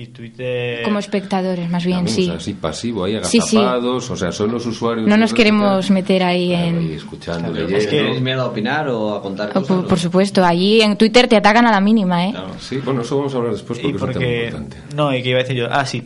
Y 0.00 0.06
Twitter... 0.06 0.82
Como 0.82 0.98
espectadores, 0.98 1.68
más 1.68 1.84
bien, 1.84 2.08
sí. 2.08 2.22
o 2.22 2.26
sea, 2.26 2.34
así 2.36 2.54
pasivo, 2.54 3.04
ahí 3.04 3.18
Sí, 3.22 3.38
sí. 3.42 3.56
agazapados, 3.58 4.10
o 4.10 4.16
sea, 4.16 4.32
son 4.32 4.50
los 4.50 4.64
usuarios... 4.64 5.06
No 5.06 5.16
nos 5.18 5.34
queremos 5.34 5.84
social, 5.84 5.94
meter 5.94 6.22
ahí 6.22 6.54
ahí 6.54 6.68
en... 6.70 6.90
escuchando, 6.92 7.50
Claro, 7.50 7.54
leyendo. 7.54 7.76
es 7.76 7.86
que 7.86 8.00
¿Tienes 8.00 8.22
miedo 8.22 8.40
a 8.42 8.46
opinar 8.46 8.88
o 8.88 9.14
a 9.14 9.20
contar 9.20 9.50
Oh, 9.50 9.60
cosas? 9.60 9.68
Por, 9.68 9.86
por 9.86 9.98
supuesto, 9.98 10.42
allí 10.42 10.80
en 10.80 10.96
Twitter 10.96 11.28
te 11.28 11.36
atacan 11.36 11.66
a 11.66 11.70
la 11.70 11.80
mínima, 11.82 12.26
¿eh? 12.26 12.34
Sí, 12.58 12.78
bueno, 12.78 13.02
eso 13.02 13.18
vamos 13.18 13.34
a 13.34 13.36
hablar 13.36 13.52
después 13.52 13.78
porque, 13.78 13.88
Y 13.88 13.96
es 13.96 14.02
un 14.02 14.08
tema 14.08 14.12
porque... 14.14 14.44
importante. 14.46 14.76
No, 14.96 15.14
y 15.14 15.22
que 15.22 15.28
iba 15.28 15.38
a 15.40 15.42
decir 15.42 15.56
yo... 15.56 15.66
Ah, 15.70 15.84
sí. 15.84 16.02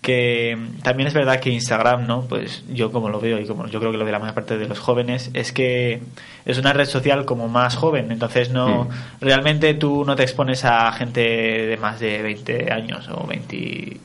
Que 0.00 0.56
también 0.82 1.08
es 1.08 1.14
verdad 1.14 1.40
que 1.40 1.50
Instagram, 1.50 2.06
¿no? 2.06 2.22
Pues 2.22 2.64
yo 2.68 2.92
como 2.92 3.08
lo 3.08 3.20
veo 3.20 3.40
y 3.40 3.46
como 3.46 3.66
yo 3.66 3.80
creo 3.80 3.90
que 3.90 3.98
lo 3.98 4.04
ve 4.04 4.12
la 4.12 4.20
mayor 4.20 4.34
parte 4.34 4.56
de 4.56 4.68
los 4.68 4.78
jóvenes, 4.78 5.30
es 5.34 5.52
que 5.52 6.00
es 6.44 6.58
una 6.58 6.72
red 6.72 6.86
social 6.86 7.24
como 7.24 7.48
más 7.48 7.76
joven. 7.76 8.12
Entonces 8.12 8.50
no... 8.50 8.84
Mm. 8.84 8.88
Realmente 9.20 9.74
tú 9.74 10.04
no 10.04 10.14
te 10.14 10.22
expones 10.22 10.64
a 10.64 10.92
gente 10.92 11.20
de 11.20 11.76
más 11.78 11.98
de 11.98 12.22
20 12.22 12.72
años 12.72 13.08
o 13.08 13.26
25. 13.26 14.00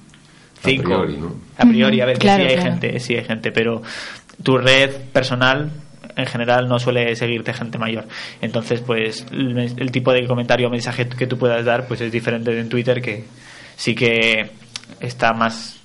A 0.63 0.83
priori, 0.83 1.17
¿no? 1.17 1.35
A 1.57 1.65
priori, 1.65 2.01
a 2.01 2.05
ver, 2.05 2.17
que 2.17 2.27
sí 2.27 2.33
hay 2.33 2.55
claro. 2.55 2.61
gente, 2.63 2.99
sí 2.99 3.15
hay 3.15 3.23
gente, 3.25 3.51
pero 3.51 3.83
tu 4.41 4.57
red 4.57 4.89
personal 5.13 5.71
en 6.15 6.25
general 6.25 6.67
no 6.67 6.79
suele 6.79 7.15
seguirte 7.15 7.53
gente 7.53 7.77
mayor. 7.77 8.07
Entonces, 8.41 8.81
pues 8.81 9.25
el, 9.31 9.57
el 9.57 9.91
tipo 9.91 10.11
de 10.11 10.25
comentario 10.27 10.67
o 10.67 10.71
mensaje 10.71 11.07
que 11.07 11.27
tú 11.27 11.37
puedas 11.37 11.63
dar 11.65 11.87
pues 11.87 12.01
es 12.01 12.11
diferente 12.11 12.51
de 12.51 12.61
en 12.61 12.69
Twitter 12.69 13.01
que 13.01 13.25
sí 13.75 13.95
que 13.95 14.49
está 14.99 15.33
más 15.33 15.82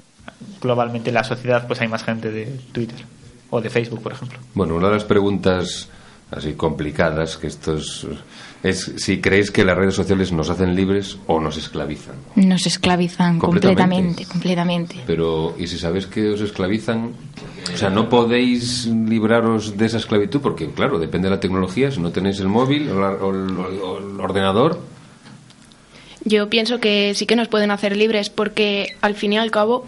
globalmente 0.60 1.10
en 1.10 1.14
la 1.14 1.24
sociedad, 1.24 1.66
pues 1.66 1.80
hay 1.80 1.88
más 1.88 2.04
gente 2.04 2.30
de 2.30 2.46
Twitter 2.72 2.98
o 3.50 3.60
de 3.60 3.70
Facebook, 3.70 4.02
por 4.02 4.12
ejemplo. 4.12 4.38
Bueno, 4.54 4.74
una 4.76 4.88
de 4.88 4.94
las 4.94 5.04
preguntas 5.04 5.88
así 6.30 6.52
complicadas, 6.52 7.38
que 7.38 7.46
esto 7.46 7.74
es, 7.78 8.06
es 8.62 8.92
si 8.98 9.18
creéis 9.18 9.50
que 9.50 9.64
las 9.64 9.74
redes 9.78 9.94
sociales 9.94 10.30
nos 10.30 10.50
hacen 10.50 10.74
libres 10.74 11.16
o 11.26 11.40
nos 11.40 11.56
esclavizan. 11.56 12.16
Nos 12.36 12.66
esclavizan 12.66 13.38
Completamente. 13.38 13.80
completamente, 13.82 14.26
completamente. 14.26 14.96
Pero, 15.06 15.54
¿y 15.58 15.66
si 15.66 15.78
sabéis 15.78 16.06
que 16.06 16.28
os 16.28 16.40
esclavizan? 16.42 17.12
O 17.72 17.76
sea, 17.78 17.88
no 17.88 18.10
podéis 18.10 18.84
libraros 18.86 19.78
de 19.78 19.86
esa 19.86 19.96
esclavitud 19.96 20.40
porque, 20.42 20.68
claro, 20.70 20.98
depende 20.98 21.28
de 21.30 21.34
la 21.36 21.40
tecnología. 21.40 21.90
Si 21.90 21.98
no 22.00 22.10
tenéis 22.10 22.40
el 22.40 22.48
móvil 22.48 22.90
o, 22.90 23.00
la- 23.00 23.10
o 23.12 23.30
el, 23.30 23.50
o 23.58 23.98
el 23.98 24.20
ordenador, 24.20 24.78
Yo 26.28 26.50
pienso 26.50 26.78
que 26.78 27.14
sí 27.14 27.24
que 27.24 27.36
nos 27.36 27.48
pueden 27.48 27.70
hacer 27.70 27.96
libres 27.96 28.28
porque 28.28 28.94
al 29.00 29.14
fin 29.14 29.32
y 29.32 29.38
al 29.38 29.50
cabo 29.50 29.86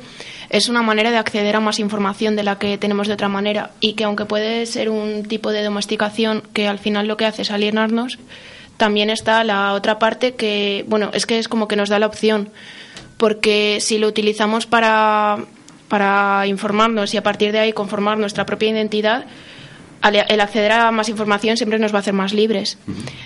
es 0.48 0.70
una 0.70 0.80
manera 0.80 1.10
de 1.10 1.18
acceder 1.18 1.54
a 1.54 1.60
más 1.60 1.78
información 1.78 2.34
de 2.34 2.44
la 2.44 2.58
que 2.58 2.78
tenemos 2.78 3.08
de 3.08 3.12
otra 3.12 3.28
manera 3.28 3.72
y 3.80 3.92
que 3.92 4.04
aunque 4.04 4.24
puede 4.24 4.64
ser 4.64 4.88
un 4.88 5.24
tipo 5.24 5.50
de 5.50 5.62
domesticación 5.62 6.42
que 6.54 6.66
al 6.66 6.78
final 6.78 7.06
lo 7.08 7.18
que 7.18 7.26
hace 7.26 7.42
es 7.42 7.50
alienarnos, 7.50 8.18
también 8.78 9.10
está 9.10 9.44
la 9.44 9.74
otra 9.74 9.98
parte 9.98 10.32
que, 10.32 10.86
bueno, 10.88 11.10
es 11.12 11.26
que 11.26 11.38
es 11.38 11.46
como 11.46 11.68
que 11.68 11.76
nos 11.76 11.90
da 11.90 11.98
la 11.98 12.06
opción 12.06 12.48
porque 13.18 13.76
si 13.82 13.98
lo 13.98 14.08
utilizamos 14.08 14.64
para, 14.64 15.44
para 15.88 16.46
informarnos 16.46 17.12
y 17.12 17.18
a 17.18 17.22
partir 17.22 17.52
de 17.52 17.58
ahí 17.58 17.74
conformar 17.74 18.16
nuestra 18.16 18.46
propia 18.46 18.70
identidad, 18.70 19.26
el 20.02 20.40
acceder 20.40 20.72
a 20.72 20.90
más 20.90 21.08
información 21.08 21.56
siempre 21.56 21.78
nos 21.78 21.92
va 21.92 21.98
a 21.98 22.00
hacer 22.00 22.14
más 22.14 22.32
libres. 22.32 22.78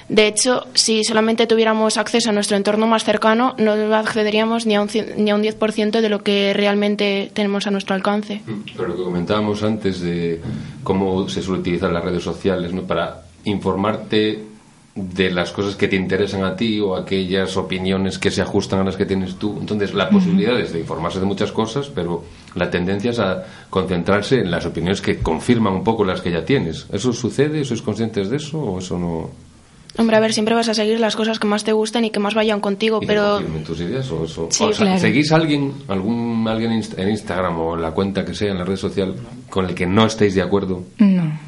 De 0.09 0.27
hecho, 0.27 0.66
si 0.75 1.05
solamente 1.05 1.47
tuviéramos 1.47 1.97
acceso 1.97 2.31
a 2.31 2.33
nuestro 2.33 2.57
entorno 2.57 2.87
más 2.87 3.05
cercano, 3.05 3.55
no 3.59 3.72
accederíamos 3.95 4.66
ni 4.66 4.75
a 4.77 4.83
un, 4.83 4.89
ni 5.16 5.31
a 5.31 5.35
un 5.35 5.43
10% 5.43 6.01
de 6.01 6.09
lo 6.09 6.22
que 6.22 6.53
realmente 6.55 7.31
tenemos 7.33 7.66
a 7.66 7.70
nuestro 7.70 7.95
alcance. 7.95 8.43
pero 8.77 8.89
lo 8.89 8.97
que 8.97 9.05
comentábamos 9.05 9.62
antes 9.62 10.01
de 10.01 10.41
cómo 10.83 11.29
se 11.29 11.43
suele 11.43 11.61
utilizar 11.61 11.93
las 11.93 12.05
redes 12.05 12.22
sociales 12.22 12.72
¿no? 12.72 12.83
para 12.83 13.22
informarte 13.45 14.43
de 14.95 15.31
las 15.31 15.51
cosas 15.51 15.75
que 15.75 15.89
te 15.89 15.97
interesan 15.97 16.45
a 16.45 16.55
ti 16.55 16.79
o 16.79 16.95
aquellas 16.95 17.57
opiniones 17.57 18.18
que 18.18 18.31
se 18.31 18.43
ajustan 18.43 18.81
a 18.81 18.85
las 18.85 18.97
que 18.97 19.07
tienes 19.07 19.37
tú. 19.37 19.57
Entonces, 19.59 19.93
la 19.93 20.09
posibilidad 20.09 20.59
es 20.59 20.72
de 20.72 20.81
informarse 20.81 21.18
de 21.18 21.27
muchas 21.27 21.51
cosas, 21.51 21.89
pero 21.89 22.25
la 22.55 22.71
tendencia 22.71 23.11
es 23.11 23.19
a 23.19 23.45
concentrarse 23.71 24.41
en 24.41 24.51
las 24.51 24.65
opiniones 24.67 25.01
que 25.01 25.19
confirman 25.19 25.73
un 25.75 25.85
poco 25.85 26.05
las 26.05 26.21
que 26.21 26.31
ya 26.31 26.45
tienes. 26.45 26.87
¿Eso 26.93 27.13
sucede? 27.13 27.65
¿Sois 27.65 27.83
conscientes 27.83 28.31
de 28.31 28.37
eso 28.37 28.59
o 28.61 28.79
eso 28.79 28.99
no? 28.99 29.31
Hombre, 29.97 30.17
a 30.17 30.21
ver, 30.21 30.33
siempre 30.33 30.57
vas 30.57 30.69
a 30.69 30.75
seguir 30.75 30.99
las 30.99 31.15
cosas 31.15 31.39
que 31.39 31.47
más 31.47 31.63
te 31.63 31.73
gusten 31.73 32.05
y 32.05 32.11
que 32.11 32.19
más 32.19 32.35
vayan 32.35 32.61
contigo, 32.61 32.99
y 33.01 33.07
pero 33.07 33.35
confirmen 33.35 33.63
tus 33.63 33.79
ideas 33.81 34.11
o 34.11 34.25
eso? 34.25 34.49
Sí, 34.51 34.65
O 34.65 34.73
sea, 34.73 34.87
claro. 34.87 35.01
¿Seguís 35.01 35.31
a 35.31 35.37
alguien, 35.37 35.73
algún 35.87 36.45
alguien 36.49 36.73
en 36.73 36.83
Inst- 36.83 36.99
en 36.99 37.11
Instagram 37.11 37.59
o 37.61 37.77
en 37.77 37.83
la 37.83 37.93
cuenta 37.93 38.25
que 38.25 38.35
sea 38.35 38.51
en 38.51 38.59
la 38.59 38.65
red 38.65 38.75
social 38.77 39.15
con 39.49 39.67
el 39.67 39.75
que 39.77 39.87
no 39.87 40.05
estéis 40.07 40.35
de 40.35 40.43
acuerdo? 40.43 40.83
No. 40.99 41.39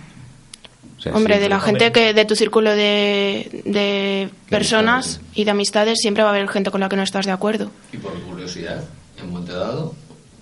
O 0.96 1.00
sea, 1.00 1.12
Hombre, 1.14 1.40
de 1.40 1.48
la 1.48 1.58
gente 1.60 1.90
que 1.90 2.14
de 2.14 2.24
tu 2.24 2.36
círculo 2.36 2.70
de, 2.70 3.62
de 3.64 4.28
personas 4.48 5.20
y 5.34 5.42
de 5.44 5.50
amistades 5.50 5.98
siempre 6.00 6.22
va 6.22 6.30
a 6.30 6.32
haber 6.32 6.48
gente 6.48 6.70
con 6.70 6.80
la 6.80 6.88
que 6.88 6.96
no 6.96 7.02
estás 7.02 7.26
de 7.26 7.32
acuerdo. 7.32 7.70
Y 7.92 7.96
por 7.96 8.12
curiosidad, 8.22 8.82
en 9.18 9.24
un 9.24 9.30
momento 9.32 9.58
dado, 9.58 9.94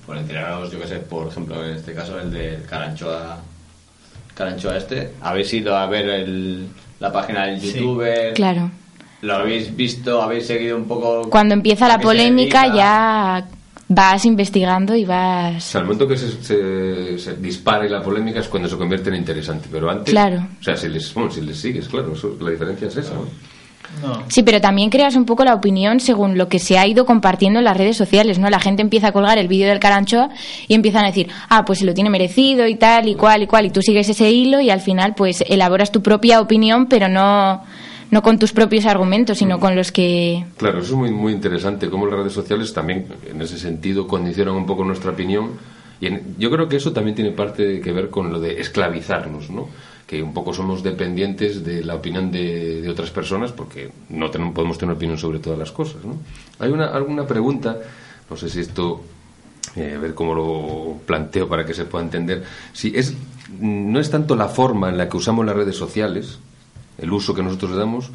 por 0.06 0.16
enteraros, 0.16 0.70
yo 0.70 0.80
que 0.80 0.86
sé, 0.86 0.96
por 0.96 1.28
ejemplo, 1.28 1.64
en 1.64 1.76
este 1.76 1.94
caso 1.94 2.18
el 2.20 2.30
de 2.30 2.58
Caranchoa, 2.68 3.38
Caranchoa 4.34 4.76
este, 4.76 5.12
habéis 5.22 5.52
ido 5.52 5.76
a 5.76 5.86
ver 5.86 6.08
el, 6.08 6.66
la 7.00 7.12
página 7.12 7.46
del 7.46 7.60
Sí. 7.60 7.72
youtuber, 7.74 8.34
Claro. 8.34 8.70
lo 9.22 9.34
habéis 9.36 9.74
visto, 9.74 10.20
habéis 10.22 10.46
seguido 10.46 10.76
un 10.76 10.84
poco... 10.86 11.28
Cuando 11.30 11.54
empieza 11.54 11.88
la 11.88 11.98
polémica 11.98 12.74
ya 12.74 13.46
vas 13.88 14.24
investigando 14.24 14.96
y 14.96 15.04
O 15.04 15.08
vas... 15.08 15.62
sea, 15.62 15.80
al 15.80 15.86
momento 15.86 16.08
que 16.08 16.16
se, 16.16 16.30
se, 16.42 17.18
se 17.18 17.36
dispare 17.36 17.88
la 17.88 18.02
polémica 18.02 18.40
es 18.40 18.48
cuando 18.48 18.68
se 18.68 18.76
convierte 18.76 19.10
en 19.10 19.16
interesante, 19.16 19.68
pero 19.70 19.90
antes... 19.90 20.12
Claro. 20.12 20.46
O 20.60 20.62
sea, 20.62 20.76
si 20.76 20.88
les, 20.88 21.12
bueno, 21.14 21.30
si 21.30 21.40
les 21.42 21.56
sigues, 21.58 21.88
claro, 21.88 22.12
eso- 22.14 22.36
la 22.40 22.50
diferencia 22.50 22.88
es 22.88 22.96
esa, 22.96 23.14
¿no? 23.14 23.26
Sí, 24.28 24.42
pero 24.42 24.60
también 24.60 24.90
creas 24.90 25.16
un 25.16 25.24
poco 25.24 25.44
la 25.44 25.54
opinión 25.54 26.00
según 26.00 26.36
lo 26.36 26.48
que 26.48 26.58
se 26.58 26.78
ha 26.78 26.86
ido 26.86 27.06
compartiendo 27.06 27.58
en 27.60 27.64
las 27.64 27.76
redes 27.76 27.96
sociales, 27.96 28.38
¿no? 28.38 28.50
La 28.50 28.60
gente 28.60 28.82
empieza 28.82 29.08
a 29.08 29.12
colgar 29.12 29.38
el 29.38 29.48
vídeo 29.48 29.68
del 29.68 29.78
Caranchoa 29.80 30.30
y 30.68 30.74
empiezan 30.74 31.04
a 31.04 31.08
decir, 31.08 31.28
ah, 31.48 31.64
pues 31.64 31.78
se 31.78 31.84
lo 31.84 31.94
tiene 31.94 32.10
merecido 32.10 32.66
y 32.66 32.74
tal 32.76 33.08
y 33.08 33.14
cual 33.14 33.42
y 33.42 33.46
cual, 33.46 33.66
y 33.66 33.70
tú 33.70 33.80
sigues 33.82 34.08
ese 34.08 34.30
hilo 34.30 34.60
y 34.60 34.70
al 34.70 34.80
final 34.80 35.14
pues 35.14 35.42
elaboras 35.48 35.90
tu 35.92 36.02
propia 36.02 36.40
opinión, 36.40 36.86
pero 36.86 37.08
no, 37.08 37.62
no 38.10 38.22
con 38.22 38.38
tus 38.38 38.52
propios 38.52 38.84
argumentos, 38.86 39.38
sino 39.38 39.58
con 39.58 39.74
los 39.76 39.90
que... 39.92 40.44
Claro, 40.56 40.78
eso 40.80 40.88
es 40.92 40.98
muy, 40.98 41.10
muy 41.10 41.32
interesante, 41.32 41.88
cómo 41.88 42.06
las 42.06 42.18
redes 42.18 42.32
sociales 42.32 42.72
también, 42.74 43.06
en 43.30 43.40
ese 43.42 43.58
sentido, 43.58 44.06
condicionan 44.06 44.54
un 44.54 44.66
poco 44.66 44.84
nuestra 44.84 45.12
opinión. 45.12 45.52
Y 46.00 46.06
en- 46.08 46.34
yo 46.38 46.50
creo 46.50 46.68
que 46.68 46.76
eso 46.76 46.92
también 46.92 47.14
tiene 47.14 47.30
parte 47.30 47.80
que 47.80 47.92
ver 47.92 48.10
con 48.10 48.30
lo 48.32 48.40
de 48.40 48.60
esclavizarnos, 48.60 49.48
¿no? 49.50 49.68
Un 50.22 50.32
poco 50.34 50.52
somos 50.52 50.82
dependientes 50.82 51.64
de 51.64 51.82
la 51.84 51.94
opinión 51.94 52.30
de, 52.30 52.86
otras 52.88 53.10
personas 53.10 53.52
porque 53.52 53.90
no 54.10 54.30
tenemos, 54.30 54.54
podemos 54.54 54.78
tener 54.78 54.94
opinión 54.94 55.18
sobre 55.18 55.38
todas 55.38 55.58
las 55.58 55.72
cosas, 55.72 56.04
¿no? 56.04 56.16
Hay 56.58 56.70
una, 56.70 56.86
alguna 56.88 57.26
pregunta, 57.26 57.78
no 58.30 58.36
sé 58.36 58.48
si 58.48 58.60
esto, 58.60 59.00
eh, 59.76 59.94
a 59.96 59.98
ver 59.98 60.14
cómo 60.14 60.34
lo 60.34 60.98
planteo 61.06 61.48
para 61.48 61.64
que 61.64 61.74
se 61.74 61.84
pueda 61.84 62.04
entender. 62.04 62.44
Si 62.72 62.92
es, 62.94 63.14
no 63.60 63.98
es 64.00 64.10
tanto 64.10 64.36
la 64.36 64.48
forma 64.48 64.88
en 64.90 64.98
la 64.98 65.08
que 65.08 65.16
usamos 65.16 65.44
las 65.44 65.56
redes 65.56 65.76
sociales, 65.76 66.38
el 66.98 67.12
uso 67.12 67.34
que 67.34 67.42
nosotros 67.42 67.72
le 67.72 67.76
damos, 67.78 68.10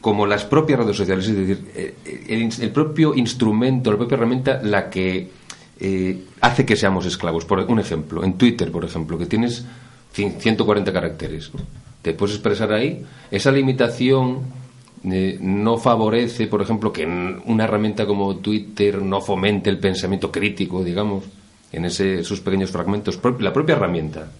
como 0.00 0.26
las 0.26 0.44
propias 0.44 0.80
redes 0.80 0.96
sociales, 0.96 1.26
es 1.28 1.36
decir, 1.36 1.70
eh, 1.74 1.94
el, 2.28 2.42
ins- 2.42 2.60
el 2.62 2.70
propio 2.70 3.14
instrumento, 3.14 3.90
la 3.90 3.96
propia 3.96 4.16
herramienta, 4.16 4.60
la 4.62 4.90
que 4.90 5.30
eh, 5.80 6.24
hace 6.40 6.66
que 6.66 6.76
seamos 6.76 7.06
esclavos. 7.06 7.44
Por 7.46 7.58
un 7.60 7.80
ejemplo, 7.80 8.22
en 8.22 8.34
Twitter, 8.34 8.70
por 8.70 8.84
ejemplo, 8.84 9.16
que 9.16 9.26
tienes 9.26 9.64
140 10.14 10.92
caracteres, 10.92 11.50
te 12.02 12.14
puedes 12.14 12.36
expresar 12.36 12.72
ahí, 12.72 13.04
esa 13.30 13.50
limitación 13.50 14.42
eh, 15.04 15.36
no 15.40 15.76
favorece, 15.76 16.46
por 16.46 16.62
ejemplo, 16.62 16.92
que 16.92 17.04
una 17.04 17.64
herramienta 17.64 18.06
como 18.06 18.36
Twitter 18.36 19.02
no 19.02 19.20
fomente 19.20 19.68
el 19.68 19.78
pensamiento 19.78 20.30
crítico, 20.30 20.82
digamos, 20.82 21.24
en 21.72 21.84
ese, 21.84 22.20
esos 22.20 22.40
pequeños 22.40 22.70
fragmentos, 22.70 23.18
la 23.40 23.52
propia 23.52 23.74
herramienta. 23.74 24.30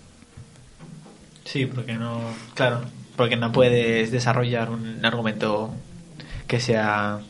Sí, 1.44 1.66
porque 1.66 1.94
no. 1.94 2.20
Claro, 2.54 2.80
porque 3.16 3.36
no 3.36 3.52
puedes 3.52 4.10
desarrollar 4.10 4.70
un 4.70 5.04
argumento 5.04 5.74
que 6.46 6.60
sea 6.60 7.20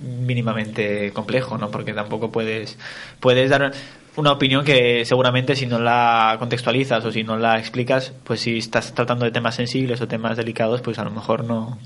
mínimamente 0.00 1.12
complejo, 1.12 1.58
¿no? 1.58 1.70
Porque 1.70 1.92
tampoco 1.92 2.30
puedes. 2.32 2.78
Puedes 3.20 3.50
dar 3.50 3.72
una 4.16 4.32
opinión 4.32 4.64
que 4.64 5.04
seguramente 5.04 5.56
si 5.56 5.66
no 5.66 5.78
la 5.78 6.36
contextualizas 6.38 7.04
o 7.04 7.10
si 7.12 7.22
no 7.24 7.36
la 7.38 7.58
explicas, 7.58 8.12
pues 8.24 8.40
si 8.40 8.58
estás 8.58 8.94
tratando 8.94 9.24
de 9.24 9.30
temas 9.30 9.54
sensibles 9.54 10.00
o 10.00 10.08
temas 10.08 10.36
delicados, 10.36 10.80
pues 10.82 10.98
a 10.98 11.04
lo 11.04 11.10
mejor 11.10 11.44
no. 11.44 11.78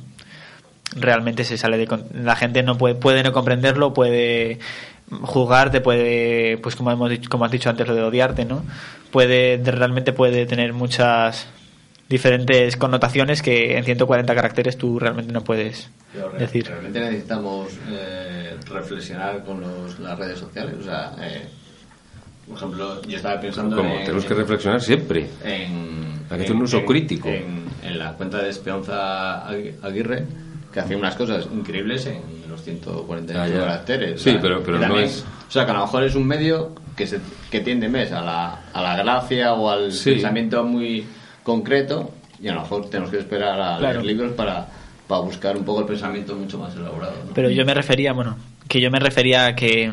Realmente 0.94 1.44
se 1.44 1.58
sale 1.58 1.76
de. 1.78 1.88
La 2.14 2.36
gente 2.36 2.62
no 2.62 2.78
puede, 2.78 2.94
puede 2.94 3.22
no 3.22 3.32
comprenderlo, 3.32 3.92
puede 3.92 4.58
juzgar, 5.22 5.70
te 5.70 5.80
puede, 5.80 6.58
pues 6.58 6.74
como 6.76 6.90
hemos 6.92 7.10
dicho, 7.10 7.28
como 7.28 7.44
has 7.44 7.50
dicho 7.50 7.68
antes, 7.70 7.86
lo 7.86 7.94
de 7.94 8.02
odiarte, 8.02 8.44
¿no? 8.44 8.64
Puede, 9.10 9.60
realmente 9.64 10.12
puede 10.12 10.46
tener 10.46 10.72
muchas 10.72 11.48
diferentes 12.08 12.76
connotaciones 12.76 13.42
que 13.42 13.76
en 13.76 13.84
140 13.84 14.32
caracteres 14.34 14.78
tú 14.78 14.98
realmente 15.00 15.32
no 15.32 15.42
puedes 15.42 15.90
re- 16.14 16.38
decir. 16.38 16.66
Realmente 16.66 17.00
necesitamos 17.00 17.68
eh, 17.90 18.56
reflexionar 18.70 19.44
con 19.44 19.60
los- 19.60 19.98
las 19.98 20.16
redes 20.18 20.38
sociales. 20.38 20.74
O 20.80 20.84
sea, 20.84 21.12
eh, 21.20 21.46
por 22.48 22.56
ejemplo, 22.56 23.02
yo 23.02 23.16
estaba 23.16 23.40
pensando 23.40 23.76
Como 23.76 23.94
en, 23.94 24.04
tenemos 24.04 24.24
que 24.24 24.34
reflexionar 24.34 24.80
siempre. 24.80 25.28
en, 25.44 26.20
Hay 26.30 26.36
que 26.38 26.44
hacer 26.44 26.56
un 26.56 26.62
uso 26.62 26.78
en- 26.78 26.86
crítico. 26.86 27.28
En, 27.28 27.64
en 27.82 27.98
la 27.98 28.12
cuenta 28.12 28.42
de 28.42 28.50
Esperanza 28.50 29.48
Agui- 29.50 29.74
Aguirre, 29.82 30.24
que 30.72 30.80
hace 30.80 30.94
unas 30.96 31.14
cosas 31.16 31.46
increíbles 31.52 32.06
en 32.06 32.20
los 32.48 32.62
148 32.62 33.40
Ah, 33.40 33.58
caracteres. 33.60 34.20
Sí, 34.22 34.32
sea, 34.32 34.40
pero- 34.40 34.62
pero 34.62 34.76
y 34.76 34.80
no 34.80 34.86
también- 34.86 35.06
es- 35.06 35.24
O 35.48 35.50
sea, 35.50 35.64
que 35.64 35.70
a 35.70 35.74
lo 35.74 35.80
mejor 35.82 36.02
es 36.04 36.14
un 36.16 36.26
medio 36.26 36.72
que, 36.96 37.06
se, 37.06 37.20
que 37.50 37.60
tiende 37.60 37.88
más 37.88 38.10
a 38.12 38.20
la, 38.22 38.60
a 38.72 38.82
la 38.82 38.96
gracia 38.96 39.54
o 39.54 39.70
al 39.70 39.92
Sí. 39.92 40.12
pensamiento 40.12 40.64
muy 40.64 41.04
concreto 41.44 42.10
y 42.42 42.48
a 42.48 42.54
lo 42.54 42.62
mejor 42.62 42.90
tenemos 42.90 43.10
que 43.10 43.18
esperar 43.18 43.60
a 43.60 43.78
Claro. 43.78 44.00
leer 44.00 44.04
libros 44.06 44.32
para, 44.32 44.66
para 45.06 45.20
buscar 45.20 45.56
un 45.56 45.64
poco 45.64 45.80
el 45.80 45.86
pensamiento 45.86 46.34
mucho 46.34 46.58
más 46.58 46.74
elaborado. 46.74 47.14
¿no? 47.26 47.32
Pero 47.34 47.48
yo 47.50 47.64
me 47.64 47.74
refería, 47.74 48.12
bueno, 48.12 48.36
que 48.68 48.80
yo 48.80 48.90
me 48.90 48.98
refería 48.98 49.46
a 49.46 49.54
que 49.54 49.92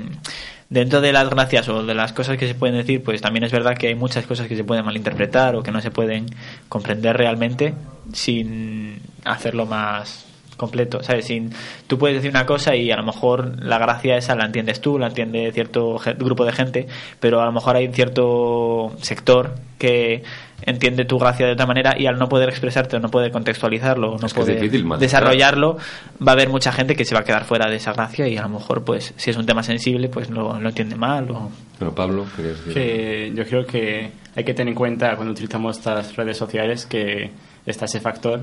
dentro 0.74 1.02
de 1.02 1.14
las 1.14 1.30
gracias 1.30 1.70
o 1.70 1.84
de 1.84 1.94
las 1.94 2.14
cosas 2.14 2.38
que 2.38 2.48
se 2.48 2.56
pueden 2.56 2.76
decir, 2.76 3.04
pues 3.04 3.22
también 3.22 3.44
es 3.44 3.52
verdad 3.52 3.78
que 3.78 3.88
hay 3.88 3.96
muchas 3.96 4.26
cosas 4.26 4.48
que 4.48 4.56
se 4.56 4.64
pueden 4.64 4.84
malinterpretar 4.84 5.56
o 5.56 5.62
que 5.62 5.72
no 5.72 5.82
se 5.82 5.92
pueden 5.92 6.26
comprender 6.68 7.16
realmente 7.16 7.76
sin 8.12 9.00
hacerlo 9.24 9.68
más 9.68 10.26
completo, 10.58 11.04
¿sabes? 11.04 11.26
Sin, 11.26 11.52
tú 11.86 12.00
puedes 12.00 12.18
decir 12.18 12.32
una 12.32 12.48
cosa 12.48 12.76
y 12.76 12.90
a 12.90 12.98
lo 12.98 13.04
mejor 13.04 13.64
la 13.64 13.78
gracia 13.78 14.18
esa 14.18 14.36
la 14.36 14.46
entiendes 14.46 14.82
tú, 14.82 14.98
la 14.98 15.08
entiende 15.08 15.52
cierto 15.52 16.00
grupo 16.18 16.44
de 16.44 16.54
gente, 16.54 16.88
pero 17.20 17.40
a 17.42 17.46
lo 17.46 17.52
mejor 17.52 17.76
hay 17.76 17.86
un 17.86 17.94
cierto 17.94 18.94
sector 19.00 19.56
que 19.78 20.24
entiende 20.66 21.06
tu 21.06 21.18
gracia 21.18 21.46
de 21.46 21.54
otra 21.54 21.66
manera 21.66 21.96
y 21.98 22.06
al 22.08 22.18
no 22.18 22.30
poder 22.30 22.50
expresarte 22.50 22.98
o 22.98 23.00
no 23.00 23.10
poder 23.10 23.32
contextualizarlo 23.32 24.14
o 24.14 24.18
no 24.20 24.26
Es 24.28 24.34
que 24.34 24.42
poder 24.42 24.62
difícil 24.62 24.88
desarrollarlo 25.00 25.78
va 26.26 26.32
a 26.32 26.36
haber 26.36 26.50
mucha 26.50 26.72
gente 26.72 26.96
que 26.96 27.06
se 27.06 27.14
va 27.16 27.22
a 27.22 27.24
quedar 27.24 27.46
fuera 27.46 27.70
de 27.70 27.78
esa 27.78 27.94
gracia 27.94 28.28
y 28.28 28.38
a 28.38 28.44
lo 28.44 28.50
mejor 28.50 28.84
pues 28.84 29.14
si 29.18 29.30
es 29.30 29.38
un 29.38 29.46
tema 29.46 29.64
sensible 29.64 30.10
pues 30.10 30.30
lo, 30.30 30.60
lo 30.60 30.70
entiende 30.70 30.96
mal 30.96 31.30
o 31.32 31.50
Bueno, 31.80 31.94
Pablo, 31.96 32.26
querías 32.36 32.58
decir. 32.66 32.74
que 32.74 33.32
yo 33.36 33.46
creo 33.46 33.66
que 33.66 34.12
hay 34.36 34.44
que 34.44 34.54
tener 34.54 34.70
en 34.72 34.76
cuenta 34.76 35.16
cuando 35.16 35.32
utilizamos 35.32 35.78
estas 35.78 36.16
redes 36.16 36.38
sociales 36.38 36.86
que 36.86 37.30
está 37.66 37.86
ese 37.86 38.00
factor 38.00 38.42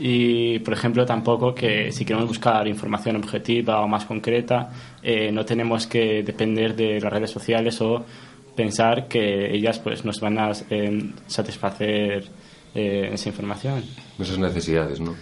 y 0.00 0.60
por 0.60 0.74
ejemplo 0.74 1.04
tampoco 1.04 1.54
que 1.54 1.90
si 1.90 2.04
queremos 2.04 2.28
buscar 2.28 2.68
información 2.68 3.16
objetiva 3.16 3.80
o 3.80 3.88
más 3.88 4.04
concreta 4.04 4.70
eh, 5.02 5.32
no 5.32 5.44
tenemos 5.44 5.86
que 5.86 6.22
depender 6.22 6.76
de 6.76 7.00
las 7.00 7.12
redes 7.12 7.30
sociales 7.30 7.80
o 7.80 8.04
pensar 8.58 9.06
que 9.06 9.54
ellas 9.54 9.78
pues 9.78 10.04
nos 10.04 10.18
van 10.20 10.36
a 10.36 10.50
eh, 10.68 11.12
satisfacer 11.28 12.24
eh, 12.74 13.10
esa 13.12 13.28
información 13.28 13.84
esas 14.18 14.38
necesidades, 14.38 15.00
¿no? 15.00 15.14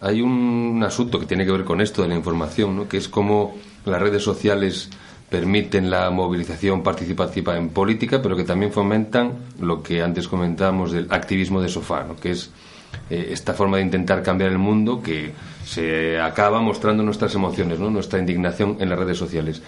Hay 0.00 0.22
un 0.22 0.82
asunto 0.82 1.18
que 1.18 1.26
tiene 1.26 1.44
que 1.44 1.52
ver 1.52 1.64
con 1.64 1.82
esto 1.82 2.00
de 2.00 2.08
la 2.08 2.14
información, 2.14 2.74
¿no? 2.74 2.88
Que 2.88 2.96
es 2.96 3.08
cómo 3.08 3.54
las 3.84 4.00
redes 4.00 4.22
sociales 4.22 4.88
permiten 5.28 5.90
la 5.90 6.10
movilización 6.10 6.82
participativa 6.82 7.54
en 7.56 7.68
política, 7.68 8.22
pero 8.22 8.34
que 8.34 8.44
también 8.44 8.72
fomentan 8.72 9.32
lo 9.60 9.82
que 9.82 10.02
antes 10.02 10.26
comentábamos 10.26 10.92
del 10.92 11.06
activismo 11.10 11.60
de 11.60 11.68
sofá, 11.68 12.02
¿no? 12.04 12.16
Que 12.16 12.30
es 12.30 12.50
eh, 13.10 13.28
esta 13.30 13.52
forma 13.52 13.76
de 13.76 13.82
intentar 13.82 14.22
cambiar 14.22 14.50
el 14.50 14.58
mundo 14.58 15.02
que 15.02 15.32
se 15.66 16.18
acaba 16.18 16.62
mostrando 16.62 17.02
nuestras 17.02 17.34
emociones, 17.34 17.78
¿no? 17.78 17.90
Nuestra 17.90 18.18
indignación 18.18 18.78
en 18.80 18.88
las 18.88 18.98
redes 18.98 19.18
sociales. 19.18 19.62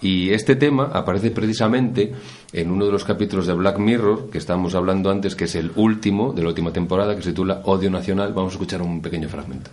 Y 0.00 0.30
este 0.30 0.56
tema 0.56 0.90
aparece 0.92 1.30
precisamente 1.30 2.14
en 2.52 2.70
uno 2.70 2.86
de 2.86 2.92
los 2.92 3.04
capítulos 3.04 3.46
de 3.46 3.54
Black 3.54 3.78
Mirror, 3.78 4.30
que 4.30 4.38
estábamos 4.38 4.74
hablando 4.74 5.10
antes, 5.10 5.34
que 5.34 5.44
es 5.44 5.54
el 5.54 5.72
último 5.76 6.32
de 6.32 6.42
la 6.42 6.48
última 6.48 6.72
temporada, 6.72 7.16
que 7.16 7.22
se 7.22 7.30
titula 7.30 7.62
Odio 7.64 7.90
Nacional. 7.90 8.32
Vamos 8.32 8.52
a 8.52 8.54
escuchar 8.54 8.82
un 8.82 9.02
pequeño 9.02 9.28
fragmento. 9.28 9.70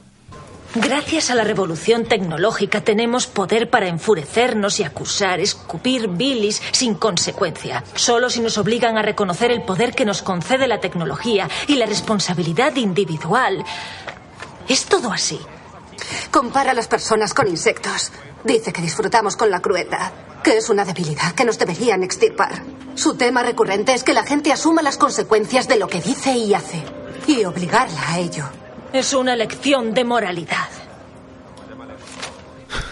Gracias 0.78 1.30
a 1.30 1.36
la 1.36 1.46
revolución 1.46 2.04
tecnológica 2.04 2.82
tenemos 2.82 3.28
poder 3.28 3.70
para 3.70 3.88
enfurecernos 3.88 4.82
y 4.82 4.84
acusar, 4.84 5.40
escupir 5.40 6.10
bilis 6.10 6.62
sin 6.74 6.96
consecuencia. 6.96 7.82
Solo 7.96 8.30
si 8.30 8.42
nos 8.42 8.58
obligan 8.58 8.98
a 8.98 9.02
reconocer 9.02 9.52
el 9.52 9.62
poder 9.62 9.94
que 9.94 10.04
nos 10.04 10.22
concede 10.22 10.68
la 10.68 10.82
tecnología 10.82 11.48
y 11.70 11.76
la 11.76 11.86
responsabilidad 11.86 12.76
individual. 12.76 13.64
Es 14.68 14.86
todo 14.86 15.14
así. 15.14 15.40
Compara 16.32 16.72
a 16.72 16.74
las 16.74 16.88
personas 16.88 17.34
con 17.34 17.48
insectos. 17.48 18.12
Dice 18.44 18.72
que 18.72 18.82
disfrutamos 18.82 19.36
con 19.36 19.50
la 19.50 19.62
crueldad, 19.62 20.12
que 20.44 20.58
es 20.58 20.70
una 20.70 20.86
debilidad 20.86 21.34
que 21.34 21.46
nos 21.46 21.58
deberían 21.58 22.04
extirpar. 22.04 22.64
Su 22.96 23.16
tema 23.16 23.44
recurrente 23.44 23.94
es 23.94 24.04
que 24.04 24.14
la 24.14 24.24
gente 24.24 24.52
asuma 24.52 24.82
las 24.82 24.98
consecuencias 24.98 25.68
de 25.68 25.78
lo 25.78 25.88
que 25.88 26.02
dice 26.02 26.38
y 26.38 26.54
hace, 26.54 26.84
y 27.28 27.44
obligarla 27.46 28.10
a 28.10 28.20
ello. 28.20 28.46
Es 28.94 29.14
una 29.14 29.36
lección 29.36 29.94
de 29.94 30.04
moralidad. 30.04 30.70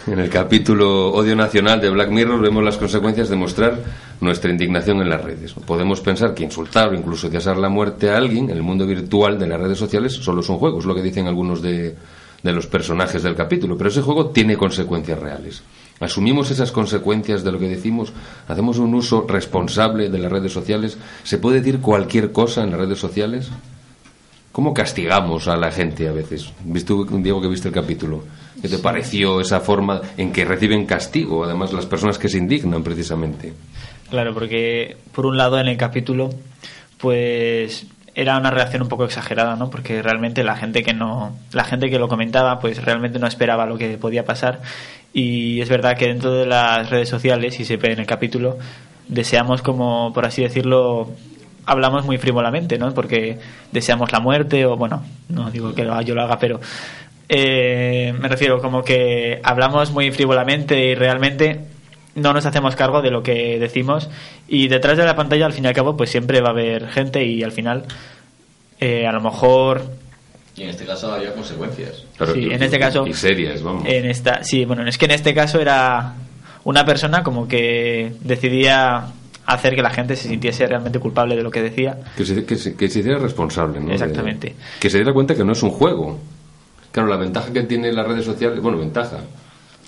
En 0.05 0.19
el 0.19 0.29
capítulo 0.29 1.13
Odio 1.13 1.35
Nacional 1.35 1.79
de 1.79 1.89
Black 1.89 2.09
Mirror 2.09 2.41
vemos 2.41 2.63
las 2.63 2.77
consecuencias 2.77 3.29
de 3.29 3.37
mostrar 3.37 3.79
nuestra 4.19 4.51
indignación 4.51 5.01
en 5.01 5.09
las 5.09 5.23
redes. 5.23 5.53
Podemos 5.53 6.01
pensar 6.01 6.33
que 6.33 6.43
insultar 6.43 6.89
o 6.89 6.93
incluso 6.93 7.29
desear 7.29 7.57
la 7.57 7.69
muerte 7.69 8.09
a 8.09 8.17
alguien 8.17 8.49
en 8.49 8.57
el 8.57 8.63
mundo 8.63 8.85
virtual 8.85 9.39
de 9.39 9.47
las 9.47 9.61
redes 9.61 9.77
sociales 9.77 10.11
solo 10.13 10.41
son 10.41 10.57
juegos, 10.57 10.85
lo 10.85 10.93
que 10.93 11.01
dicen 11.01 11.27
algunos 11.27 11.61
de, 11.61 11.95
de 12.43 12.51
los 12.51 12.67
personajes 12.67 13.23
del 13.23 13.35
capítulo, 13.35 13.77
pero 13.77 13.89
ese 13.89 14.01
juego 14.01 14.29
tiene 14.29 14.57
consecuencias 14.57 15.17
reales. 15.17 15.63
Asumimos 15.99 16.51
esas 16.51 16.71
consecuencias 16.71 17.43
de 17.43 17.51
lo 17.51 17.59
que 17.59 17.69
decimos, 17.69 18.11
hacemos 18.47 18.77
un 18.77 18.93
uso 18.93 19.25
responsable 19.27 20.09
de 20.09 20.19
las 20.19 20.31
redes 20.31 20.51
sociales, 20.51 20.97
se 21.23 21.37
puede 21.37 21.61
decir 21.61 21.79
cualquier 21.79 22.31
cosa 22.31 22.63
en 22.63 22.71
las 22.71 22.79
redes 22.81 22.99
sociales. 22.99 23.49
¿Cómo 24.51 24.73
castigamos 24.73 25.47
a 25.47 25.55
la 25.55 25.71
gente 25.71 26.07
a 26.07 26.11
veces? 26.11 26.51
¿Viste, 26.63 26.93
Diego, 27.09 27.41
que 27.41 27.47
viste 27.47 27.69
el 27.69 27.73
capítulo? 27.73 28.23
¿Qué 28.61 28.69
te 28.69 28.77
pareció 28.77 29.41
esa 29.41 29.61
forma 29.61 30.01
en 30.15 30.31
que 30.31 30.45
reciben 30.45 30.85
castigo, 30.85 31.43
además, 31.43 31.73
las 31.73 31.87
personas 31.87 32.19
que 32.19 32.29
se 32.29 32.37
indignan 32.37 32.83
precisamente? 32.83 33.53
Claro, 34.11 34.33
porque 34.33 34.97
por 35.11 35.25
un 35.25 35.37
lado 35.37 35.59
en 35.59 35.67
el 35.67 35.77
capítulo, 35.77 36.29
pues 36.99 37.87
era 38.15 38.37
una 38.37 38.51
reacción 38.51 38.81
un 38.83 38.89
poco 38.89 39.05
exagerada, 39.05 39.55
¿no? 39.55 39.69
Porque 39.69 40.01
realmente 40.01 40.43
la 40.43 40.55
gente 40.55 40.83
que 40.83 40.93
no, 40.93 41.35
la 41.51 41.63
gente 41.63 41.89
que 41.89 41.99
lo 41.99 42.07
comentaba, 42.07 42.59
pues 42.59 42.83
realmente 42.83 43.19
no 43.19 43.27
esperaba 43.27 43.65
lo 43.65 43.77
que 43.77 43.97
podía 43.97 44.23
pasar. 44.23 44.61
Y 45.13 45.61
es 45.61 45.69
verdad 45.69 45.97
que 45.97 46.07
dentro 46.07 46.31
de 46.31 46.45
las 46.45 46.89
redes 46.89 47.09
sociales, 47.09 47.59
y 47.59 47.65
se 47.65 47.77
ve 47.77 47.93
en 47.93 47.99
el 47.99 48.05
capítulo, 48.05 48.57
deseamos 49.07 49.61
como, 49.61 50.13
por 50.13 50.25
así 50.25 50.43
decirlo, 50.43 51.11
hablamos 51.65 52.05
muy 52.05 52.17
frívolamente, 52.17 52.77
¿no? 52.77 52.93
Porque 52.93 53.39
deseamos 53.71 54.11
la 54.11 54.19
muerte, 54.19 54.65
o 54.65 54.77
bueno, 54.77 55.03
no 55.29 55.49
digo 55.49 55.73
que 55.73 55.83
yo 56.05 56.15
lo 56.15 56.21
haga, 56.21 56.37
pero 56.37 56.59
eh, 57.29 58.13
me 58.19 58.27
refiero 58.27 58.59
como 58.59 58.83
que 58.83 59.39
hablamos 59.43 59.91
muy 59.91 60.11
frívolamente 60.11 60.79
y 60.79 60.95
realmente 60.95 61.72
no 62.15 62.33
nos 62.33 62.45
hacemos 62.45 62.75
cargo 62.75 63.01
de 63.01 63.09
lo 63.11 63.23
que 63.23 63.57
decimos 63.59 64.09
y 64.47 64.67
detrás 64.67 64.97
de 64.97 65.05
la 65.05 65.15
pantalla 65.15 65.45
al 65.47 65.53
fin 65.53 65.63
y 65.65 65.67
al 65.67 65.73
cabo 65.73 65.97
pues 65.97 66.09
siempre 66.11 66.41
va 66.41 66.49
a 66.49 66.51
haber 66.51 66.87
gente 66.89 67.23
y 67.25 67.41
al 67.43 67.51
final 67.51 67.85
eh, 68.79 69.07
a 69.07 69.11
lo 69.11 69.21
mejor 69.21 69.83
Y 70.55 70.63
en 70.63 70.69
este 70.69 70.85
caso 70.85 71.11
había 71.11 71.33
consecuencias. 71.33 72.03
Claro, 72.17 72.33
Sí, 72.35 72.47
en 72.51 72.61
este 72.61 72.77
caso- 72.77 73.07
Y 73.07 73.13
serias, 73.13 73.63
vamos. 73.63 73.83
en 73.87 74.05
esta 74.05 74.43
sí 74.43 74.65
bueno 74.65 74.85
es 74.87 74.97
que 74.97 75.05
en 75.05 75.11
este 75.11 75.33
caso 75.33 75.59
era 75.59 76.13
una 76.63 76.85
persona 76.85 77.23
como 77.23 77.47
que 77.47 78.13
decidía 78.21 79.07
hacer 79.45 79.75
que 79.75 79.81
la 79.81 79.89
gente 79.89 80.15
se 80.15 80.29
sintiese 80.29 80.65
realmente 80.67 80.99
culpable 80.99 81.35
de 81.35 81.43
lo 81.43 81.51
que 81.51 81.61
decía 81.61 81.97
Que 82.15 82.23
se, 82.25 82.45
que 82.45 82.55
se, 82.55 82.75
que 82.75 82.87
se 82.89 82.99
hiciera 82.99 83.17
responsable, 83.19 83.79
¿no? 83.81 83.91
Exactamente. 83.91 84.49
De- 84.49 84.55
que 84.79 84.89
se 84.89 84.97
diera 84.99 85.11
cuenta 85.13 85.35
que 85.35 85.43
no 85.43 85.51
es 85.51 85.61
un 85.63 85.71
juego. 85.71 86.19
Claro, 86.93 87.09
la 87.09 87.17
ventaja 87.17 87.51
que 87.51 87.63
tienen 87.63 87.95
las 87.95 88.07
redes 88.07 88.23
sociales, 88.23 88.61
bueno, 88.61 88.77
ventaja, 88.77 89.17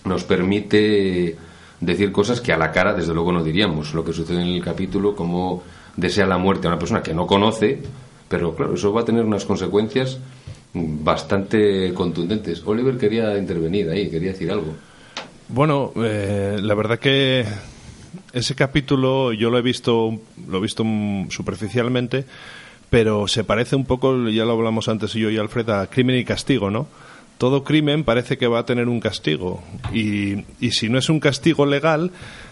nos 0.04 0.24
permite 0.26 1.38
decir 1.80 2.12
cosas 2.12 2.42
que 2.42 2.54
a 2.54 2.58
la 2.58 2.72
cara, 2.72 2.94
desde 2.94 3.14
luego, 3.14 3.32
no 3.32 3.44
diríamos. 3.44 3.94
Lo 3.94 4.04
que 4.04 4.14
sucede 4.14 4.42
en 4.42 4.48
el 4.48 4.64
capítulo, 4.64 5.16
como 5.16 5.64
desea 5.96 6.26
la 6.26 6.38
muerte 6.38 6.68
a 6.68 6.72
una 6.72 6.80
persona 6.80 7.02
que 7.02 7.14
no 7.14 7.28
conoce, 7.28 7.82
pero 8.28 8.56
claro, 8.56 8.74
eso 8.74 8.92
va 8.92 9.02
a 9.02 9.06
tener 9.06 9.24
unas 9.24 9.46
consecuencias 9.46 10.20
bastante 10.74 11.94
contundentes. 11.94 12.64
Oliver 12.66 12.98
quería 12.98 13.38
intervenir 13.38 13.90
ahí, 13.90 14.10
quería 14.10 14.32
decir 14.32 14.52
algo. 14.52 14.76
Bueno, 15.48 15.94
eh, 15.98 16.58
la 16.62 16.74
verdad 16.74 17.00
que 17.00 17.46
ese 18.34 18.56
capítulo 18.56 19.32
yo 19.32 19.50
lo 19.50 19.58
he 19.58 19.62
visto, 19.62 20.20
lo 20.48 20.58
he 20.58 20.62
visto 20.62 20.84
superficialmente, 21.30 22.26
pero 22.90 23.28
se 23.28 23.44
parece 23.44 23.76
un 23.76 23.86
poco, 23.86 24.28
ya 24.30 24.46
lo 24.46 24.54
hablamos 24.54 24.90
antes 24.90 25.14
yo 25.14 25.30
y 25.30 25.38
Alfred, 25.38 25.70
a 25.70 25.88
Crimen 25.88 26.18
y 26.18 26.26
Castigo, 26.26 26.70
¿no? 26.70 26.88
Todo 27.38 27.64
crimen 27.64 28.04
parece 28.04 28.38
que 28.38 28.48
va 28.48 28.60
a 28.60 28.66
tener 28.66 28.88
un 28.88 29.00
castigo 29.00 29.62
y, 29.94 30.46
y 30.60 30.72
si 30.72 30.88
no 30.90 30.98
es 30.98 31.10
un 31.10 31.20
castigo 31.20 31.66
legal, 31.66 32.12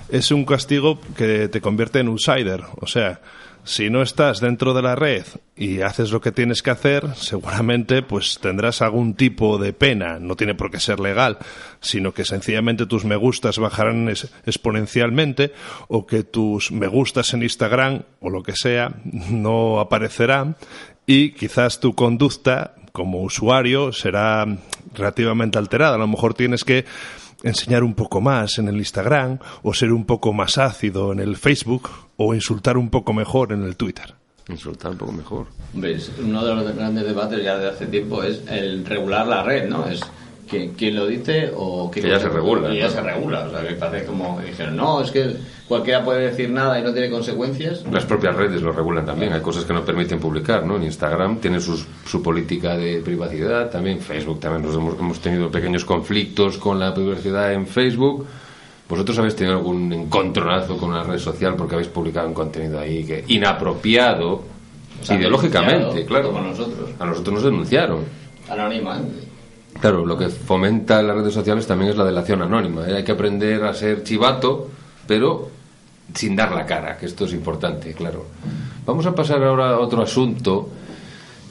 es 0.10 0.32
un 0.32 0.44
castigo 0.46 1.00
que 1.16 1.48
te 1.48 1.62
convierte 1.62 2.00
en 2.00 2.08
outsider. 2.08 2.62
O 2.82 2.88
sea, 2.88 3.22
si 3.64 3.90
no 3.90 4.02
estás 4.02 4.42
dentro 4.42 4.74
de 4.74 4.82
la 4.82 4.94
red 4.96 5.24
y 5.56 5.80
haces 5.82 6.12
lo 6.12 6.20
que 6.20 6.34
tienes 6.34 6.62
que 6.62 6.70
hacer, 6.72 7.16
seguramente 7.16 8.02
pues 8.02 8.40
tendrás 8.42 8.82
algún 8.82 9.14
tipo 9.14 9.58
de 9.58 9.72
pena. 9.72 10.20
No 10.20 10.36
tiene 10.36 10.54
por 10.54 10.70
qué 10.70 10.82
ser 10.82 11.00
legal, 11.00 11.38
sino 11.80 12.14
que 12.14 12.26
sencillamente 12.26 12.86
tus 12.86 13.06
me 13.06 13.16
gustas 13.16 13.60
bajarán 13.60 14.10
es- 14.10 14.30
exponencialmente 14.46 15.54
o 15.88 16.06
que 16.06 16.24
tus 16.24 16.74
me 16.74 16.88
gustas 16.88 17.34
en 17.34 17.44
Instagram 17.44 18.02
o 18.20 18.30
lo 18.30 18.44
que 18.44 18.54
sea 18.54 18.94
no 19.06 19.80
aparecerán 19.80 20.58
y 21.06 21.32
quizás 21.32 21.80
tu 21.80 21.96
conducta 21.96 22.76
como 22.94 23.22
usuario 23.24 23.92
será 23.92 24.46
relativamente 24.94 25.58
alterada. 25.58 25.96
A 25.96 25.98
lo 25.98 26.08
mejor 26.08 26.34
tienes 26.36 26.64
que 26.64 26.86
enseñar 27.42 27.84
un 27.84 27.96
poco 27.96 28.22
más 28.22 28.60
en 28.60 28.70
el 28.70 28.78
Instagram 28.78 29.40
o 29.64 29.74
ser 29.74 29.92
un 29.92 30.06
poco 30.06 30.32
más 30.32 30.58
ácido 30.60 31.12
en 31.12 31.20
el 31.20 31.36
Facebook 31.36 31.90
o 32.16 32.34
insultar 32.36 32.78
un 32.78 32.90
poco 32.90 33.12
mejor 33.12 33.52
en 33.52 33.64
el 33.64 33.76
Twitter. 33.76 34.14
Insultar 34.48 34.92
un 34.92 34.98
poco 34.98 35.12
mejor. 35.12 35.48
Hombre, 35.74 35.96
es- 35.96 36.12
uno 36.24 36.46
de 36.46 36.54
los 36.56 36.76
grandes 36.76 37.04
debates 37.06 37.44
ya 37.44 37.58
de 37.58 37.70
hace 37.70 37.88
tiempo 37.88 38.22
es 38.24 38.42
el 38.48 38.86
regular 38.86 39.26
la 39.28 39.42
red, 39.44 39.68
¿no? 39.68 39.88
Es 39.88 40.02
que, 40.54 40.72
quién 40.78 40.96
lo 40.96 41.06
dice 41.08 41.52
o 41.56 41.90
qué 41.92 42.02
Que 42.02 42.10
ya 42.10 42.20
se 42.20 42.30
regula, 42.30 42.74
Y 42.74 42.78
ya 42.80 42.86
¿no? 42.86 42.92
se 42.92 43.02
regula. 43.02 43.40
O 43.48 43.52
sea, 43.52 43.68
que 43.68 43.74
parece 43.76 44.06
como 44.06 44.40
dijeron, 44.42 44.76
no, 44.76 45.02
es 45.02 45.12
que 45.12 45.36
cualquiera 45.68 46.04
puede 46.04 46.30
decir 46.30 46.50
nada 46.50 46.80
y 46.80 46.84
no 46.84 46.94
tiene 46.94 47.10
consecuencias. 47.10 47.84
Las 47.92 48.06
propias 48.06 48.36
redes 48.36 48.62
lo 48.62 48.72
regulan 48.72 49.06
también. 49.06 49.34
Hay 49.34 49.42
cosas 49.42 49.66
que 49.66 49.74
no 49.74 49.84
permiten 49.84 50.20
publicar, 50.20 50.66
¿no? 50.66 50.76
En 50.78 50.84
Instagram 50.84 51.38
tiene 51.40 51.60
sus- 51.60 51.86
su 52.06 52.22
política 52.22 52.78
de 52.78 53.02
privacidad, 53.04 53.70
también 53.70 54.00
Facebook 54.00 54.40
también 54.40 54.64
nos 54.66 54.76
hemos, 54.76 55.00
hemos 55.00 55.20
tenido 55.20 55.50
pequeños 55.50 55.84
conflictos 55.86 56.58
con 56.58 56.80
la 56.80 56.94
privacidad 56.94 57.54
en 57.54 57.66
Facebook. 57.68 58.26
¿Vosotros 58.90 59.18
habéis 59.18 59.36
tenido 59.36 59.58
algún 59.58 59.92
encontronazo 59.94 60.78
con 60.78 60.90
una 60.90 61.04
red 61.04 61.18
social 61.18 61.56
porque 61.56 61.76
habéis 61.76 61.88
publicado 61.90 62.28
un 62.28 62.34
contenido 62.34 62.80
ahí 62.80 63.04
que 63.06 63.24
inapropiado 63.28 64.34
O 64.34 64.44
sea, 65.06 65.18
ideológicamente, 65.18 66.06
claro? 66.06 66.28
como 66.28 66.40
a 66.40 66.50
nosotros. 66.50 66.90
A 67.00 67.06
nosotros 67.06 67.34
nos 67.36 67.44
denunciaron. 67.44 68.02
Anónimamente. 68.50 69.28
Claro, 69.84 70.06
lo 70.06 70.18
que 70.18 70.30
fomenta 70.30 71.02
las 71.04 71.18
redes 71.18 71.34
sociales 71.34 71.68
también 71.68 71.92
es 71.92 71.98
la 71.98 72.06
delación 72.06 72.42
anónima. 72.42 72.88
¿eh? 72.88 72.96
Hay 72.96 73.04
que 73.04 73.12
aprender 73.12 73.66
a 73.66 73.74
ser 73.74 74.02
chivato, 74.02 74.70
pero 75.06 75.50
sin 76.16 76.38
dar 76.38 76.56
la 76.56 76.66
cara, 76.66 76.96
que 76.98 77.06
esto 77.06 77.26
es 77.26 77.34
importante, 77.34 77.94
claro. 77.94 78.28
Vamos 78.86 79.06
a 79.08 79.14
pasar 79.14 79.44
ahora 79.44 79.72
a 79.72 79.80
otro 79.80 80.02
asunto 80.02 80.70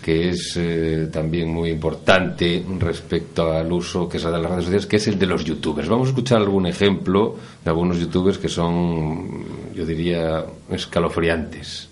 que 0.02 0.30
es 0.30 0.54
eh, 0.56 1.10
también 1.12 1.52
muy 1.52 1.68
importante 1.68 2.64
respecto 2.78 3.52
al 3.52 3.70
uso 3.70 4.08
que 4.08 4.18
se 4.18 4.30
da 4.30 4.38
de 4.38 4.42
las 4.44 4.50
redes 4.50 4.64
sociales, 4.64 4.86
que 4.86 4.96
es 4.96 5.08
el 5.08 5.18
de 5.18 5.26
los 5.26 5.44
youtubers. 5.44 5.90
Vamos 5.90 6.08
a 6.08 6.10
escuchar 6.12 6.38
algún 6.38 6.64
ejemplo 6.64 7.36
de 7.62 7.68
algunos 7.68 7.98
youtubers 7.98 8.38
que 8.38 8.48
son, 8.48 9.44
yo 9.74 9.84
diría, 9.84 10.42
escalofriantes. 10.70 11.90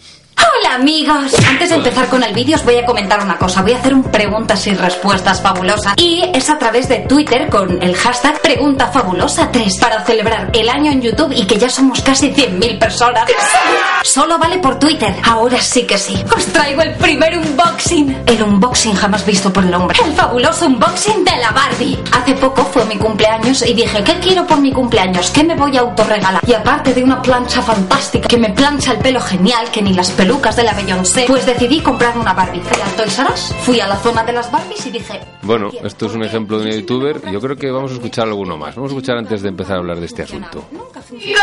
Hola 0.61 0.75
amigos, 0.75 1.33
antes 1.49 1.71
de 1.71 1.77
empezar 1.77 2.09
con 2.09 2.23
el 2.23 2.35
vídeo 2.35 2.57
os 2.57 2.65
voy 2.65 2.77
a 2.77 2.85
comentar 2.85 3.23
una 3.23 3.39
cosa, 3.39 3.63
voy 3.63 3.73
a 3.73 3.79
hacer 3.79 3.95
un 3.95 4.03
preguntas 4.03 4.67
y 4.67 4.75
respuestas 4.75 5.41
fabulosas 5.41 5.95
y 5.97 6.23
es 6.35 6.51
a 6.51 6.59
través 6.59 6.87
de 6.87 6.99
Twitter 6.99 7.49
con 7.49 7.83
el 7.83 7.97
hashtag 7.97 8.43
Pregunta 8.43 8.89
Fabulosa 8.89 9.51
3 9.51 9.79
para 9.79 10.05
celebrar 10.05 10.51
el 10.53 10.69
año 10.69 10.93
en 10.93 11.01
YouTube 11.01 11.33
y 11.35 11.47
que 11.47 11.57
ya 11.57 11.71
somos 11.71 12.03
casi 12.03 12.31
100.000 12.33 12.79
personas. 12.79 13.25
Solo 14.03 14.39
vale 14.39 14.59
por 14.59 14.79
Twitter, 14.79 15.15
ahora 15.25 15.59
sí 15.61 15.87
que 15.87 15.97
sí. 15.97 16.23
Os 16.37 16.45
traigo 16.47 16.83
el 16.83 16.95
primer 16.97 17.39
unboxing, 17.39 18.25
el 18.27 18.43
unboxing 18.43 18.95
jamás 18.95 19.25
visto 19.25 19.53
por 19.53 19.65
el 19.65 19.73
hombre, 19.73 19.99
el 20.05 20.13
fabuloso 20.13 20.67
unboxing 20.67 21.25
de 21.25 21.37
la 21.39 21.53
Barbie. 21.53 21.99
Hace 22.13 22.35
poco 22.35 22.65
fue 22.65 22.85
mi 22.85 22.97
cumpleaños 22.97 23.63
y 23.63 23.73
dije, 23.73 24.03
¿qué 24.05 24.19
quiero 24.19 24.47
por 24.47 24.61
mi 24.61 24.73
cumpleaños? 24.73 25.31
¿Qué 25.31 25.43
me 25.43 25.55
voy 25.55 25.77
a 25.79 25.81
autorregalar? 25.81 26.43
Y 26.47 26.53
aparte 26.53 26.93
de 26.93 27.03
una 27.03 27.23
plancha 27.23 27.63
fantástica 27.63 28.29
que 28.29 28.37
me 28.37 28.51
plancha 28.51 28.93
el 28.93 28.99
pelo 28.99 29.21
genial, 29.21 29.71
que 29.71 29.81
ni 29.81 29.95
las 29.95 30.11
pelucas 30.11 30.50
de 30.57 30.65
la 30.65 30.73
Beyoncé, 30.73 31.25
pues 31.27 31.47
decidí 31.47 31.81
comprar 31.81 32.17
una 32.19 32.33
Barbie. 32.33 32.61
Fui 32.61 32.81
al 32.83 32.91
Toys 32.93 33.19
R 33.19 33.29
Us, 33.33 33.55
fui 33.63 33.81
a 33.81 33.87
la 33.87 33.97
zona 33.97 34.25
de 34.25 34.33
las 34.33 34.51
Barbies 34.51 34.85
y 34.87 34.91
dije, 34.91 35.21
Bueno, 35.43 35.71
esto 35.85 36.07
es 36.07 36.15
un 36.15 36.25
ejemplo 36.25 36.59
de 36.59 36.71
un 36.71 36.73
youtuber 36.81 37.21
y 37.29 37.33
yo 37.33 37.41
creo 37.41 37.57
que 37.57 37.71
vamos 37.71 37.93
a 37.93 37.95
escuchar 37.95 38.27
alguno 38.27 38.57
más. 38.57 38.75
Vamos 38.75 38.91
a 38.91 38.95
escuchar 38.95 39.17
antes 39.19 39.43
de 39.43 39.49
empezar 39.49 39.77
a 39.77 39.79
hablar 39.79 39.99
de 40.01 40.07
este 40.07 40.23
asunto. 40.23 40.65
Chicos, 41.09 41.43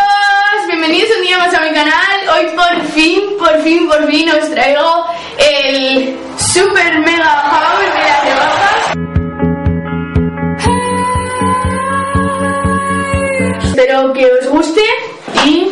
bienvenidos 0.67 1.09
un 1.17 1.21
día 1.23 1.37
más 1.37 1.53
a 1.53 1.61
mi 1.61 1.71
canal. 1.71 2.29
Hoy 2.35 2.45
por 2.55 2.85
fin, 2.87 3.21
por 3.39 3.61
fin, 3.61 3.87
por 3.87 4.11
fin 4.11 4.29
os 4.29 4.49
traigo 4.51 5.05
el 5.37 6.17
super 6.37 6.99
mega 6.99 7.41
haul 7.41 7.85
de 7.85 7.99
las 7.99 8.23
rebajas. 8.25 8.97
Espero 13.63 14.13
que 14.13 14.25
os 14.25 14.49
guste 14.49 14.81
y 15.45 15.71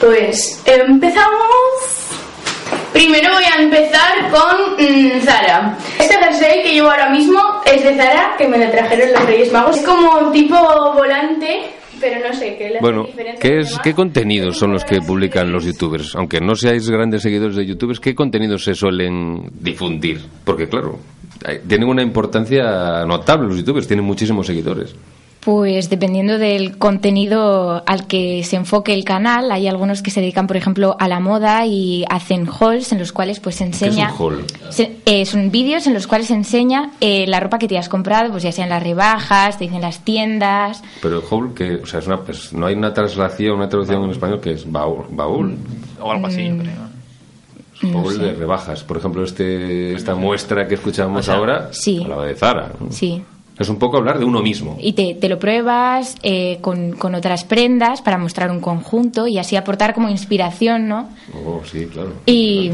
pues 0.00 0.60
empezamos. 0.64 2.01
Primero 2.92 3.28
voy 3.34 3.44
a 3.44 3.62
empezar 3.62 4.30
con 4.30 4.74
mm, 4.78 5.20
Zara. 5.22 5.76
Este 5.98 6.14
jersey 6.14 6.62
que 6.62 6.72
llevo 6.74 6.90
ahora 6.90 7.10
mismo 7.10 7.40
es 7.64 7.82
de 7.82 7.96
Zara, 7.96 8.34
que 8.36 8.46
me 8.48 8.58
lo 8.58 8.70
trajeron 8.70 9.12
los 9.12 9.24
Reyes 9.26 9.52
Magos. 9.52 9.78
Es 9.78 9.84
como 9.84 10.30
tipo 10.30 10.56
volante, 10.94 11.70
pero 12.00 12.20
no 12.26 12.34
sé 12.34 12.56
qué 12.56 12.64
le 12.64 12.76
hace 12.76 12.80
Bueno, 12.80 13.04
diferencia 13.04 13.40
¿qué, 13.40 13.58
es. 13.60 13.78
¿qué 13.78 13.94
contenidos 13.94 14.58
son 14.58 14.72
los 14.72 14.84
que 14.84 15.00
publican 15.00 15.50
los 15.50 15.64
youtubers? 15.64 16.14
Aunque 16.16 16.40
no 16.40 16.54
seáis 16.54 16.88
grandes 16.90 17.22
seguidores 17.22 17.56
de 17.56 17.66
youtubers, 17.66 17.98
¿qué 17.98 18.14
contenidos 18.14 18.62
se 18.64 18.74
suelen 18.74 19.50
difundir? 19.58 20.20
Porque 20.44 20.68
claro, 20.68 20.98
tienen 21.66 21.88
una 21.88 22.02
importancia 22.02 23.04
notable 23.06 23.48
los 23.48 23.56
youtubers, 23.56 23.86
tienen 23.86 24.04
muchísimos 24.04 24.46
seguidores. 24.46 24.94
Pues 25.44 25.90
dependiendo 25.90 26.38
del 26.38 26.78
contenido 26.78 27.82
al 27.84 28.06
que 28.06 28.44
se 28.44 28.54
enfoque 28.54 28.94
el 28.94 29.02
canal, 29.04 29.50
hay 29.50 29.66
algunos 29.66 30.00
que 30.00 30.12
se 30.12 30.20
dedican, 30.20 30.46
por 30.46 30.56
ejemplo, 30.56 30.94
a 31.00 31.08
la 31.08 31.18
moda 31.18 31.66
y 31.66 32.04
hacen 32.08 32.46
hauls 32.48 32.92
en 32.92 33.00
los 33.00 33.10
cuales 33.12 33.40
pues 33.40 33.56
se 33.56 33.64
¿Qué 33.64 33.70
es 33.70 33.82
enseña... 33.82 34.12
un 34.12 34.16
haul? 34.18 34.44
Se- 34.70 34.98
eh, 35.04 35.26
son 35.26 35.50
vídeos 35.50 35.88
en 35.88 35.94
los 35.94 36.06
cuales 36.06 36.28
se 36.28 36.34
enseña 36.34 36.92
eh, 37.00 37.26
la 37.26 37.40
ropa 37.40 37.58
que 37.58 37.66
te 37.66 37.76
has 37.76 37.88
comprado, 37.88 38.30
pues 38.30 38.44
ya 38.44 38.52
sean 38.52 38.68
las 38.68 38.80
rebajas, 38.84 39.58
te 39.58 39.64
dicen 39.64 39.80
las 39.80 40.04
tiendas. 40.04 40.80
Pero 41.02 41.18
el 41.18 41.24
haul, 41.28 41.54
que, 41.54 41.74
o 41.74 41.86
sea, 41.86 41.98
es 41.98 42.06
una, 42.06 42.20
pues, 42.20 42.52
no 42.52 42.66
hay 42.66 42.76
una 42.76 42.94
traslación, 42.94 43.56
una 43.56 43.68
traducción 43.68 44.04
en 44.04 44.10
español 44.10 44.40
que 44.40 44.52
es 44.52 44.70
baúl. 44.70 45.06
baúl. 45.10 45.56
O 46.00 46.12
algo 46.12 46.28
así, 46.28 46.46
yo 46.48 46.56
creo. 46.56 46.92
No 47.82 47.94
Baúl 48.00 48.14
sé. 48.14 48.22
de 48.22 48.32
rebajas. 48.34 48.84
Por 48.84 48.96
ejemplo, 48.98 49.24
este, 49.24 49.92
esta 49.92 50.14
muestra 50.14 50.68
que 50.68 50.74
escuchamos 50.76 51.18
O 51.18 51.22
sea, 51.24 51.34
ahora, 51.34 51.68
sí. 51.72 52.00
hablaba 52.00 52.26
de 52.26 52.36
Zara. 52.36 52.70
Sí. 52.90 53.24
Es 53.62 53.68
un 53.68 53.78
poco 53.78 53.96
hablar 53.96 54.18
de 54.18 54.24
uno 54.24 54.42
mismo. 54.42 54.76
Y 54.80 54.92
te, 54.92 55.14
te 55.14 55.28
lo 55.28 55.38
pruebas 55.38 56.16
eh, 56.22 56.58
con, 56.60 56.92
con 56.92 57.14
otras 57.14 57.44
prendas 57.44 58.02
para 58.02 58.18
mostrar 58.18 58.50
un 58.50 58.60
conjunto 58.60 59.26
y 59.26 59.38
así 59.38 59.56
aportar 59.56 59.94
como 59.94 60.08
inspiración, 60.08 60.88
¿no? 60.88 61.08
Oh, 61.46 61.62
sí, 61.64 61.86
claro. 61.86 62.12
Y 62.26 62.72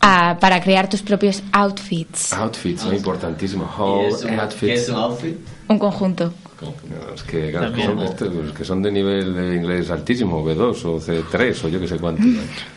ah, 0.00 0.36
para 0.40 0.60
crear 0.60 0.88
tus 0.88 1.02
propios 1.02 1.42
outfits. 1.52 2.32
Outfits, 2.32 2.84
¿no? 2.84 2.92
importantísimo. 2.94 3.64
¿Y 3.64 3.80
Haul, 3.80 4.06
es 4.06 4.24
un- 4.24 4.40
outfits. 4.40 4.60
¿Qué 4.60 4.74
es 4.74 4.88
un 4.88 4.96
outfit? 4.96 5.36
Un 5.68 5.78
conjunto. 5.78 6.32
No, 6.62 7.14
es 7.14 7.22
que, 7.24 7.50
claro, 7.50 7.74
son, 7.82 7.98
estos, 8.00 8.28
pues, 8.34 8.52
que 8.52 8.64
son 8.64 8.82
de 8.82 8.90
nivel 8.90 9.34
de 9.34 9.54
inglés 9.56 9.90
altísimo, 9.90 10.44
B2 10.44 10.84
o 10.86 10.98
C3 11.00 11.64
o 11.64 11.68
yo 11.68 11.78
que 11.80 11.86
sé 11.88 11.96
cuánto. 11.98 12.22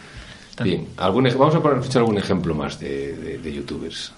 Bien, 0.64 0.88
algún, 0.98 1.24
vamos 1.38 1.56
a 1.56 1.62
poner, 1.62 1.78
escuchar 1.80 2.02
algún 2.02 2.18
ejemplo 2.18 2.54
más 2.56 2.80
de, 2.80 3.16
de- 3.16 3.38
de 3.38 3.54
youtubers. 3.54 4.12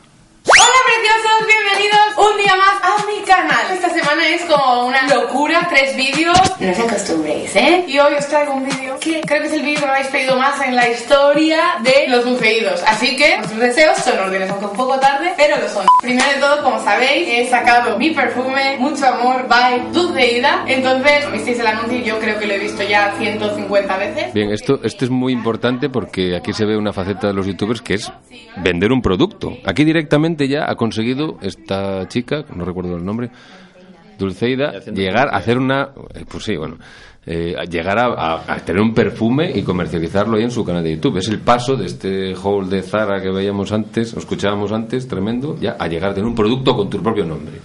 Hola 0.46 0.64
preciosos, 0.86 1.48
bienvenidos 1.48 2.09
un 2.20 2.38
día 2.38 2.53
más 2.55 2.76
a 2.84 3.05
mi 3.05 3.24
canal. 3.26 3.72
Esta 3.72 3.89
semana 3.89 4.28
es 4.28 4.43
como 4.43 4.88
una 4.88 5.07
locura, 5.07 5.67
tres 5.70 5.95
vídeos. 5.95 6.38
No 6.59 6.72
os 6.72 6.80
acostumbréis, 6.80 7.55
¿eh? 7.55 7.86
Y 7.88 7.97
hoy 7.97 8.13
os 8.15 8.28
traigo 8.28 8.53
un 8.53 8.65
vídeo 8.65 8.97
que 8.99 9.22
creo 9.22 9.41
que 9.41 9.47
es 9.47 9.53
el 9.53 9.61
vídeo 9.61 9.80
que 9.80 9.86
me 9.86 9.91
habéis 9.93 10.07
pedido 10.07 10.36
más 10.36 10.61
en 10.61 10.76
la 10.76 10.89
historia 10.89 11.76
de 11.82 12.07
los 12.09 12.26
buceidos. 12.26 12.84
Así 12.86 13.15
que 13.15 13.38
vuestros 13.38 13.59
deseos 13.59 13.97
son 13.99 14.20
órdenes, 14.20 14.49
aunque 14.49 14.65
un 14.65 14.76
poco 14.76 14.99
tarde, 14.99 15.34
pero 15.38 15.57
lo 15.57 15.70
son. 15.70 15.86
Primero 16.01 16.30
de 16.30 16.39
todo, 16.39 16.61
como 16.63 16.84
sabéis, 16.84 17.28
he 17.30 17.49
sacado 17.49 17.97
mi 17.97 18.11
perfume, 18.11 18.78
mucho 18.80 19.05
amor, 19.07 19.47
by 19.47 19.91
Dulceida. 19.93 20.65
Entonces, 20.67 21.32
visteis 21.32 21.59
el 21.59 21.67
anuncio 21.67 21.99
y 21.99 22.03
yo 22.03 22.20
creo 22.20 22.38
que 22.38 22.47
lo 22.47 22.53
he 22.53 22.59
visto 22.59 22.84
ya 22.84 23.15
150 23.17 23.97
veces. 23.97 24.34
Bien, 24.34 24.51
esto, 24.51 24.82
esto 24.84 25.05
es 25.05 25.11
muy 25.11 25.32
importante 25.32 25.89
porque 25.89 26.36
aquí 26.36 26.51
se 26.51 26.65
ve 26.65 26.76
una 26.76 26.91
faceta 26.91 27.28
de 27.28 27.34
los 27.34 27.47
youtubers 27.47 27.82
que 27.82 27.93
es 27.93 28.11
vender 28.57 28.91
un 28.91 29.01
producto. 29.01 29.53
Aquí 29.65 29.86
directamente 29.86 30.49
ya 30.49 30.70
ha 30.70 30.76
conseguido 30.76 31.38
esta 31.41 32.09
chica, 32.10 32.43
no 32.53 32.66
recuerdo 32.66 32.97
el 32.97 33.05
nombre, 33.05 33.30
Dulceida, 34.18 34.80
llegar 34.93 35.30
a 35.34 35.38
hacer 35.38 35.57
una. 35.57 35.89
eh, 36.14 36.26
Pues 36.30 36.43
sí, 36.43 36.57
bueno. 36.57 36.76
eh, 37.26 37.55
llegar 37.70 37.99
a, 37.99 38.05
a- 38.07 38.53
a 38.53 38.57
tener 38.60 38.82
un 38.82 38.93
perfume 38.93 39.51
y 39.53 39.62
comercializarlo 39.62 40.36
ahí 40.38 40.43
en 40.43 40.51
su 40.51 40.66
canal 40.66 40.84
de 40.84 40.95
YouTube. 40.95 41.18
Es 41.18 41.28
el 41.28 41.39
paso 41.39 41.76
de 41.76 41.86
este 41.86 42.34
haul 42.34 42.70
de 42.70 42.82
Zara 42.82 43.22
que 43.22 43.30
veíamos 43.30 43.72
antes, 43.72 44.14
o 44.16 44.20
escuchábamos 44.20 44.72
antes, 44.72 45.07
tremendo, 45.07 45.55
ya 45.60 45.76
a 45.80 45.88
llegar 45.88 46.12
a 46.12 46.14
tener 46.16 46.28
un 46.28 46.34
producto 46.36 46.76
con 46.76 46.89
tu 46.89 47.01
propio 47.03 47.26
nombre. 47.26 47.60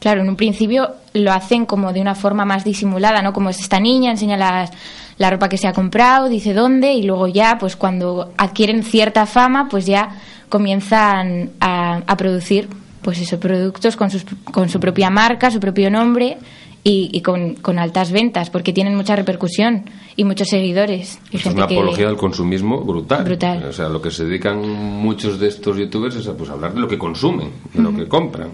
Claro, 0.00 0.22
en 0.22 0.28
un 0.28 0.36
principio 0.36 0.88
lo 1.14 1.32
hacen 1.32 1.66
como 1.66 1.92
de 1.92 2.00
una 2.00 2.14
forma 2.14 2.44
más 2.44 2.64
disimulada, 2.64 3.20
¿no? 3.20 3.32
Como 3.32 3.50
es 3.50 3.60
esta 3.60 3.78
niña, 3.80 4.10
enseña 4.12 4.36
las- 4.36 4.70
la 5.18 5.30
ropa 5.30 5.48
que 5.48 5.58
se 5.58 5.66
ha 5.68 5.72
comprado, 5.72 6.28
dice 6.28 6.54
dónde, 6.54 6.92
y 6.94 7.02
luego 7.02 7.26
ya, 7.28 7.58
pues 7.58 7.76
cuando 7.76 8.32
adquieren 8.38 8.82
cierta 8.84 9.26
fama, 9.26 9.68
pues 9.68 9.84
ya 9.86 10.10
comienzan 10.48 11.50
a, 11.60 12.02
a 12.06 12.16
producir, 12.16 12.68
pues 13.06 13.20
esos 13.20 13.38
productos 13.38 13.94
con, 13.94 14.10
sus, 14.10 14.24
con 14.52 14.68
su 14.68 14.80
propia 14.80 15.10
marca, 15.10 15.52
su 15.52 15.60
propio 15.60 15.88
nombre 15.90 16.38
y, 16.82 17.08
y 17.12 17.20
con, 17.20 17.54
con 17.54 17.78
altas 17.78 18.10
ventas, 18.10 18.50
porque 18.50 18.72
tienen 18.72 18.96
mucha 18.96 19.14
repercusión 19.14 19.84
y 20.16 20.24
muchos 20.24 20.48
seguidores. 20.48 21.20
Y 21.30 21.36
Es 21.36 21.42
gente 21.44 21.58
una 21.58 21.68
que- 21.68 21.74
apología 21.76 22.08
del 22.08 22.16
consumismo 22.16 22.80
brutal. 22.82 23.22
Brutal. 23.24 23.64
O 23.64 23.72
sea, 23.72 23.88
lo 23.88 24.02
que 24.02 24.10
se 24.10 24.24
dedican 24.24 24.60
muchos 24.60 25.38
de 25.38 25.46
estos 25.48 25.76
youtubers 25.76 26.16
es 26.16 26.26
a 26.26 26.36
pues, 26.36 26.50
hablar 26.50 26.74
de 26.74 26.80
lo 26.80 26.88
que 26.88 26.98
consumen, 26.98 27.50
de 27.72 27.80
lo 27.82 27.94
que 27.94 28.08
compran. 28.08 28.48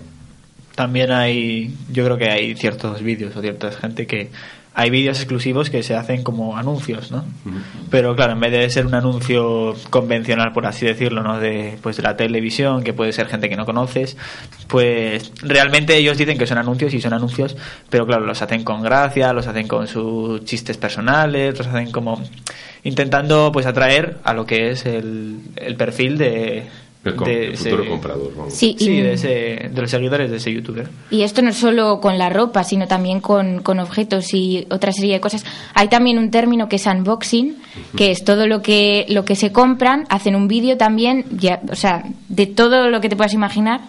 También 0.75 1.11
hay, 1.13 1.75
yo 1.91 2.05
creo 2.05 2.19
que 2.19 2.31
hay 2.31 2.55
ciertos 2.55 3.03
vídeos 3.03 3.35
o 3.37 3.41
cierta 3.41 3.71
gente 3.73 4.07
que 4.07 4.31
hay 4.75 4.89
vídeos 4.91 5.19
exclusivos 5.19 5.69
que 5.69 5.83
se 5.83 5.95
hacen 5.95 6.23
como 6.23 6.57
anuncios, 6.57 7.11
¿no? 7.11 7.25
Pero 7.91 8.17
claro, 8.17 8.33
en 8.33 8.41
vez 8.41 8.53
de 8.53 8.71
ser 8.71 8.87
un 8.87 8.95
anuncio 8.95 9.75
convencional, 9.91 10.53
por 10.53 10.65
así 10.65 10.87
decirlo, 10.87 11.23
¿no? 11.23 11.39
De, 11.39 11.79
pues 11.83 11.99
de 11.99 12.03
la 12.03 12.17
televisión, 12.17 12.83
que 12.83 12.95
puede 12.95 13.13
ser 13.13 13.27
gente 13.27 13.51
que 13.51 13.57
no 13.57 13.67
conoces, 13.67 14.17
pues 14.69 15.33
realmente 15.43 15.97
ellos 15.97 16.17
dicen 16.17 16.39
que 16.39 16.47
son 16.47 16.57
anuncios 16.57 16.95
y 16.95 17.01
son 17.03 17.13
anuncios, 17.13 17.57
pero 17.91 18.07
claro, 18.07 18.25
los 18.25 18.41
hacen 18.41 18.65
con 18.65 18.83
gracia, 18.83 19.33
los 19.35 19.47
hacen 19.47 19.69
con 19.69 19.87
sus 19.87 20.45
chistes 20.45 20.79
personales, 20.79 21.59
los 21.59 21.67
hacen 21.67 21.93
como 21.93 22.23
intentando 22.83 23.51
pues 23.53 23.67
atraer 23.67 24.19
a 24.25 24.33
lo 24.33 24.47
que 24.47 24.71
es 24.71 24.87
el, 24.87 25.41
el 25.57 25.77
perfil 25.77 26.19
de... 26.19 26.65
El, 27.05 27.17
com- 27.17 27.27
de 27.27 27.47
el 27.49 27.53
ese- 27.55 27.71
futuro 27.71 27.91
comprador. 27.91 28.33
vamos. 28.37 28.55
Sí, 28.55 28.77
y- 28.79 29.01
de, 29.01 29.13
ese, 29.15 29.29
de 29.73 29.81
los 29.81 29.91
seguidores 29.91 30.31
de 30.31 30.37
ese 30.37 30.53
youtuber. 30.53 30.89
Y 31.11 31.23
esto 31.23 31.43
no 31.43 31.49
es 31.51 31.57
solo 31.57 32.01
con 32.01 32.17
la 32.17 32.31
ropa, 32.31 32.63
sino 32.65 32.87
también 32.87 33.21
con, 33.21 33.61
con 33.63 33.81
objetos 33.81 34.33
y 34.35 34.67
otra 34.71 34.93
serie 34.93 35.15
de 35.15 35.21
cosas. 35.21 35.45
Hay 35.75 35.89
también 35.89 36.19
un 36.19 36.31
término 36.31 36.69
que 36.69 36.77
es 36.77 36.87
unboxing, 36.87 37.57
que 37.97 38.11
es 38.13 38.23
todo 38.25 38.47
lo 38.47 38.63
que, 38.63 39.05
lo 39.09 39.25
que 39.25 39.35
se 39.35 39.51
compran, 39.51 40.05
hacen 40.11 40.37
un 40.37 40.47
vídeo 40.47 40.77
también, 40.77 41.25
ya, 41.33 41.61
o 41.71 41.75
sea, 41.75 42.05
de 42.29 42.47
todo 42.47 42.89
lo 42.89 43.01
que 43.01 43.09
te 43.09 43.17
puedas 43.17 43.35
imaginar, 43.35 43.81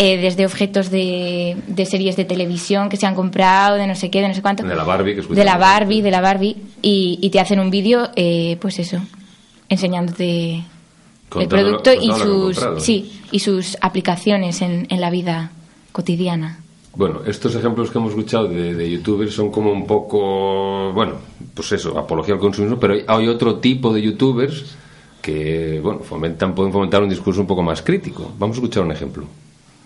eh, 0.00 0.16
desde 0.16 0.44
objetos 0.46 0.90
de, 0.90 1.56
de 1.66 1.84
series 1.86 2.16
de 2.16 2.24
televisión 2.24 2.88
que 2.88 2.96
se 2.96 3.06
han 3.06 3.14
comprado, 3.16 3.76
de 3.76 3.86
no 3.86 3.94
sé 3.96 4.10
qué, 4.10 4.20
de 4.20 4.28
no 4.28 4.34
sé 4.34 4.42
cuánto. 4.42 4.62
De 4.64 4.74
la 4.74 4.84
Barbie 4.84 5.14
que 5.16 5.22
de 5.34 5.44
la 5.44 5.58
Barbie, 5.58 6.02
de 6.02 6.10
la 6.10 6.20
Barbie, 6.20 6.56
y, 6.82 7.18
y 7.20 7.30
te 7.30 7.40
hacen 7.40 7.58
un 7.60 7.70
vídeo, 7.70 8.08
eh, 8.16 8.56
pues 8.60 8.78
eso, 8.78 8.98
enseñándote 9.68 10.62
el 11.36 11.48
Contándolo- 11.48 11.48
producto 11.82 11.92
y 11.92 12.06
que 12.08 12.12
han 12.12 12.18
sus, 12.20 12.54
comprado. 12.56 12.80
sí, 12.80 13.20
y 13.30 13.38
sus 13.40 13.76
aplicaciones 13.80 14.62
en, 14.62 14.86
en 14.88 15.00
la 15.00 15.10
vida 15.10 15.50
cotidiana. 15.92 16.60
Bueno, 16.94 17.20
estos 17.26 17.54
ejemplos 17.54 17.90
que 17.90 17.98
hemos 17.98 18.10
escuchado 18.10 18.48
de, 18.48 18.74
de 18.74 18.90
youtubers 18.90 19.32
son 19.34 19.50
como 19.50 19.70
un 19.70 19.86
poco, 19.86 20.92
bueno, 20.92 21.14
pues 21.54 21.70
eso, 21.72 21.96
apología 21.96 22.34
al 22.34 22.40
consumismo, 22.40 22.78
pero 22.80 22.94
hay, 22.94 23.04
hay 23.06 23.28
otro 23.28 23.56
tipo 23.56 23.92
de 23.92 24.02
youtubers 24.02 24.64
que, 25.22 25.78
bueno, 25.82 26.00
fomentan, 26.00 26.54
pueden 26.54 26.72
fomentar 26.72 27.02
un 27.02 27.08
discurso 27.08 27.40
un 27.42 27.46
poco 27.46 27.62
más 27.62 27.82
crítico. 27.82 28.32
Vamos 28.38 28.56
a 28.56 28.58
escuchar 28.58 28.82
un 28.84 28.92
ejemplo. 28.92 29.24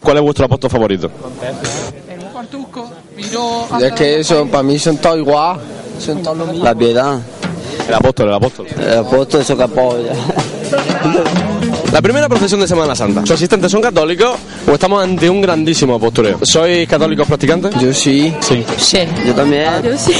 ¿Cuál 0.00 0.16
es 0.18 0.22
vuestro 0.22 0.44
apóstol 0.46 0.70
favorito? 0.70 1.10
Es 3.80 3.92
que 3.92 4.20
eso, 4.20 4.46
para 4.46 4.62
mí 4.62 4.78
son 4.78 4.96
todos 4.98 5.18
igual. 5.18 5.60
Son 5.98 6.22
todos 6.22 6.38
lo 6.38 6.46
mismo. 6.46 6.64
La 6.64 6.74
piedad. 6.74 7.20
El 7.88 7.94
apóstol, 7.94 8.28
el 8.28 8.34
apóstol. 8.34 8.66
El 8.78 8.98
apóstol, 8.98 9.40
eso 9.40 9.56
que 9.56 9.62
apoya. 9.62 10.12
Because 11.02 11.61
La 11.92 12.00
primera 12.00 12.26
procesión 12.26 12.58
de 12.58 12.66
Semana 12.66 12.94
Santa. 12.96 13.20
¿Sus 13.20 13.32
asistentes 13.32 13.70
son 13.70 13.82
católicos 13.82 14.38
o 14.66 14.72
estamos 14.72 15.04
ante 15.04 15.28
un 15.28 15.42
grandísimo 15.42 15.96
apostoleo? 15.96 16.38
¿Sois 16.42 16.88
católicos 16.88 17.26
practicantes? 17.26 17.74
Yo 17.78 17.92
sí. 17.92 18.32
Sí. 18.40 18.64
Sí. 18.78 18.98
Yo 19.26 19.34
también. 19.34 19.70
Yo 19.84 19.96
sí. 19.98 20.12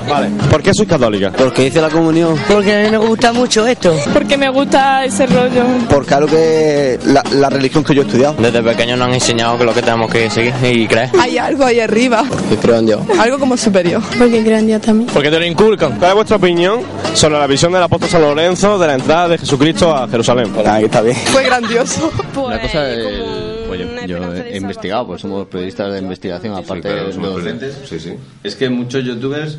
Vale. 0.08 0.30
¿Por 0.50 0.62
qué 0.62 0.72
sois 0.72 0.88
católicas? 0.88 1.32
Porque 1.36 1.66
hice 1.66 1.80
la 1.82 1.90
comunión. 1.90 2.36
Porque 2.48 2.74
a 2.74 2.82
mí 2.84 2.90
me 2.90 2.96
gusta 2.96 3.34
mucho 3.34 3.66
esto. 3.66 3.94
Porque 4.14 4.38
me 4.38 4.48
gusta 4.48 5.04
ese 5.04 5.26
rollo. 5.26 5.64
Porque 5.90 6.14
algo 6.14 6.28
que 6.28 6.98
la, 7.04 7.22
la 7.32 7.50
religión 7.50 7.84
que 7.84 7.94
yo 7.94 8.00
he 8.02 8.06
estudiado. 8.06 8.34
Desde 8.38 8.62
pequeños 8.62 8.98
nos 8.98 9.08
han 9.08 9.14
enseñado 9.14 9.58
que 9.58 9.64
lo 9.64 9.74
que 9.74 9.82
tenemos 9.82 10.10
que 10.10 10.30
seguir 10.30 10.54
y 10.72 10.86
creer. 10.86 11.10
Hay 11.20 11.36
algo 11.36 11.66
ahí 11.66 11.80
arriba. 11.80 12.24
Que 12.48 12.56
creo 12.56 12.76
en 12.78 12.86
Dios. 12.86 13.00
Algo 13.18 13.38
como 13.38 13.58
superior. 13.58 14.00
Porque 14.18 14.42
creo 14.42 14.56
en 14.58 14.66
Dios 14.68 14.80
también. 14.80 15.10
Porque 15.12 15.30
te 15.30 15.38
lo 15.38 15.44
inculcan. 15.44 15.98
¿Cuál 15.98 16.10
es 16.12 16.14
vuestra 16.14 16.36
opinión 16.38 16.80
sobre 17.12 17.38
la 17.38 17.46
visión 17.46 17.72
del 17.72 17.82
apóstol 17.82 18.08
San 18.08 18.22
Lorenzo 18.22 18.78
de 18.78 18.86
la 18.86 18.94
entrada 18.94 19.28
de 19.28 19.36
Jesucristo 19.38 19.94
a 19.94 20.08
Jerusalén? 20.08 20.50
Ahí 20.64 20.84
está 20.84 21.02
bien. 21.02 21.09
Fue 21.32 21.44
grandioso. 21.44 22.10
Una 22.36 22.60
cosa, 22.60 22.90
el- 22.90 23.64
pues 23.68 23.80
yo, 23.80 24.06
yo 24.06 24.34
he 24.34 24.56
investigado, 24.56 25.06
pues 25.06 25.20
somos 25.22 25.46
periodistas 25.46 25.92
de 25.92 25.98
investigación, 26.00 26.54
aparte 26.54 26.88
claro, 26.88 27.06
de 27.06 27.12
somos 27.12 27.34
docentes. 27.34 27.78
Sí, 27.84 28.00
sí. 28.00 28.14
Es 28.42 28.56
que 28.56 28.68
muchos 28.68 29.04
youtubers 29.04 29.58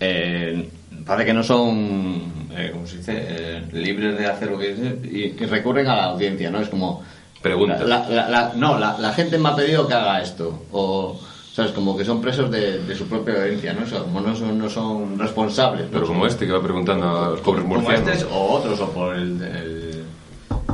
eh, 0.00 0.68
parece 1.06 1.26
que 1.26 1.32
no 1.34 1.42
son, 1.42 2.22
eh, 2.56 2.70
¿cómo 2.72 2.86
se 2.86 2.96
dice?, 2.98 3.12
Eh, 3.16 3.62
libres 3.72 4.18
de 4.18 4.26
hacer 4.26 4.50
lo 4.50 4.58
que 4.58 4.68
dicen 4.74 5.00
y, 5.04 5.42
y 5.42 5.46
recurren 5.46 5.86
a 5.88 5.96
la 5.96 6.04
audiencia, 6.04 6.50
¿no? 6.50 6.60
Es 6.60 6.68
como... 6.68 7.02
Pregunta. 7.42 7.82
la- 7.84 8.08
la- 8.08 8.28
la- 8.28 8.52
no, 8.54 8.78
la, 8.78 8.96
la 8.98 9.12
gente 9.12 9.36
me 9.36 9.48
ha 9.48 9.56
pedido 9.56 9.86
que 9.88 9.94
haga 9.94 10.22
esto. 10.22 10.62
O, 10.70 11.20
¿sabes? 11.52 11.72
Como 11.72 11.96
que 11.96 12.04
son 12.04 12.20
presos 12.22 12.50
de, 12.52 12.78
de 12.84 12.94
su 12.94 13.06
propia 13.08 13.34
audiencia, 13.34 13.72
¿no? 13.72 13.82
O 13.84 13.86
sea, 13.88 13.98
como 13.98 14.20
no 14.20 14.34
son, 14.36 14.56
no 14.58 14.70
son 14.70 15.18
responsables. 15.18 15.86
¿no? 15.86 15.90
Pero 15.90 16.06
como 16.06 16.24
este 16.26 16.46
que 16.46 16.52
va 16.52 16.62
preguntando 16.62 17.04
a 17.24 17.30
los 17.30 17.40
pobres 17.40 17.64
como 17.64 17.80
murcianos. 17.80 18.08
este 18.08 18.24
o 18.32 18.44
otros, 18.52 18.78
o 18.80 18.90
por 18.90 19.16
el, 19.16 19.42
el, 19.42 19.81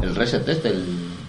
el 0.02 0.14
reset 0.14 0.48
este, 0.48 0.68
el, 0.68 0.84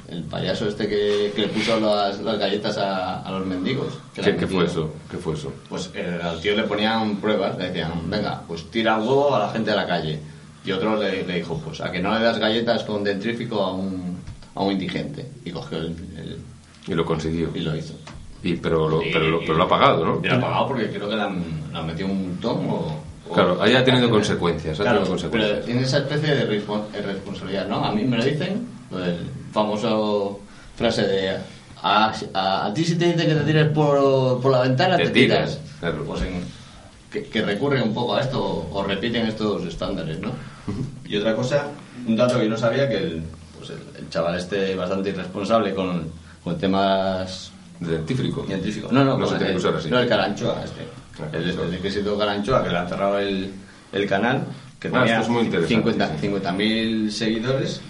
el 0.10 0.24
payaso 0.24 0.68
este 0.68 0.88
que, 0.88 1.32
que 1.36 1.42
le 1.42 1.48
puso 1.50 1.80
las, 1.80 2.20
las 2.22 2.38
galletas 2.38 2.78
a, 2.78 3.22
a 3.22 3.32
los 3.32 3.46
mendigos. 3.46 3.94
que 4.14 4.22
¿Qué, 4.22 4.36
qué 4.36 4.48
fue 4.48 4.66
eso? 4.66 4.94
¿Qué 5.10 5.18
fue 5.18 5.34
eso? 5.36 5.52
Pues 5.70 5.90
eh, 5.96 6.20
al 6.22 6.40
tío 6.42 6.56
le 6.56 6.64
ponían 6.64 7.18
pruebas, 7.18 7.58
le 7.58 7.68
decían, 7.68 7.92
venga, 8.10 8.42
pues 8.48 8.70
tira 8.72 8.98
un 8.98 9.08
huevo 9.08 9.36
a 9.36 9.40
la 9.40 9.50
gente 9.50 9.72
de 9.72 9.76
la 9.78 9.88
calle. 9.88 10.20
Y 10.66 10.72
otro 10.72 10.98
le, 11.02 11.26
le 11.26 11.36
dijo, 11.36 11.60
pues 11.64 11.82
a 11.82 11.92
que 11.92 12.00
no 12.02 12.14
le 12.18 12.24
das 12.24 12.38
galletas 12.38 12.84
con 12.84 13.04
dentrífico 13.04 13.62
a 13.62 13.74
un, 13.74 14.18
a 14.56 14.62
un 14.64 14.72
indigente. 14.74 15.26
Y 15.46 15.52
cogió 15.52 15.78
el, 15.78 15.88
el- 16.18 16.38
Y 16.88 16.94
lo 16.94 17.06
consiguió. 17.06 17.50
Y 17.56 17.60
lo 17.60 17.76
hizo. 17.76 17.94
Y, 18.44 18.56
pero, 18.56 18.88
lo, 18.88 19.00
pero, 19.02 19.28
lo, 19.30 19.40
pero 19.40 19.54
lo 19.56 19.64
ha 19.64 19.68
pagado, 19.68 20.06
¿no? 20.06 20.22
Y 20.24 20.28
lo 20.28 20.36
ha 20.36 20.40
pagado 20.42 20.68
porque 20.68 20.90
creo 20.90 21.10
que 21.10 21.16
le 21.16 21.22
han, 21.22 21.44
le 21.72 21.78
han 21.78 21.86
metido 21.88 22.08
un 22.10 22.30
montón 22.30 22.58
o... 22.70 23.04
Claro, 23.34 23.62
ahí 23.62 23.76
ha 23.76 23.84
tenido 23.84 24.10
consecuencias, 24.10 24.80
ha 24.80 24.84
Claro, 24.84 25.00
tenido 25.00 25.12
consecuencias. 25.14 25.52
pero 25.58 25.66
tiene 25.66 25.82
esa 25.82 25.98
especie 26.00 26.36
de 26.36 26.48
respon- 26.50 26.90
de 26.92 27.02
responsabilidad, 27.02 27.68
¿no? 27.68 27.84
A 27.86 27.92
mí 27.92 28.04
me 28.04 28.18
lo 28.18 28.24
dicen, 28.24 28.68
del 28.92 29.18
famoso 29.52 30.40
frase 30.76 31.04
de 31.04 31.38
a, 31.82 32.14
a- 32.34 32.66
a 32.66 32.74
ti 32.74 32.84
si 32.84 32.96
te 32.96 33.06
dicen 33.14 33.28
que 33.28 33.36
te 33.36 33.42
tires 33.46 33.68
por, 33.70 34.42
por 34.42 34.52
la 34.52 34.62
ventana, 34.62 34.98
Te 34.98 35.04
te, 35.06 35.10
tiras, 35.12 35.50
tiras. 35.58 35.60
claro. 35.80 36.04
Pues 36.06 36.22
en- 36.24 36.44
que, 37.12 37.24
que 37.24 37.42
recurren 37.42 37.82
un 37.84 37.94
poco 37.94 38.16
a 38.16 38.22
esto 38.22 38.44
o, 38.44 38.70
o 38.80 38.84
repiten 38.84 39.26
estos 39.26 39.64
estándares, 39.66 40.20
¿no? 40.20 40.32
Y 41.06 41.18
otra 41.18 41.36
cosa, 41.36 41.68
un 42.08 42.16
dato 42.16 42.38
que 42.38 42.44
yo 42.46 42.50
no 42.52 42.58
sabía, 42.58 42.88
que 42.88 42.98
el, 42.98 43.24
pues 43.58 43.72
el, 43.72 43.80
el 43.98 44.10
chaval 44.10 44.36
este 44.38 44.76
bastante 44.76 45.10
irresponsable 45.10 45.74
con, 45.74 46.04
con 46.44 46.58
temas... 46.58 47.52
¿De 47.80 47.94
dentífrico? 47.94 48.46
Científico. 48.46 48.90
No, 48.92 49.04
no, 49.06 49.18
No 49.18 49.26
se 49.26 49.32
con 49.32 49.38
tiene 49.40 49.54
el, 49.56 49.60
que 49.62 49.68
usar 49.68 49.80
así. 49.80 49.90
no, 49.90 50.00
el 50.00 50.08
caranchoa 50.10 50.62
este. 50.64 50.82
El, 51.34 51.50
el, 51.50 51.72
de 51.72 51.80
que 51.80 51.92
se 51.92 52.02
toca 52.02 52.26
caranchoa, 52.26 52.64
que 52.64 52.70
le 52.70 52.78
han 52.78 52.88
cerrado 52.90 53.20
el, 53.20 53.52
el 53.92 54.08
canal, 54.08 54.44
que 54.80 54.88
Ah, 54.88 54.92
tenía 54.92 55.06
esto 55.20 55.22
es 55.24 55.30
muy 55.30 55.44
interesante, 55.44 56.20
50 56.22 56.52
50.000 56.54 57.10
seguidores, 57.10 57.82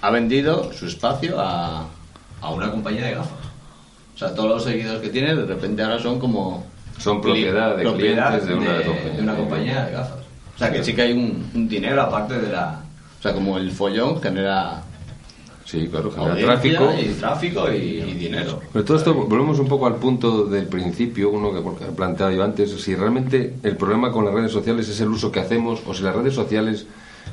ha 0.00 0.10
vendido 0.10 0.72
su 0.72 0.86
espacio 0.86 1.40
a, 1.40 1.86
a 2.40 2.50
una 2.50 2.70
compañía 2.70 3.06
de 3.06 3.14
gafas. 3.14 3.38
O 4.14 4.18
sea, 4.18 4.34
todos 4.34 4.48
los 4.50 4.64
seguidores 4.64 5.00
que 5.00 5.08
tiene 5.08 5.34
de 5.34 5.46
repente 5.46 5.82
ahora 5.82 5.98
son 5.98 6.18
como... 6.18 6.66
Son 6.98 7.20
propiedad 7.20 7.76
de 7.76 7.82
clientes 7.94 8.46
de 8.46 8.54
una 8.54 8.82
compañía. 8.82 9.12
de 9.16 9.22
una 9.22 9.34
compañía 9.36 9.84
de 9.86 9.92
gafas. 9.92 10.18
O 10.54 10.58
sea, 10.58 10.70
que 10.70 10.84
sí 10.84 10.94
que 10.94 11.02
hay 11.02 11.12
un, 11.12 11.50
un 11.54 11.68
dinero 11.68 12.02
aparte 12.02 12.38
de 12.38 12.52
la... 12.52 12.80
O 13.18 13.22
sea, 13.22 13.32
como 13.32 13.56
el 13.58 13.70
follón 13.72 14.20
genera... 14.20 14.82
Sí, 15.64 15.88
claro, 15.88 16.10
genera 16.10 16.36
tráfico. 16.36 16.92
Y 17.00 17.04
tráfico 17.14 17.72
y, 17.72 17.76
y 17.76 18.14
dinero. 18.14 18.60
Pero 18.72 18.84
todo 18.84 18.96
esto, 18.96 19.14
volvemos 19.14 19.58
un 19.58 19.68
poco 19.68 19.86
al 19.86 19.96
punto 19.96 20.44
del 20.44 20.66
principio, 20.66 21.30
uno 21.30 21.52
que 21.52 21.84
he 21.84 21.92
planteado 21.92 22.32
yo 22.32 22.42
antes, 22.42 22.70
si 22.70 22.94
realmente 22.94 23.54
el 23.62 23.76
problema 23.76 24.10
con 24.10 24.24
las 24.24 24.34
redes 24.34 24.52
sociales 24.52 24.88
es 24.88 25.00
el 25.00 25.08
uso 25.08 25.30
que 25.30 25.40
hacemos 25.40 25.80
o 25.86 25.94
si 25.94 26.02
las 26.02 26.14
redes 26.14 26.34
sociales 26.34 26.86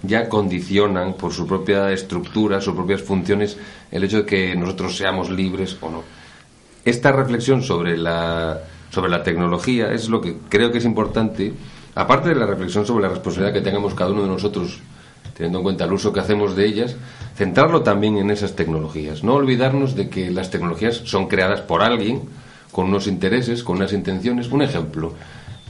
ya 0.04 0.30
condicionan 0.30 1.14
por 1.14 1.34
su 1.34 1.46
propia 1.48 1.92
estructura, 1.92 2.62
sus 2.62 2.76
propias 2.76 3.02
funciones, 3.02 3.58
el 3.92 4.04
hecho 4.04 4.18
de 4.18 4.26
que 4.26 4.56
nosotros 4.56 4.96
seamos 4.96 5.30
libres 5.30 5.78
o 5.82 5.90
no. 5.90 6.04
Esta 6.86 7.12
reflexión 7.12 7.62
sobre 7.62 7.98
la, 7.98 8.62
sobre 8.92 9.10
la 9.10 9.24
tecnología 9.24 9.92
es 9.92 10.10
lo 10.10 10.22
que 10.22 10.38
creo 10.48 10.72
que 10.72 10.78
es 10.78 10.86
importante, 10.86 11.54
aparte 11.96 12.30
de 12.30 12.36
la 12.36 12.46
reflexión 12.46 12.86
sobre 12.86 13.04
la 13.04 13.10
responsabilidad 13.10 13.54
que 13.54 13.62
tengamos 13.62 13.94
cada 13.94 14.12
uno 14.12 14.22
de 14.24 14.30
nosotros 14.30 14.80
teniendo 15.40 15.60
en 15.60 15.64
cuenta 15.64 15.86
el 15.86 15.94
uso 15.94 16.12
que 16.12 16.20
hacemos 16.20 16.54
de 16.54 16.66
ellas, 16.66 16.98
centrarlo 17.34 17.82
también 17.82 18.18
en 18.18 18.30
esas 18.30 18.58
tecnologías. 18.58 19.24
No 19.24 19.36
olvidarnos 19.36 19.96
de 19.96 20.10
que 20.10 20.30
las 20.32 20.52
tecnologías 20.52 20.98
son 21.06 21.30
creadas 21.30 21.62
por 21.62 21.82
alguien, 21.82 22.24
con 22.74 22.88
unos 22.88 23.08
intereses, 23.08 23.64
con 23.64 23.78
unas 23.78 23.94
intenciones. 23.94 24.52
Un 24.52 24.64
ejemplo, 24.64 25.14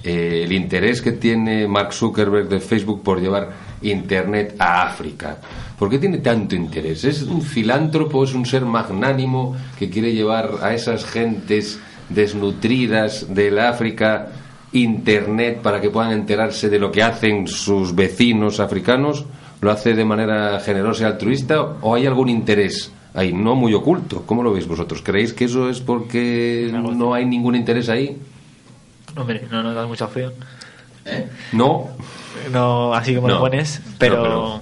eh, 0.04 0.42
el 0.44 0.54
interés 0.54 1.04
que 1.04 1.12
tiene 1.12 1.68
Mark 1.68 1.94
Zuckerberg 1.94 2.50
de 2.50 2.60
Facebook 2.60 3.04
por 3.04 3.22
llevar 3.22 3.52
Internet 3.84 4.56
a 4.58 4.88
África. 4.88 5.38
¿Por 5.78 5.88
qué 5.88 6.00
tiene 6.00 6.18
tanto 6.18 6.56
interés? 6.56 7.04
¿Es 7.04 7.22
un 7.22 7.44
filántropo, 7.44 8.24
es 8.24 8.34
un 8.34 8.48
ser 8.48 8.66
magnánimo 8.66 9.56
que 9.78 9.92
quiere 9.92 10.16
llevar 10.16 10.50
a 10.64 10.74
esas 10.74 11.06
gentes 11.06 11.80
desnutridas 12.10 13.32
del 13.32 13.60
África 13.60 14.30
Internet 14.72 15.62
para 15.62 15.80
que 15.80 15.92
puedan 15.92 16.12
enterarse 16.12 16.70
de 16.70 16.80
lo 16.80 16.92
que 16.92 17.04
hacen 17.04 17.46
sus 17.46 17.94
vecinos 17.94 18.60
africanos? 18.60 19.28
¿Lo 19.62 19.72
hace 19.72 19.94
de 19.94 20.06
manera 20.06 20.60
generosa 20.62 21.04
y 21.04 21.06
altruista 21.08 21.62
o 21.82 21.96
hay 21.96 22.06
algún 22.06 22.30
interés 22.30 22.92
ahí, 23.14 23.34
no 23.34 23.56
muy 23.56 23.74
oculto? 23.74 24.24
¿Cómo 24.26 24.42
lo 24.44 24.54
veis 24.54 24.68
vosotros? 24.68 25.02
¿Creéis 25.02 25.34
que 25.34 25.46
eso 25.46 25.70
es 25.70 25.82
porque 25.82 26.70
no 26.72 27.14
hay 27.14 27.26
ningún 27.26 27.56
interés 27.56 27.90
ahí? 27.90 28.18
Hombre, 29.18 29.46
no 29.52 29.62
nos 29.64 29.76
das 29.76 29.88
mucha 29.88 30.06
opción. 30.06 30.34
No. 31.52 31.88
No, 32.52 32.94
así 32.94 33.16
como 33.16 33.28
lo 33.28 33.40
pones, 33.40 33.82
pero, 33.98 34.16
No, 34.18 34.24
pero- 34.24 34.62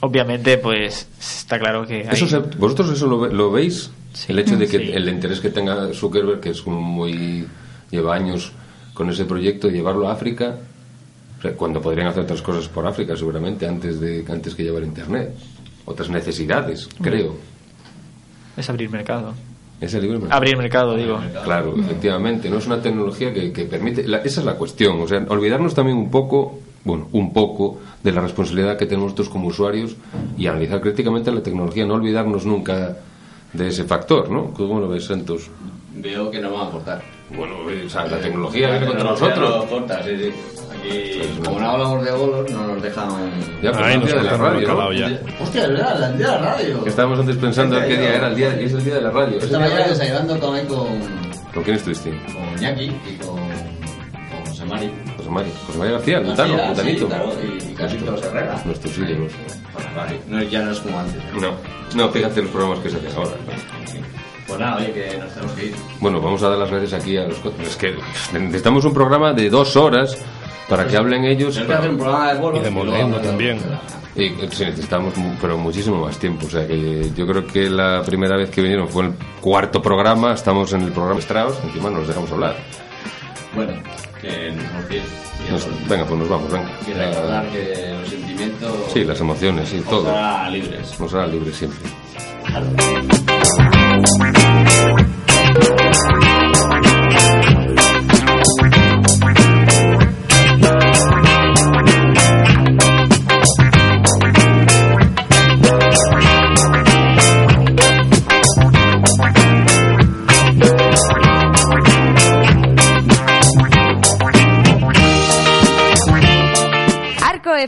obviamente, 0.00 0.58
pues 0.58 1.06
está 1.20 1.58
claro 1.58 1.86
que 1.86 1.96
hay... 2.08 2.08
Eso 2.12 2.26
se- 2.26 2.38
¿Vosotros 2.38 2.90
eso 2.90 3.06
lo, 3.06 3.26
lo 3.28 3.50
veis? 3.52 3.90
El 4.28 4.38
hecho 4.38 4.56
de 4.56 4.66
que 4.66 4.78
Sí. 4.78 4.90
el 4.92 5.08
interés 5.08 5.40
que 5.40 5.50
tenga 5.50 5.92
Zuckerberg, 5.92 6.40
que 6.40 6.50
es 6.50 6.62
como 6.62 6.80
muy. 6.80 7.46
lleva 7.90 8.14
años 8.14 8.52
con 8.94 9.10
ese 9.10 9.24
proyecto, 9.24 9.68
llevarlo 9.68 10.08
a 10.08 10.12
África, 10.12 10.56
cuando 11.52 11.80
podrían 11.80 12.08
hacer 12.08 12.22
otras 12.24 12.42
cosas 12.42 12.68
por 12.68 12.86
África, 12.86 13.16
seguramente, 13.16 13.66
antes, 13.66 14.00
de, 14.00 14.24
antes 14.28 14.54
que 14.54 14.62
llevar 14.64 14.82
Internet. 14.82 15.34
Otras 15.86 16.08
necesidades, 16.08 16.88
creo. 17.02 17.34
Es 18.56 18.70
abrir 18.70 18.88
mercado. 18.90 19.34
Es 19.80 19.92
el 19.92 20.02
libre 20.02 20.18
mercado. 20.18 20.36
Abrir 20.38 20.56
mercado, 20.56 20.96
digo. 20.96 21.20
Claro, 21.44 21.74
efectivamente, 21.78 22.48
no 22.48 22.58
es 22.58 22.66
una 22.66 22.80
tecnología 22.80 23.34
que, 23.34 23.52
que 23.52 23.64
permite. 23.64 24.06
la- 24.06 24.18
esa 24.18 24.40
es 24.40 24.46
la 24.46 24.54
cuestión, 24.54 25.00
o 25.02 25.06
sea, 25.08 25.24
olvidarnos 25.28 25.74
también 25.74 25.98
un 25.98 26.10
poco, 26.10 26.58
bueno, 26.84 27.08
un 27.12 27.32
poco 27.32 27.80
de 28.02 28.12
la 28.12 28.20
responsabilidad 28.22 28.78
que 28.78 28.86
tenemos 28.86 29.06
nosotros 29.10 29.28
como 29.28 29.48
usuarios 29.48 29.96
y 30.38 30.46
analizar 30.46 30.80
críticamente 30.80 31.30
la 31.32 31.42
tecnología, 31.42 31.84
no 31.84 31.94
olvidarnos 31.94 32.46
nunca 32.46 32.96
de 33.52 33.68
ese 33.68 33.84
factor, 33.84 34.30
¿no? 34.30 34.52
¿Cómo 34.54 34.80
lo 34.80 34.88
ves, 34.88 35.04
Santos? 35.04 35.50
Veo 35.96 36.30
que 36.30 36.40
no 36.40 36.52
van 36.52 36.60
a 36.62 36.68
aportar. 36.68 37.02
Bueno, 37.36 37.54
o 37.84 37.88
sea, 37.88 38.06
la 38.06 38.20
tecnología 38.20 38.70
viene 38.70 38.86
contra 38.86 39.04
nosotros. 39.10 39.38
no 39.50 39.56
aporta, 39.62 40.02
sí, 40.04 40.10
sí. 40.16 40.32
Aquí, 40.90 41.40
como 41.44 41.60
no 41.60 41.70
hablamos 41.70 42.04
de 42.04 42.10
bolos, 42.12 42.50
no 42.50 42.66
nos 42.66 42.82
dejan. 42.82 43.08
Ya, 43.62 43.72
pero 43.72 43.84
Ahí 43.84 43.94
no 43.96 44.00
nos 44.04 44.12
de 44.14 44.22
la 44.22 44.36
radio. 44.36 44.68
Hostia, 45.40 45.62
es 45.62 45.68
verdad, 45.68 46.10
el 46.12 46.18
día 46.18 46.26
de 46.26 46.32
la 46.32 46.38
radio. 46.38 46.84
Que 46.84 46.90
estábamos 46.90 47.18
antes 47.20 47.36
pensando 47.36 47.76
Este 47.78 47.88
qué 47.88 48.00
día 48.00 48.14
era 48.16 48.28
el 48.28 48.34
día, 48.36 48.60
y 48.60 48.64
es 48.64 48.72
el 48.72 48.84
día 48.84 48.94
de 48.96 49.00
la 49.02 49.10
radio. 49.10 49.38
¿Es 49.38 49.44
el 49.44 49.50
Esta 49.50 49.58
día 49.58 49.64
de 49.66 49.70
la 49.70 49.74
mañana 49.76 49.92
desayunando 49.92 50.40
con, 50.40 50.54
ahí 50.56 50.66
con, 50.66 50.86
¿Con 51.54 51.62
quién 51.62 51.76
estuviste? 51.76 52.10
con 52.10 52.58
Iñaki 52.58 52.84
y 52.84 53.16
con, 53.24 53.28
con 53.36 54.46
José 54.46 54.64
Mari. 54.66 54.90
José 55.16 55.30
María. 55.30 55.52
José 55.66 55.78
María 55.78 55.92
García, 55.94 56.18
el 56.18 56.34
Tano, 56.34 56.56
García, 56.56 56.70
el 56.70 56.76
Tanito. 56.76 56.98
sí, 57.00 57.06
claro, 57.06 57.32
y- 57.42 57.70
y 57.70 57.74
Carlitos 57.74 58.22
Herrera. 58.24 58.62
Nuestros 58.64 58.98
ídolos. 58.98 59.32
Vale, 59.96 60.20
no, 60.28 60.42
ya 60.42 60.62
no 60.62 60.70
es 60.72 60.78
como 60.80 60.98
antes. 61.00 61.22
No, 61.40 61.50
no, 61.94 62.08
fíjate 62.10 62.42
los 62.42 62.50
programas 62.50 62.78
que 62.80 62.90
se 62.90 62.96
hacen 62.98 63.10
ahora. 63.16 63.30
Pues 64.46 64.60
nada, 64.60 64.76
oye, 64.76 64.92
que 64.92 65.16
nos 65.18 65.32
tenemos 65.32 65.52
que 65.54 65.64
ir. 65.66 65.74
Bueno, 66.00 66.20
vamos 66.20 66.42
a 66.42 66.48
dar 66.50 66.58
las 66.58 66.70
gracias 66.70 66.92
aquí 67.00 67.16
a 67.16 67.24
los... 67.26 67.38
Es 67.66 67.76
que 67.76 67.94
necesitamos 68.32 68.84
un 68.84 68.92
programa 68.92 69.32
de 69.32 69.48
dos 69.48 69.74
horas 69.76 70.16
para 70.68 70.86
que 70.86 70.96
hablen 70.96 71.24
ellos. 71.24 71.54
Tenemos 71.54 71.72
que 71.72 71.78
hacer 71.78 71.90
un 71.90 71.98
programa 71.98 72.32
de 72.32 72.40
bolos. 72.40 72.60
Y 72.60 72.64
de 72.64 72.70
Molendo 72.70 73.18
también. 73.18 73.58
Y 74.16 74.28
sí, 74.52 74.64
necesitamos 74.64 75.12
pero 75.40 75.58
muchísimo 75.58 76.00
más 76.04 76.16
tiempo. 76.18 76.46
O 76.46 76.50
sea 76.50 76.66
que 76.66 77.10
yo 77.16 77.26
creo 77.26 77.44
que 77.46 77.68
la 77.68 78.02
primera 78.04 78.36
vez 78.36 78.48
que 78.50 78.62
vinieron 78.62 78.88
fue 78.88 79.06
el 79.06 79.14
cuarto 79.40 79.82
programa. 79.82 80.32
Estamos 80.34 80.72
en 80.72 80.82
el 80.82 80.92
programa 80.92 81.18
Strauss. 81.20 81.58
Encima 81.64 81.90
no 81.90 81.98
nos 81.98 82.08
dejamos 82.08 82.30
hablar. 82.30 82.56
Bueno, 83.54 83.72
que 84.20 84.50
nos. 84.52 84.64
Y 85.46 85.52
Nos- 85.52 85.88
venga, 85.88 86.06
pues 86.06 86.18
nos 86.20 86.28
vamos, 86.28 86.50
venga. 86.50 86.70
Y 86.88 86.92
recordar 86.92 87.46
que 87.50 87.94
los 88.00 88.08
sentimientos. 88.08 88.70
Sí, 88.92 89.04
las 89.04 89.20
emociones, 89.20 89.68
sí, 89.68 89.76
nos 89.76 89.88
todo. 89.88 90.10
hará 90.10 90.48
libres. 90.48 90.98
Nos 91.00 91.12
hará 91.12 91.26
libres 91.26 91.56
siempre. 91.56 91.90
Arco 92.54 92.70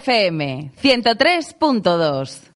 FM 0.01 0.71
103.2 0.83 2.53